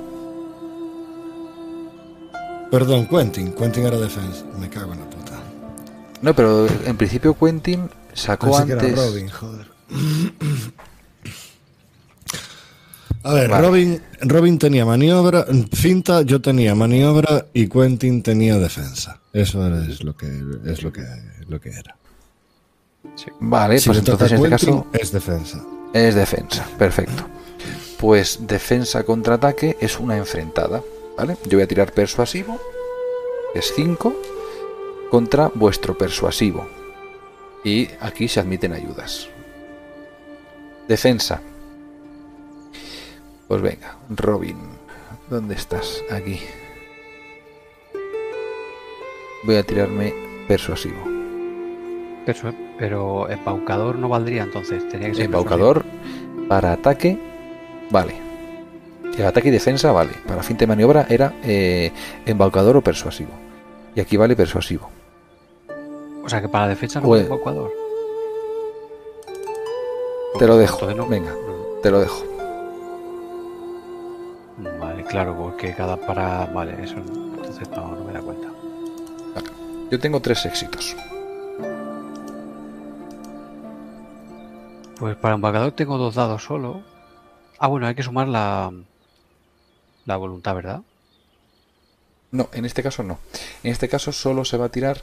[2.70, 3.54] Perdón, Quentin.
[3.54, 4.46] Quentin era defensa.
[4.60, 5.17] Me cago en la puta.
[6.22, 8.96] No, pero en principio Quentin sacó Pensé que era antes.
[8.98, 9.68] Robin, joder.
[13.24, 13.68] A ver, Vale.
[13.68, 19.20] Robin, Robin tenía maniobra, finta, yo tenía maniobra y Quentin tenía defensa.
[19.34, 20.28] Eso es lo que
[20.66, 21.04] es lo que
[21.48, 21.96] lo que era.
[23.40, 25.64] Vale, Si pues entonces en este caso es defensa.
[25.94, 26.68] es defensa.
[26.78, 27.24] Perfecto.
[28.00, 30.82] Pues defensa contra ataque es una enfrentada.
[31.18, 31.36] ¿Vale?
[31.46, 32.60] Yo voy a tirar persuasivo.
[33.56, 34.16] Es 5
[35.10, 36.68] contra vuestro persuasivo.
[37.64, 39.28] Y aquí se admiten ayudas.
[40.88, 41.42] Defensa.
[43.48, 44.58] Pues venga, Robin.
[45.30, 46.02] ¿Dónde estás?
[46.12, 46.40] Aquí.
[49.44, 50.14] Voy a tirarme
[50.48, 50.98] persuasivo.
[52.26, 54.88] Persu- pero embaucador no valdría entonces.
[54.90, 55.86] Tenía que ser Embaucador
[56.48, 57.18] para ataque,
[57.90, 58.16] vale.
[59.18, 60.12] Y ataque y defensa, vale.
[60.28, 61.92] Para fin de maniobra era eh,
[62.26, 63.32] embaucador o persuasivo.
[63.98, 64.88] Y aquí vale persuasivo.
[66.24, 67.72] O sea que para la defensa no Pues- es embaucador.
[70.38, 70.86] Te lo dejo.
[70.94, 72.24] No- Venga, no- te lo dejo.
[74.80, 76.46] Vale, claro, porque cada para.
[76.46, 78.50] Vale, eso no- entonces no, no me da cuenta.
[79.90, 80.96] Yo tengo tres éxitos.
[85.00, 86.82] Pues para embaucador tengo dos dados solo.
[87.58, 88.72] Ah, bueno, hay que sumar la.
[90.06, 90.82] La voluntad, ¿verdad?
[92.38, 93.18] No, en este caso no.
[93.64, 95.02] En este caso solo se va a tirar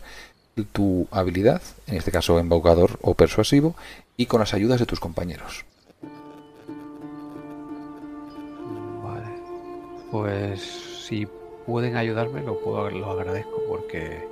[0.73, 3.74] tu habilidad, en este caso embaucador o persuasivo,
[4.16, 5.65] y con las ayudas de tus compañeros.
[9.02, 9.27] Vale.
[10.12, 10.61] Pues
[11.09, 11.27] si
[11.66, 14.28] pueden ayudarme, lo, puedo, lo agradezco porque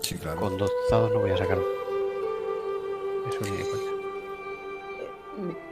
[0.00, 0.38] Sí, claro.
[0.40, 1.58] con dos dados no voy a sacar.
[3.28, 3.91] Eso ni de cuenta.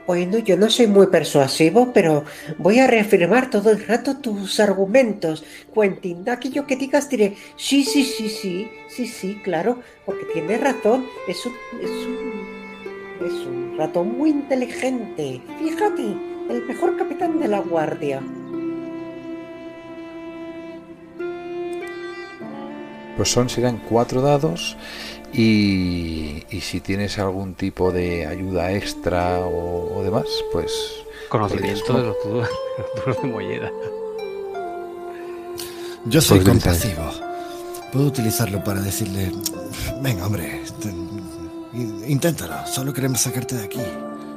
[0.07, 2.25] Bueno, yo no soy muy persuasivo, pero
[2.57, 5.43] voy a reafirmar todo el rato tus argumentos.
[5.73, 11.05] Quentin, aquello que digas diré, sí, sí, sí, sí, sí, sí, claro, porque tienes razón.
[11.27, 15.41] Es un, es un, es un ratón muy inteligente.
[15.59, 16.01] Fíjate,
[16.49, 18.21] el mejor capitán de la guardia.
[23.15, 24.75] Pues son, serán cuatro dados
[25.33, 30.71] y, y si tienes algún tipo de ayuda extra o, o demás, pues...
[31.29, 32.23] Conocimiento podrías- de los
[33.05, 33.71] duros, de molleda.
[36.05, 37.11] Yo soy utilizar compasivo.
[37.91, 39.31] Puedo utilizarlo para decirle,
[40.01, 40.89] venga, hombre, te-
[41.77, 42.65] in- inténtalo.
[42.67, 43.81] Solo queremos sacarte de aquí.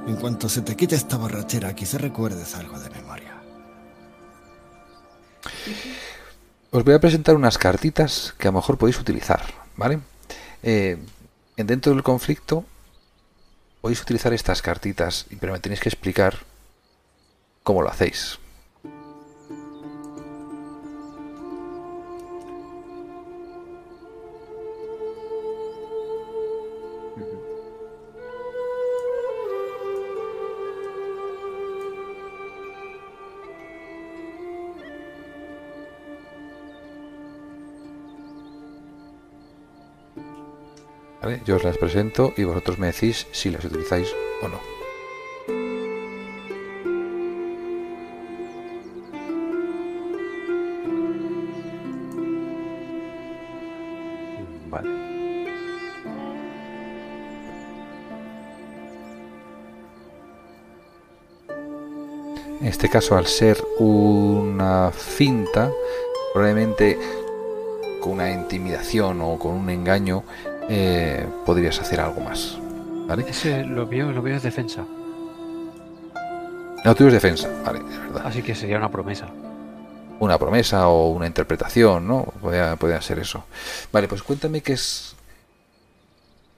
[0.06, 3.32] En cuanto se te quite esta borrachera, quizá recuerdes algo de memoria.
[6.70, 9.42] Os voy a presentar unas cartitas que a lo mejor podéis utilizar,
[9.76, 10.00] ¿vale?
[10.66, 10.97] Eh,
[11.59, 12.65] en- dentro del conflicto
[13.82, 16.39] podéis utilizar estas cartitas, pero me tenéis que explicar
[17.62, 18.39] cómo lo hacéis.
[41.46, 44.74] Yo os las presento y vosotros me decís si las utilizáis o no.
[62.60, 65.70] En este caso, al ser una finta,
[66.32, 66.98] probablemente
[68.01, 70.24] con una intimidación o con un engaño
[70.69, 72.59] eh, podrías hacer algo más.
[73.07, 73.24] ¿Vale?
[73.28, 74.85] Ese lo veo, lo veo es defensa.
[76.85, 78.27] No, tuyo es defensa, vale, es verdad.
[78.27, 79.28] Así que sería una promesa.
[80.20, 82.24] Una promesa o una interpretación, ¿no?
[82.41, 83.45] Podría, podría ser eso.
[83.93, 85.16] Vale, pues cuéntame qué es.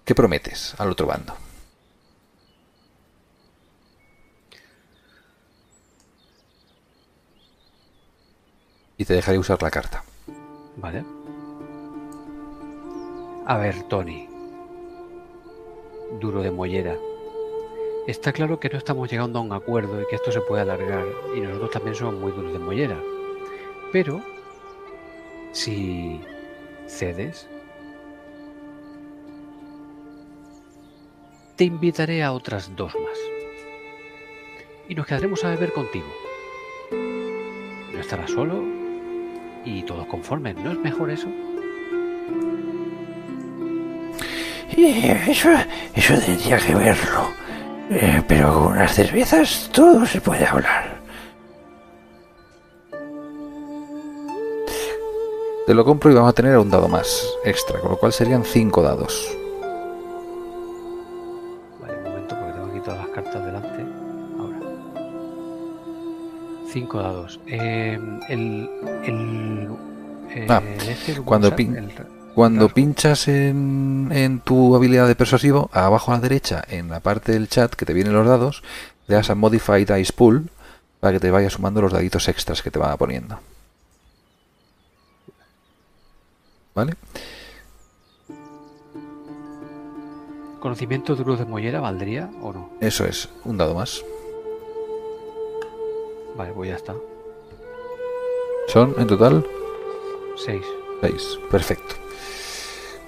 [0.05, 1.35] ¿Qué prometes al otro bando?
[8.99, 10.05] Y te dejaré usar la carta.
[10.77, 11.16] Vale.
[13.49, 14.29] A ver, Tony.
[16.21, 16.97] Duro de mollera.
[18.09, 21.05] Está claro que no estamos llegando a un acuerdo y que esto se puede alargar
[21.37, 23.01] y nosotros también somos muy duros de mollera.
[23.93, 24.21] Pero,
[25.53, 26.21] si
[26.89, 27.49] cedes,
[31.55, 33.19] te invitaré a otras dos más.
[34.89, 36.09] Y nos quedaremos a beber contigo.
[36.91, 38.61] No estarás solo
[39.65, 40.57] y todos conformes.
[40.57, 41.29] ¿No es mejor eso?
[44.77, 45.49] Eso,
[45.95, 47.31] eso tendría que verlo.
[47.91, 50.97] Eh, pero con unas cervezas todo se puede hablar.
[55.67, 58.45] Te lo compro y vamos a tener un dado más extra, con lo cual serían
[58.45, 59.37] cinco dados.
[61.81, 63.85] Vale, un momento porque tengo aquí todas las cartas delante.
[64.39, 64.59] Ahora.
[66.73, 67.41] Cinco dados.
[67.47, 67.99] Eh,
[68.29, 68.71] el.
[69.07, 69.69] el
[70.31, 71.93] eh, Ah, este, el cuando pin- el-
[72.37, 72.75] Cuando Claro.
[72.75, 77.49] pinchas en, en tu habilidad de persuasivo, abajo a la derecha, en la parte del
[77.49, 78.63] chat que te vienen los dados,
[79.07, 80.51] le das a Modify Dice Pool
[81.01, 83.39] para que te vaya sumando los daditos extras que te van poniendo.
[86.75, 86.93] ¿Vale?
[90.61, 92.71] ¿Conocimiento duro de mollera valdría o no?
[92.83, 94.05] Eso es, un dado más.
[96.37, 96.95] Vale, pues ya está.
[98.69, 99.47] Son en total
[100.37, 100.67] Seis.
[101.01, 101.39] 6.
[101.51, 101.95] Perfecto.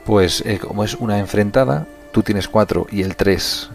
[0.08, 3.68] Pues eh, como es una enfrentada, tú tienes 4 y el 3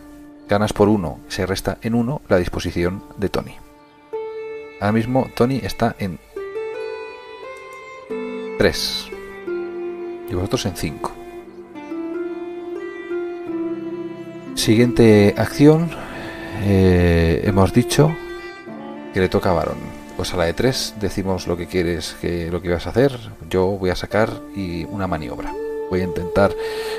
[0.49, 3.55] ganas por 1, se resta en 1 la disposición de Tony.
[4.81, 6.17] Ahora mismo Tony está en
[8.57, 9.05] 3
[10.27, 11.11] y vosotros en 5.
[14.55, 15.91] Siguiente acción.
[16.63, 18.11] eh, hemos dicho
[19.13, 19.77] que le toca a Varón.
[20.17, 23.19] Pues a la de 3 decimos lo que quieres que lo que ibas a hacer.
[23.51, 25.53] Yo voy a sacar y una maniobra.
[25.93, 26.55] Voy a intentar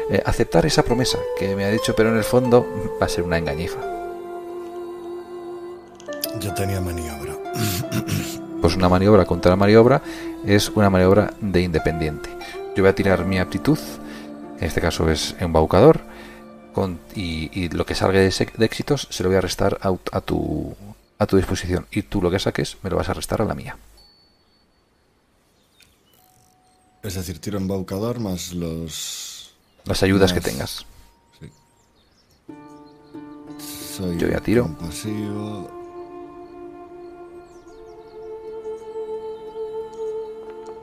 [0.08, 2.64] eh, aceptar esa promesa que me ha dicho, pero en el fondo
[3.02, 3.80] va a ser una engañifa.
[6.38, 7.34] Yo tenía maniobra.
[8.60, 10.00] Pues una maniobra contra la maniobra
[10.46, 12.30] es una maniobra de independiente.
[12.76, 13.78] Yo voy a tirar mi aptitud,
[14.58, 16.00] en este caso es embaucador,
[16.72, 20.20] con, y, y lo que salga de, éxitos se lo voy a restar a, a
[20.20, 20.74] tu,
[21.18, 21.86] a tu disposición.
[21.90, 23.76] Y tú lo que saques me lo vas a restar a la mía.
[27.04, 29.54] Es decir, tiro embaucador más los.
[29.84, 30.86] Las ayudas que tengas.
[33.58, 34.64] Soy Yo ya tiro.
[34.64, 35.70] compasivo.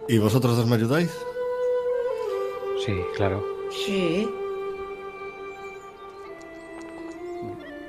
[0.07, 1.09] ¿Y vosotros dos me ayudáis?
[2.85, 3.43] Sí, claro.
[3.85, 4.29] Sí.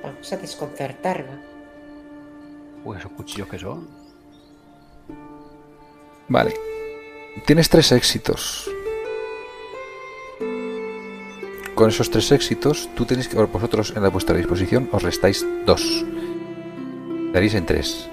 [0.02, 1.42] Vamos a desconcertarla.
[2.82, 3.88] Pues esos cuchillos que son.
[6.28, 6.54] Vale.
[7.46, 8.70] Tienes tres éxitos.
[11.74, 16.04] Con esos tres éxitos, tú tenéis que, vosotros en la vuestra disposición, os restáis dos.
[17.32, 18.08] Daréis en tres.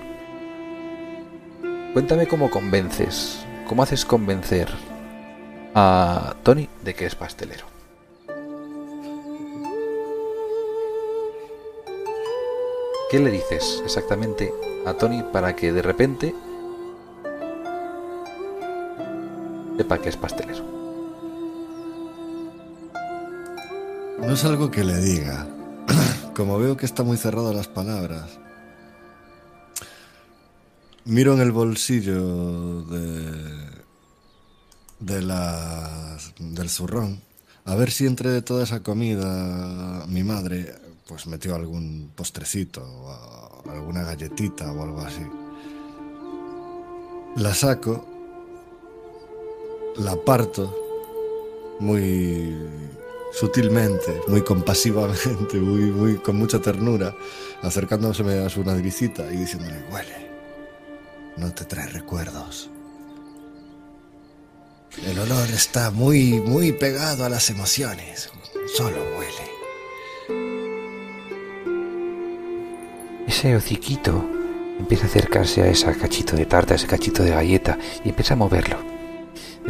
[1.93, 4.69] Cuéntame cómo convences, cómo haces convencer
[5.75, 7.65] a Tony de que es pastelero.
[13.11, 14.53] ¿Qué le dices exactamente
[14.85, 16.33] a Tony para que de repente
[19.79, 20.65] sepa que es pastelero?
[24.19, 25.47] No es algo que le diga.
[26.35, 28.39] Como veo que está muy cerrado a las palabras.
[31.05, 33.69] Miro en el bolsillo de.
[34.99, 36.17] de la.
[36.39, 37.21] del zurrón.
[37.63, 40.75] A ver si entre toda esa comida mi madre
[41.07, 45.25] pues metió algún postrecito o alguna galletita o algo así.
[47.37, 48.08] La saco,
[49.97, 50.75] la parto
[51.79, 52.55] muy
[53.31, 57.15] sutilmente, muy compasivamente, muy, muy con mucha ternura,
[57.61, 60.29] acercándoseme a su naricita y diciéndole, huele,
[61.37, 62.69] no te trae recuerdos.
[65.05, 68.29] El olor está muy, muy pegado a las emociones,
[68.75, 69.49] solo huele.
[73.27, 74.25] Ese hociquito
[74.79, 78.33] empieza a acercarse a ese cachito de tarta, a ese cachito de galleta y empieza
[78.33, 78.98] a moverlo.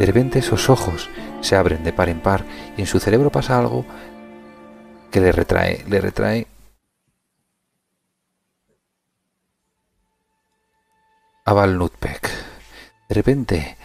[0.00, 1.10] De repente esos ojos
[1.42, 3.84] se abren de par en par y en su cerebro pasa algo
[5.10, 6.46] que le retrae, le retrae
[11.44, 12.30] a Val Nutbeck.
[13.10, 13.76] De repente,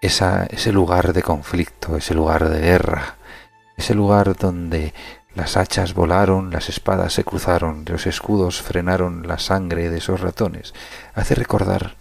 [0.00, 3.16] ese lugar de conflicto, ese lugar de guerra,
[3.76, 4.94] ese lugar donde
[5.34, 10.72] las hachas volaron, las espadas se cruzaron, los escudos frenaron la sangre de esos ratones,
[11.12, 11.96] hace recordar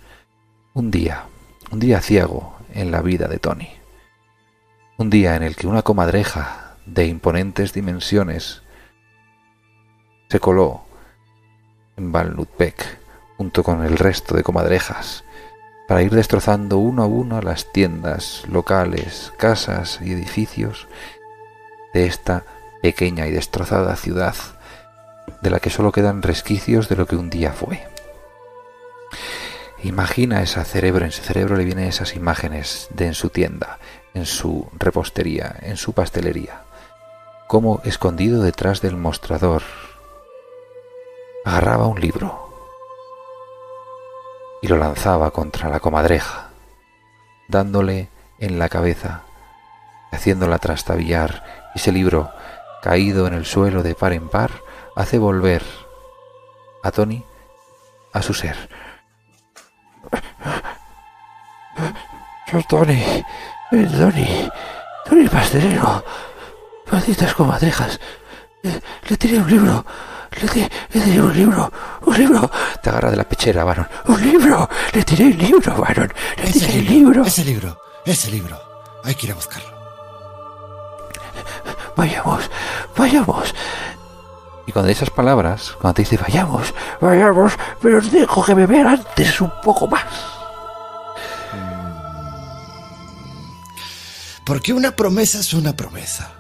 [0.73, 1.26] un día,
[1.69, 3.69] un día ciego en la vida de Tony.
[4.98, 8.61] Un día en el que una comadreja de imponentes dimensiones
[10.30, 10.84] se coló
[11.98, 12.99] en Valnutbeck
[13.38, 15.23] junto con el resto de comadrejas
[15.88, 20.88] para ir destrozando uno a uno las tiendas, locales, casas y edificios
[21.93, 22.43] de esta
[22.81, 24.35] pequeña y destrozada ciudad
[25.41, 27.81] de la que solo quedan resquicios de lo que un día fue.
[29.84, 33.80] Imagina ese cerebro, en su cerebro le vienen esas imágenes de en su tienda,
[34.14, 36.62] en su repostería, en su pastelería,
[37.48, 39.64] como escondido detrás del mostrador,
[41.45, 42.48] agarraba un libro
[44.62, 46.49] y lo lanzaba contra la comadreja,
[47.48, 49.24] dándole en la cabeza,
[50.12, 51.44] haciéndola trastabillar,
[51.74, 52.32] y ese libro
[52.84, 54.52] caído en el suelo de par en par,
[54.95, 55.64] hace volver
[56.84, 57.26] a Tony
[58.14, 58.70] a su ser.
[62.50, 63.24] Soy Tony,
[63.72, 64.50] Tony,
[65.06, 66.04] Tony pastelero,
[66.92, 68.00] malditas comadrejas.
[68.62, 69.86] Le tiré un libro,
[70.42, 71.72] le, tiré un libro,
[72.06, 72.52] un libro.
[72.82, 73.88] Te agarra de la pechera, varón.
[74.06, 76.14] Un libro, le tiré el libro, varón.
[76.44, 77.24] Le tiré el libro.
[77.24, 78.60] Ese libro, ese libro.
[79.04, 79.72] Hay que ir a buscarlo.
[81.96, 82.50] Vayamos,
[82.98, 83.54] vayamos.
[84.66, 88.88] Y con esas palabras, cuando te dice vayamos, vayamos, pero os dejo que me vean
[88.88, 90.06] antes un poco más.
[94.46, 96.32] Porque una promesa es una promesa.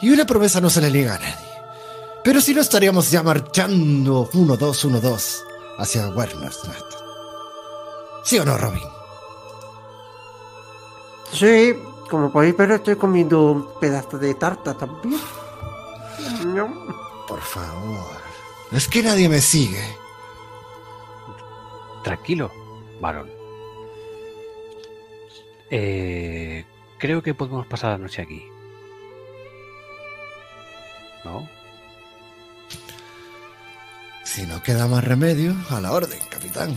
[0.00, 1.48] Y una promesa no se le niega a nadie.
[2.22, 5.44] Pero si no estaríamos ya marchando 1-2-1-2
[5.78, 6.84] hacia Wernerstadt.
[8.22, 8.82] ¿Sí o no, Robin?
[11.32, 11.74] Sí,
[12.10, 15.20] como podéis ver, estoy comiendo un pedazo de tarta también.
[17.28, 18.16] Por favor.
[18.72, 19.84] Es que nadie me sigue.
[22.02, 22.50] Tranquilo,
[23.00, 23.30] varón.
[25.70, 26.64] Eh,
[26.96, 28.48] creo que podemos pasar la noche aquí.
[31.24, 31.46] ¿No?
[34.24, 36.74] Si no queda más remedio, a la orden, capitán.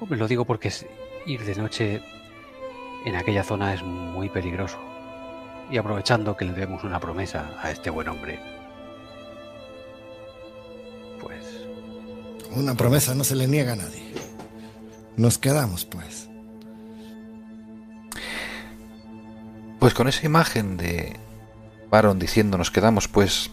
[0.00, 0.70] Hombre, lo digo porque
[1.24, 2.02] ir de noche
[3.06, 4.78] en aquella zona es muy peligroso.
[5.70, 8.55] Y aprovechando que le demos una promesa a este buen hombre,
[12.56, 14.12] Una promesa no se le niega a nadie.
[15.16, 16.28] Nos quedamos, pues.
[19.78, 21.16] Pues con esa imagen de
[21.90, 23.50] Baron diciendo nos quedamos, pues...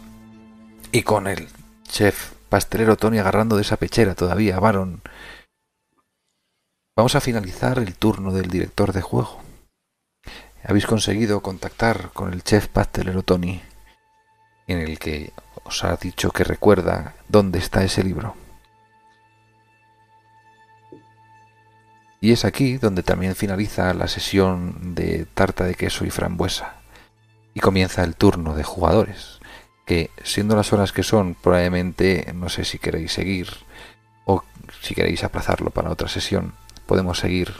[0.91, 1.47] Y con el
[1.83, 5.01] chef pastelero Tony agarrando de esa pechera todavía, Baron...
[6.95, 9.43] Vamos a finalizar el turno del director de juego
[10.65, 13.61] habéis conseguido contactar con el chef pastelero Tony,
[14.67, 15.33] en el que
[15.65, 18.35] os ha dicho que recuerda dónde está ese libro.
[22.23, 26.75] Y es aquí donde también finaliza la sesión de tarta de queso y frambuesa.
[27.53, 29.39] Y comienza el turno de jugadores,
[29.85, 33.49] que siendo las horas que son, probablemente no sé si queréis seguir
[34.23, 34.41] o
[34.79, 36.53] si queréis aplazarlo para otra sesión,
[36.85, 37.53] podemos seguir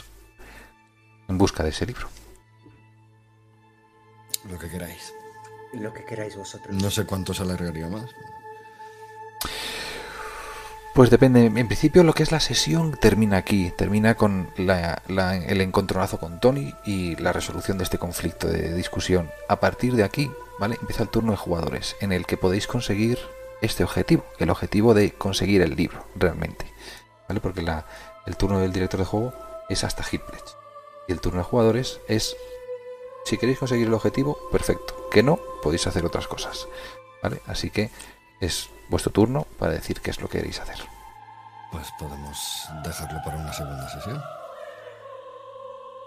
[1.28, 2.08] en busca de ese libro.
[4.50, 5.14] Lo que queráis.
[5.74, 6.74] Lo que queráis vosotros.
[6.74, 8.10] No sé cuánto se alargaría más.
[10.94, 11.46] Pues depende.
[11.46, 13.72] En principio lo que es la sesión termina aquí.
[13.76, 19.32] Termina con el encontronazo con Tony y la resolución de este conflicto de discusión.
[19.50, 20.30] A partir de aquí,
[20.60, 20.78] ¿vale?
[20.80, 23.18] Empieza el turno de jugadores en el que podéis conseguir
[23.62, 24.24] este objetivo.
[24.38, 26.72] El objetivo de conseguir el libro, realmente.
[27.28, 27.42] ¿Vale?
[27.42, 27.88] Porque la,
[28.28, 29.34] el turno del director de juego
[29.70, 30.56] es hasta Hitpledge.
[31.08, 32.36] Y el turno de jugadores es
[33.26, 35.10] si queréis conseguir el objetivo, perfecto.
[35.10, 36.68] Que no, podéis hacer otras cosas.
[37.24, 37.42] ¿Vale?
[37.48, 37.90] Así que
[38.40, 40.78] es vuestro turno para decir qué es lo que queréis hacer.
[41.72, 44.22] Pues podemos dejarlo para una segunda sesión.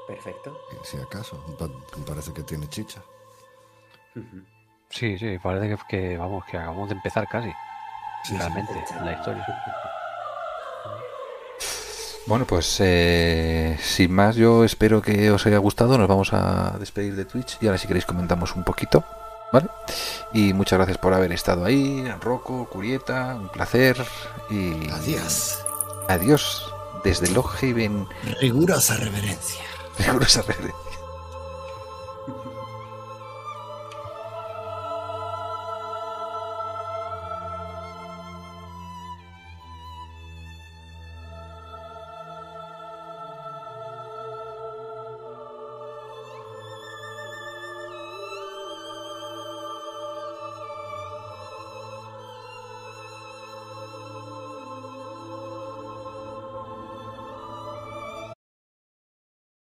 [0.06, 0.56] Perfecto.
[0.84, 1.42] Si acaso,
[2.06, 3.02] parece que tiene chicha.
[4.88, 7.52] Sí, sí, parece que, vamos, que acabamos de empezar casi.
[8.30, 8.72] realmente,
[9.02, 9.46] la historia.
[12.26, 15.96] Bueno, pues eh, sin más, yo espero que os haya gustado.
[15.96, 19.04] Nos vamos a despedir de Twitch y ahora si queréis comentamos un poquito.
[19.52, 19.68] ¿Vale?
[20.32, 24.04] Y muchas gracias por haber estado ahí, Rocco, Curieta, un placer.
[24.50, 25.58] Y Adiós.
[26.08, 26.72] adiós
[27.04, 28.08] desde Lockhaven.
[28.40, 29.62] Rigurosa reverencia.
[29.98, 30.85] Rigurosa reverencia.